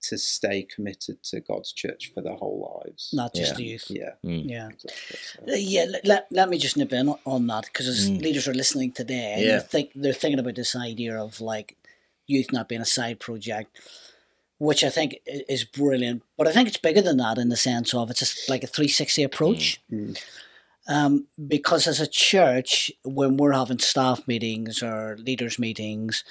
to 0.09 0.17
stay 0.17 0.61
committed 0.63 1.21
to 1.23 1.39
God's 1.39 1.71
church 1.71 2.11
for 2.13 2.21
their 2.21 2.35
whole 2.35 2.59
lives. 2.85 3.09
Not 3.11 3.33
just 3.33 3.51
Yeah. 3.51 3.57
the 3.57 3.63
youth. 3.63 3.85
Yeah, 3.89 4.11
Mm. 4.23 4.49
Yeah. 4.49 4.69
exactly. 4.69 5.17
So, 5.33 5.51
Uh, 5.51 5.55
Yeah, 5.57 5.85
let, 5.89 6.05
let, 6.05 6.27
let 6.31 6.49
me 6.49 6.57
just 6.59 6.77
nip 6.77 6.93
in 6.93 7.09
on 7.25 7.47
that 7.47 7.65
because 7.65 7.87
as 7.87 8.09
Mm. 8.09 8.21
leaders 8.21 8.47
are 8.47 8.53
listening 8.53 8.91
today, 8.91 9.35
Yeah. 9.39 9.45
they're, 9.47 9.59
think, 9.61 9.91
they're 9.95 10.13
thinking 10.21 10.39
about 10.39 10.55
this 10.55 10.75
idea 10.75 11.17
of 11.17 11.41
like 11.41 11.75
youth 12.27 12.51
not 12.53 12.69
being 12.69 12.81
a 12.81 12.85
side 12.85 13.19
project, 13.19 13.75
which 14.59 14.83
I 14.83 14.89
think 14.89 15.17
is 15.25 15.63
brilliant. 15.63 16.21
But 16.37 16.47
I 16.47 16.51
think 16.53 16.67
it's 16.67 16.77
bigger 16.77 17.01
than 17.01 17.17
that 17.17 17.39
in 17.39 17.49
the 17.49 17.57
sense 17.57 17.91
of 17.95 18.11
it's 18.11 18.19
just 18.19 18.47
like 18.47 18.63
a 18.63 18.67
360 18.67 19.23
approach. 19.23 19.81
Mm. 19.91 20.15
Um, 20.87 21.27
because 21.47 21.87
as 21.87 21.99
a 21.99 22.07
church, 22.07 22.91
when 23.03 23.37
we're 23.37 23.53
having 23.53 23.79
staff 23.79 24.27
meetings 24.27 24.83
or 24.83 25.17
leaders 25.17 25.57
meetings, 25.57 26.23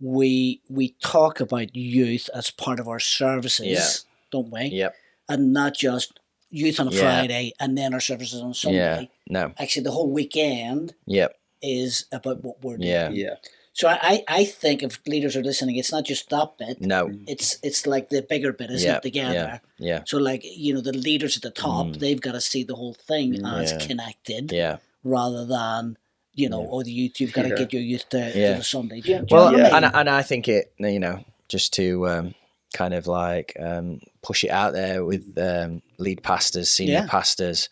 we 0.00 0.60
we 0.68 0.90
talk 1.02 1.40
about 1.40 1.74
youth 1.74 2.28
as 2.34 2.50
part 2.50 2.78
of 2.80 2.88
our 2.88 3.00
services, 3.00 3.66
Yeah. 3.66 3.88
don't 4.30 4.50
we? 4.52 4.64
yep 4.66 4.94
And 5.28 5.52
not 5.54 5.74
just 5.74 6.20
youth 6.50 6.78
on 6.78 6.88
a 6.88 6.90
Yeah. 6.90 7.00
Friday 7.00 7.52
and 7.58 7.76
then 7.78 7.94
our 7.94 8.00
services 8.00 8.40
on 8.40 8.52
Sunday 8.54 8.78
yeah 8.78 9.04
no 9.28 9.52
actually 9.58 9.82
the 9.82 9.90
whole 9.90 10.10
weekend 10.10 10.94
yep 11.06 11.34
is 11.62 12.04
about 12.12 12.44
what 12.44 12.62
we're 12.62 12.76
doing. 12.76 12.88
yeah 12.90 13.08
yeah, 13.10 13.34
So 13.76 13.88
I, 13.88 13.98
I 14.02 14.24
I 14.40 14.44
think 14.46 14.82
if 14.82 14.98
leaders 15.06 15.36
are 15.36 15.42
listening, 15.42 15.76
it's 15.76 15.92
not 15.92 16.04
just 16.04 16.30
that 16.30 16.56
bit. 16.58 16.80
no 16.80 17.12
It's 17.26 17.58
it's 17.62 17.86
like 17.86 18.08
the 18.08 18.22
bigger 18.22 18.52
bit, 18.54 18.70
isn't 18.70 18.88
Yeah, 18.88 18.96
it, 18.96 19.02
together? 19.02 19.34
yeah 19.34 19.58
yeah. 19.78 20.02
So 20.06 20.16
like, 20.16 20.42
you 20.44 20.72
know, 20.72 20.80
the 20.80 20.96
leaders 20.96 21.36
at 21.36 21.42
the 21.42 21.50
top, 21.50 21.86
Mm. 21.88 21.98
they've 21.98 22.20
got 22.20 22.32
to 22.32 22.40
see 22.40 22.64
the 22.64 22.74
whole 22.74 22.94
thing 22.94 23.34
Mm, 23.34 23.60
as 23.60 23.72
yeah. 23.72 23.86
connected 23.86 24.50
yeah 24.50 24.76
rather 25.04 25.44
than, 25.44 25.98
you 26.34 26.48
know, 26.48 26.62
Yeah. 26.62 26.68
oh 26.72 26.82
the 26.82 26.90
youth 27.00 27.20
you've 27.20 27.34
got 27.34 27.42
to 27.42 27.50
Yeah. 27.50 27.54
get 27.62 27.72
your 27.74 27.82
youth 27.82 28.08
to, 28.14 28.18
Yeah. 28.34 28.52
to 28.52 28.58
the 28.60 28.64
Sunday. 28.64 29.00
Do 29.02 29.12
you, 29.12 29.18
do 29.18 29.24
you 29.28 29.36
well 29.36 29.52
know 29.52 29.58
what 29.58 29.72
I 29.72 29.76
and, 29.76 29.84
mean? 29.84 29.92
and 29.94 30.08
i 30.10 30.22
think 30.22 30.48
it 30.48 30.72
you 30.78 30.98
know 30.98 31.22
just 31.48 31.74
to 31.74 32.08
um 32.08 32.34
kind 32.72 32.94
of 32.94 33.06
like 33.06 33.54
um 33.60 34.00
push 34.22 34.42
it 34.42 34.50
out 34.50 34.72
there 34.72 35.04
with 35.04 35.36
um 35.36 35.82
lead 35.98 36.22
pastors 36.22 36.70
senior 36.70 36.94
Yeah. 37.04 37.06
pastors 37.06 37.68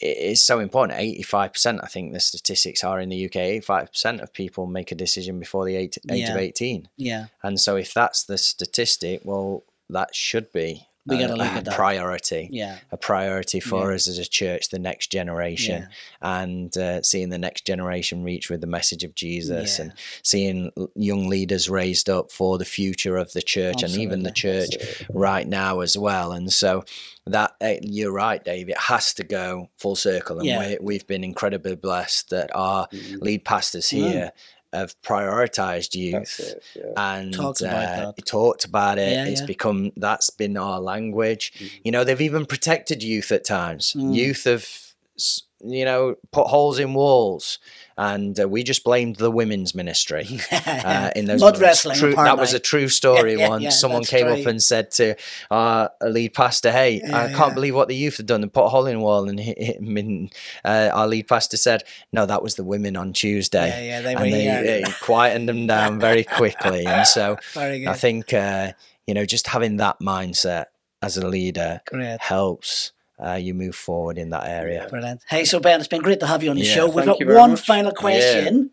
it 0.00 0.16
is 0.16 0.42
so 0.42 0.58
important. 0.58 0.98
85% 0.98 1.80
i 1.82 1.86
think 1.86 2.12
the 2.12 2.20
statistics 2.20 2.82
are 2.82 3.00
in 3.00 3.08
the 3.08 3.26
uk 3.26 3.32
85% 3.32 4.20
of 4.20 4.32
people 4.32 4.66
make 4.66 4.90
a 4.90 4.94
decision 4.94 5.38
before 5.38 5.64
the 5.64 5.76
age, 5.76 5.98
age 6.10 6.28
of 6.28 6.36
18 6.36 6.88
yeah. 6.96 7.26
and 7.42 7.60
so 7.60 7.76
if 7.76 7.94
that's 7.94 8.24
the 8.24 8.38
statistic 8.38 9.20
well 9.24 9.64
that 9.88 10.14
should 10.14 10.52
be 10.52 10.87
We 11.08 11.16
a- 11.16 11.20
gotta 11.20 11.36
look 11.36 11.46
at 11.48 11.64
that. 11.64 11.74
priority 11.74 12.48
Yeah. 12.52 12.78
a 12.92 12.96
priority 12.96 13.60
for 13.60 13.88
Yeah. 13.90 13.96
us 13.96 14.08
as 14.08 14.18
a 14.18 14.24
church, 14.26 14.68
the 14.68 14.78
next 14.78 15.10
generation, 15.10 15.88
and 16.20 16.76
uh, 16.76 17.02
seeing 17.02 17.30
the 17.30 17.38
next 17.38 17.64
generation 17.64 18.22
reach 18.22 18.50
with 18.50 18.60
the 18.60 18.66
message 18.66 19.04
of 19.04 19.14
Jesus, 19.14 19.78
Yeah. 19.78 19.84
and 19.86 19.92
seeing 20.22 20.70
young 20.94 21.28
leaders 21.28 21.68
raised 21.68 22.08
up 22.10 22.30
for 22.32 22.58
the 22.58 22.64
future 22.64 23.16
of 23.16 23.32
the 23.32 23.42
church 23.42 23.82
and 23.82 23.94
even 23.96 24.22
the 24.22 24.30
church 24.32 24.74
right 25.12 25.46
now 25.48 25.80
as 25.80 25.96
well. 25.96 26.32
And 26.32 26.52
so 26.52 26.84
that 27.26 27.54
uh, 27.60 27.74
you're 27.82 28.12
right, 28.12 28.42
Dave. 28.42 28.68
It 28.68 28.78
has 28.78 29.12
to 29.14 29.24
go 29.24 29.68
full 29.76 29.96
circle, 29.96 30.38
and 30.38 30.46
Yeah. 30.46 30.68
we, 30.70 30.78
we've 30.80 31.06
been 31.06 31.24
incredibly 31.24 31.76
blessed 31.76 32.30
that 32.30 32.50
our 32.54 32.88
Mm, 32.88 33.20
lead 33.20 33.44
pastors 33.44 33.86
Mm. 33.88 33.90
here 34.10 34.32
have 34.72 34.94
prioritized 35.02 35.94
youth 35.94 36.40
it. 36.40 36.62
Yeah. 36.76 36.92
and 36.96 37.32
Talked 37.32 37.60
about 37.62 37.98
uh, 37.98 38.12
talked 38.24 38.64
about 38.64 38.98
it. 38.98 39.12
Yeah, 39.12 39.24
it's 39.26 39.40
yeah. 39.40 39.46
become 39.46 39.92
that's 39.96 40.30
been 40.30 40.56
our 40.56 40.80
language. 40.80 41.52
Mhm. 41.58 41.70
You 41.84 41.92
know, 41.92 42.04
they've 42.04 42.20
even 42.20 42.46
protected 42.46 43.02
youth 43.02 43.32
at 43.32 43.44
times. 43.44 43.94
Mm. 43.96 44.14
Youth 44.14 44.44
have, 44.44 44.68
s- 45.16 45.42
you 45.60 45.84
know, 45.84 46.14
put 46.30 46.46
holes 46.46 46.78
in 46.78 46.94
walls, 46.94 47.58
and 47.96 48.38
uh, 48.38 48.48
we 48.48 48.62
just 48.62 48.84
blamed 48.84 49.16
the 49.16 49.30
women's 49.30 49.74
ministry. 49.74 50.26
Uh, 50.68 51.10
in 51.16 51.24
those 51.24 51.40
Mud 51.40 51.58
wrestling. 51.58 51.96
True, 51.96 52.14
that 52.14 52.38
was 52.38 52.54
a 52.54 52.58
true 52.58 52.88
story 52.88 53.32
Yeah, 53.32 53.38
yeah, 53.38 53.48
once. 53.48 53.62
yeah, 53.64 53.70
Someone 53.70 54.04
came 54.04 54.26
up 54.26 54.44
and 54.46 54.62
said 54.62 54.90
to 54.92 55.14
our 55.50 55.90
lead 56.02 56.34
pastor, 56.34 56.70
"Hey, 56.70 57.02
I 57.02 57.32
can't 57.32 57.54
believe 57.54 57.74
what 57.74 57.88
the 57.88 57.96
youth 57.96 58.18
have 58.18 58.26
done. 58.26 58.40
They 58.40 58.48
put 58.48 58.64
a 58.64 58.68
hole 58.68 58.86
in 58.86 58.98
the 58.98 59.00
wall." 59.02 59.28
And 59.28 59.38
hit 59.40 59.60
hit 59.60 59.76
him 59.78 59.96
in, 59.96 60.30
uh, 60.64 60.90
our 60.92 61.06
lead 61.06 61.26
pastor 61.26 61.56
said, 61.56 61.82
"No, 62.12 62.26
that 62.26 62.42
was 62.42 62.54
the 62.54 62.64
women 62.64 62.96
on 62.96 63.12
Tuesday." 63.12 63.68
Yeah, 63.68 63.80
yeah, 63.80 64.00
they 64.02 64.14
were 64.14 64.22
and 64.22 64.32
they 64.32 64.84
quietened 65.00 65.48
them 65.48 65.66
down 65.66 65.98
very 65.98 66.24
quickly. 66.24 66.86
And 66.86 67.06
so 67.06 67.36
I 67.56 67.94
think 67.94 68.32
uh, 68.32 68.72
you 69.06 69.14
know 69.14 69.24
just 69.24 69.48
having 69.48 69.78
that 69.78 69.98
mindset 70.00 70.66
as 71.02 71.16
a 71.16 71.26
leader 71.26 71.80
Great. 71.86 72.20
helps 72.20 72.92
uh, 73.24 73.34
you 73.34 73.54
move 73.54 73.74
forward 73.74 74.18
in 74.18 74.30
that 74.30 74.46
area. 74.46 74.86
Brilliant. 74.88 75.22
Hey, 75.28 75.44
so 75.44 75.60
Ben, 75.60 75.80
it's 75.80 75.88
been 75.88 76.02
great 76.02 76.20
to 76.20 76.26
have 76.26 76.42
you 76.42 76.50
on 76.50 76.56
the 76.56 76.64
Yeah, 76.64 76.74
show. 76.74 76.86
We've 76.90 77.04
got 77.04 77.24
one 77.24 77.52
much. 77.52 77.66
final 77.66 77.92
question 77.92 78.70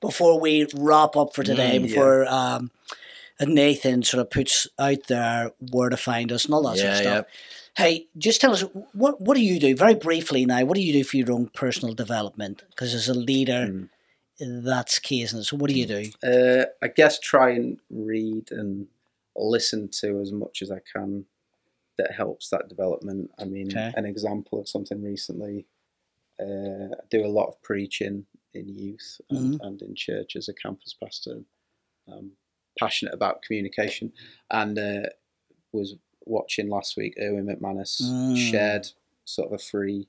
before 0.00 0.38
we 0.40 0.66
wrap 0.74 1.16
up 1.16 1.34
for 1.34 1.42
today, 1.42 1.78
Mm, 1.78 1.82
yeah. 1.82 1.86
before 1.86 2.26
um, 2.26 2.70
Nathan 3.40 4.02
sort 4.02 4.20
of 4.20 4.30
puts 4.30 4.66
out 4.78 5.06
there 5.08 5.52
where 5.70 5.88
to 5.90 5.96
find 5.96 6.32
us 6.32 6.44
and 6.44 6.54
all 6.54 6.62
that 6.64 6.76
sort 6.78 6.90
of 6.92 6.96
Yeah, 6.96 7.00
stuff. 7.00 7.26
Hey, 7.76 8.06
just 8.16 8.40
tell 8.40 8.52
us 8.52 8.62
what 8.94 9.20
what 9.20 9.36
do 9.36 9.42
you 9.42 9.60
do 9.60 9.76
very 9.76 9.94
briefly 9.94 10.46
now? 10.46 10.64
What 10.64 10.76
do 10.76 10.82
you 10.82 10.92
do 10.94 11.04
for 11.04 11.16
your 11.18 11.30
own 11.32 11.48
personal 11.48 11.94
development? 11.94 12.64
Because 12.70 12.94
as 12.94 13.08
a 13.08 13.14
leader, 13.14 13.66
Mm. 13.70 13.88
that's 14.64 14.98
key, 14.98 15.22
isn't 15.22 15.40
it? 15.40 15.44
So 15.44 15.56
what 15.56 15.68
do 15.70 15.78
you 15.78 15.86
do? 15.86 16.10
Uh, 16.22 16.66
I 16.82 16.88
guess 16.88 17.18
try 17.18 17.50
and 17.50 17.78
read 17.90 18.50
and 18.50 18.86
listen 19.34 19.88
to 20.00 20.20
as 20.20 20.32
much 20.32 20.62
as 20.62 20.70
I 20.70 20.78
can 20.90 21.26
that 21.98 22.12
helps 22.12 22.50
that 22.50 22.68
development. 22.68 23.30
I 23.38 23.44
mean, 23.44 23.68
Okay. 23.68 23.92
an 23.96 24.04
example 24.04 24.60
of 24.60 24.68
something 24.68 25.02
recently, 25.02 25.66
uh, 26.40 26.92
I 26.94 27.06
do 27.10 27.24
a 27.24 27.28
lot 27.28 27.46
of 27.48 27.60
preaching 27.62 28.26
in 28.54 28.68
youth 28.68 29.20
and, 29.30 29.60
and 29.62 29.80
in 29.82 29.94
church 29.94 30.36
as 30.36 30.48
a 30.48 30.54
campus 30.54 30.94
pastor. 31.02 31.42
I'm 32.08 32.32
passionate 32.78 33.14
about 33.14 33.42
communication 33.42 34.12
and 34.50 34.78
uh, 34.78 35.08
was 35.72 35.96
watching 36.26 36.68
last 36.68 36.96
week 36.96 37.14
Erwin 37.20 37.46
McManus 37.46 38.02
Mm. 38.02 38.36
shared 38.36 38.86
sort 39.24 39.48
of 39.48 39.54
a 39.54 39.58
free, 39.58 40.08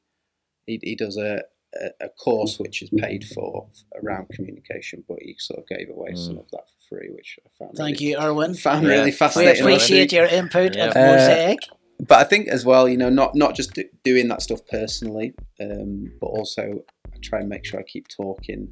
he, 0.65 0.79
he 0.83 0.95
does 0.95 1.17
a, 1.17 1.43
a, 1.75 2.05
a 2.05 2.09
course 2.09 2.59
which 2.59 2.81
is 2.81 2.89
paid 2.97 3.23
for 3.25 3.67
around 4.01 4.27
communication, 4.29 5.03
but 5.07 5.17
he 5.21 5.35
sort 5.39 5.59
of 5.59 5.67
gave 5.67 5.89
away 5.89 6.13
some 6.15 6.37
of 6.37 6.49
that 6.51 6.65
for 6.69 6.95
free, 6.97 7.09
which 7.09 7.39
I 7.45 7.49
found 7.57 7.75
Thank 7.77 7.99
really, 7.99 8.11
you, 8.11 8.17
Erwin. 8.19 8.53
found 8.53 8.85
Yeah. 8.85 8.91
really 8.93 9.11
fascinating. 9.11 9.65
We 9.65 9.73
appreciate 9.73 10.11
your 10.11 10.25
input 10.25 10.75
Yeah. 10.75 10.85
at 10.87 10.97
Uh, 10.97 11.01
Mosaic. 11.11 11.59
But 11.99 12.19
I 12.19 12.23
think 12.23 12.47
as 12.47 12.65
well, 12.65 12.87
you 12.87 12.97
know, 12.97 13.09
not 13.09 13.35
not 13.35 13.55
just 13.55 13.73
do, 13.73 13.83
doing 14.03 14.27
that 14.27 14.41
stuff 14.41 14.59
personally, 14.69 15.33
um, 15.59 16.11
but 16.21 16.27
also 16.27 16.83
I 17.13 17.17
try 17.21 17.39
and 17.39 17.49
make 17.49 17.65
sure 17.65 17.79
I 17.79 17.83
keep 17.83 18.07
talking 18.07 18.69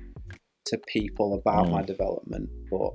to 0.66 0.78
people 0.78 1.34
about 1.34 1.68
Mm. 1.68 1.72
my 1.72 1.82
development. 1.84 2.50
But 2.70 2.94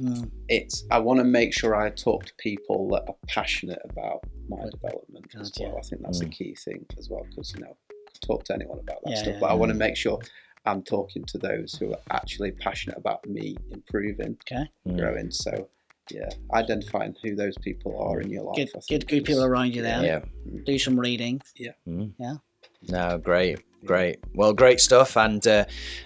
Mm. 0.00 0.30
it's 0.48 0.84
I 0.90 0.98
want 1.00 1.18
to 1.20 1.24
make 1.24 1.52
sure 1.52 1.74
I 1.74 1.90
talk 1.90 2.26
to 2.26 2.34
people 2.38 2.88
that 2.90 3.04
are 3.08 3.16
passionate 3.28 3.80
about 3.84 4.22
my 4.48 4.64
development 4.70 5.34
as 5.38 5.50
Gotcha. 5.50 5.62
well. 5.64 5.78
I 5.78 5.82
think 5.82 6.02
that's 6.02 6.22
a 6.22 6.26
Mm. 6.26 6.32
key 6.32 6.54
thing 6.54 6.86
as 6.98 7.08
well 7.10 7.26
because 7.30 7.54
you 7.54 7.60
know 7.60 7.76
talk 8.20 8.44
to 8.44 8.54
anyone 8.54 8.78
about 8.78 9.02
that 9.02 9.10
Yeah, 9.10 9.16
stuff, 9.16 9.34
yeah, 9.34 9.40
but 9.40 9.46
I 9.50 9.54
want 9.54 9.70
to 9.70 9.74
make 9.74 9.96
sure 9.96 10.20
I'm 10.64 10.82
talking 10.84 11.24
to 11.26 11.38
those 11.38 11.74
who 11.74 11.92
are 11.92 12.00
actually 12.10 12.52
passionate 12.52 12.96
about 12.98 13.26
me 13.26 13.58
improving, 13.70 14.38
Okay. 14.42 14.70
Mm. 14.86 14.96
growing. 14.96 15.30
So 15.32 15.68
yeah, 16.10 16.28
identifying 16.52 17.14
who 17.22 17.34
those 17.34 17.56
people 17.58 17.98
are 18.00 18.20
in 18.20 18.30
your 18.30 18.44
life. 18.44 18.56
Get 18.56 18.72
get 18.88 19.06
good 19.06 19.24
people 19.24 19.44
around 19.44 19.74
you 19.74 19.82
there. 19.82 20.04
Yeah. 20.04 20.20
Do 20.64 20.78
some 20.78 20.98
reading. 20.98 21.40
Mm. 21.88 22.12
Yeah. 22.18 22.36
No, 22.88 23.18
great, 23.18 23.60
great. 23.84 24.18
Well, 24.34 24.52
great 24.52 24.80
stuff. 24.80 25.16
And 25.16 25.46
uh, 25.46 25.64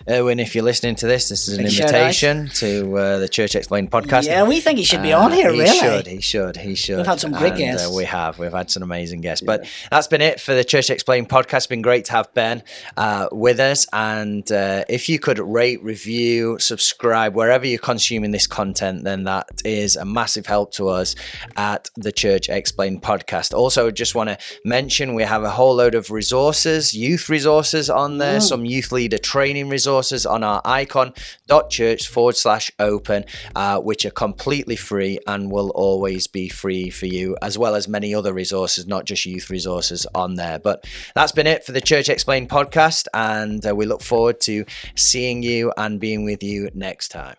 Erwin, 0.09 0.41
if 0.41 0.55
you're 0.55 0.65
listening 0.65 0.95
to 0.97 1.07
this, 1.07 1.29
this 1.29 1.49
is 1.49 1.59
an 1.59 1.65
Big 1.65 1.73
shout 1.73 1.89
out. 1.89 1.95
invitation 1.95 2.49
to 2.55 2.97
uh, 2.97 3.19
the 3.19 3.29
Church 3.29 3.55
Explained 3.55 3.91
podcast. 3.91 4.25
Yeah, 4.25 4.45
we 4.45 4.61
think 4.61 4.79
he 4.79 4.85
should 4.85 5.03
be 5.03 5.13
Uh, 5.13 5.21
on 5.25 5.33
here, 5.33 5.53
he 5.53 5.61
really. 5.61 5.71
He 5.71 5.79
should. 5.79 6.07
He 6.07 6.21
should. 6.21 6.57
He 6.57 6.75
should. 6.75 6.97
We've 6.99 7.07
had 7.07 7.21
some 7.21 7.33
great 7.33 7.53
And, 7.53 7.59
guests. 7.59 7.89
Uh, 7.89 7.93
we 7.95 8.05
have. 8.05 8.39
We've 8.39 8.53
had 8.53 8.71
some 8.71 8.83
amazing 8.83 9.21
guests. 9.21 9.45
But 9.45 9.67
that's 9.91 10.07
been 10.07 10.23
it 10.23 10.41
for 10.41 10.55
the 10.55 10.65
Church 10.65 10.89
Explained 10.91 11.29
podcast. 11.29 11.57
It's 11.57 11.67
been 11.67 11.83
great 11.83 12.07
to 12.07 12.13
have 12.13 12.33
Ben 12.35 12.63
uh, 12.97 13.29
with 13.33 13.61
us. 13.61 13.87
And 13.93 14.51
uh, 14.51 14.85
if 14.89 15.09
you 15.09 15.19
could 15.19 15.39
rate, 15.39 15.83
review, 15.83 16.59
subscribe 16.59 17.35
wherever 17.35 17.67
you're 17.67 17.79
consuming 17.79 18.31
this 18.31 18.47
content, 18.47 19.05
then 19.05 19.25
that 19.25 19.49
is 19.65 19.97
a 19.97 20.05
massive 20.05 20.47
help 20.47 20.73
to 20.75 20.89
us 20.89 21.15
at 21.57 21.91
the 21.97 22.13
Church 22.13 22.49
Explained 22.49 23.03
podcast. 23.03 23.53
Also, 23.53 23.91
just 23.91 24.15
want 24.15 24.31
to 24.31 24.39
mention 24.65 25.15
we 25.15 25.23
have 25.25 25.43
a 25.43 25.51
whole 25.51 25.75
load 25.75 25.95
of 25.95 26.11
resources, 26.11 26.95
youth 26.95 27.29
resources 27.29 27.66
on 27.75 28.19
there, 28.19 28.41
some 28.41 28.65
youth 28.65 28.93
leader 28.93 29.19
training 29.19 29.69
resources 29.69 30.27
on 30.27 30.43
our 30.43 30.63
ikon.church 30.63 32.09
forward 32.09 32.37
slash 32.37 32.71
open, 32.79 33.25
uh, 33.55 33.79
which 33.81 34.05
are 34.05 34.11
completely 34.11 34.77
free 34.77 35.19
and 35.27 35.51
will 35.51 35.71
always 35.71 36.27
be 36.27 36.49
free 36.49 36.91
for 36.91 37.07
you, 37.07 37.37
as 37.43 37.59
well 37.59 37.75
as 37.75 37.89
many 37.89 38.15
other 38.15 38.33
resources, 38.33 38.87
not 38.87 39.05
just 39.05 39.27
youth 39.27 39.51
resources 39.51 40.07
on 40.15 40.35
there. 40.35 40.59
But 40.59 40.87
that's 41.15 41.33
been 41.33 41.47
it 41.47 41.65
for 41.65 41.73
the 41.73 41.81
Church 41.81 42.09
Explained 42.09 42.49
podcast, 42.49 43.07
and 43.15 43.67
uh, 43.67 43.75
we 43.75 43.87
look 43.87 44.03
forward 44.03 44.41
to 44.43 44.65
seeing 44.95 45.43
you 45.43 45.73
and 45.77 46.01
being 46.01 46.25
with 46.25 46.43
you 46.43 46.71
next 46.75 47.09
time. 47.09 47.37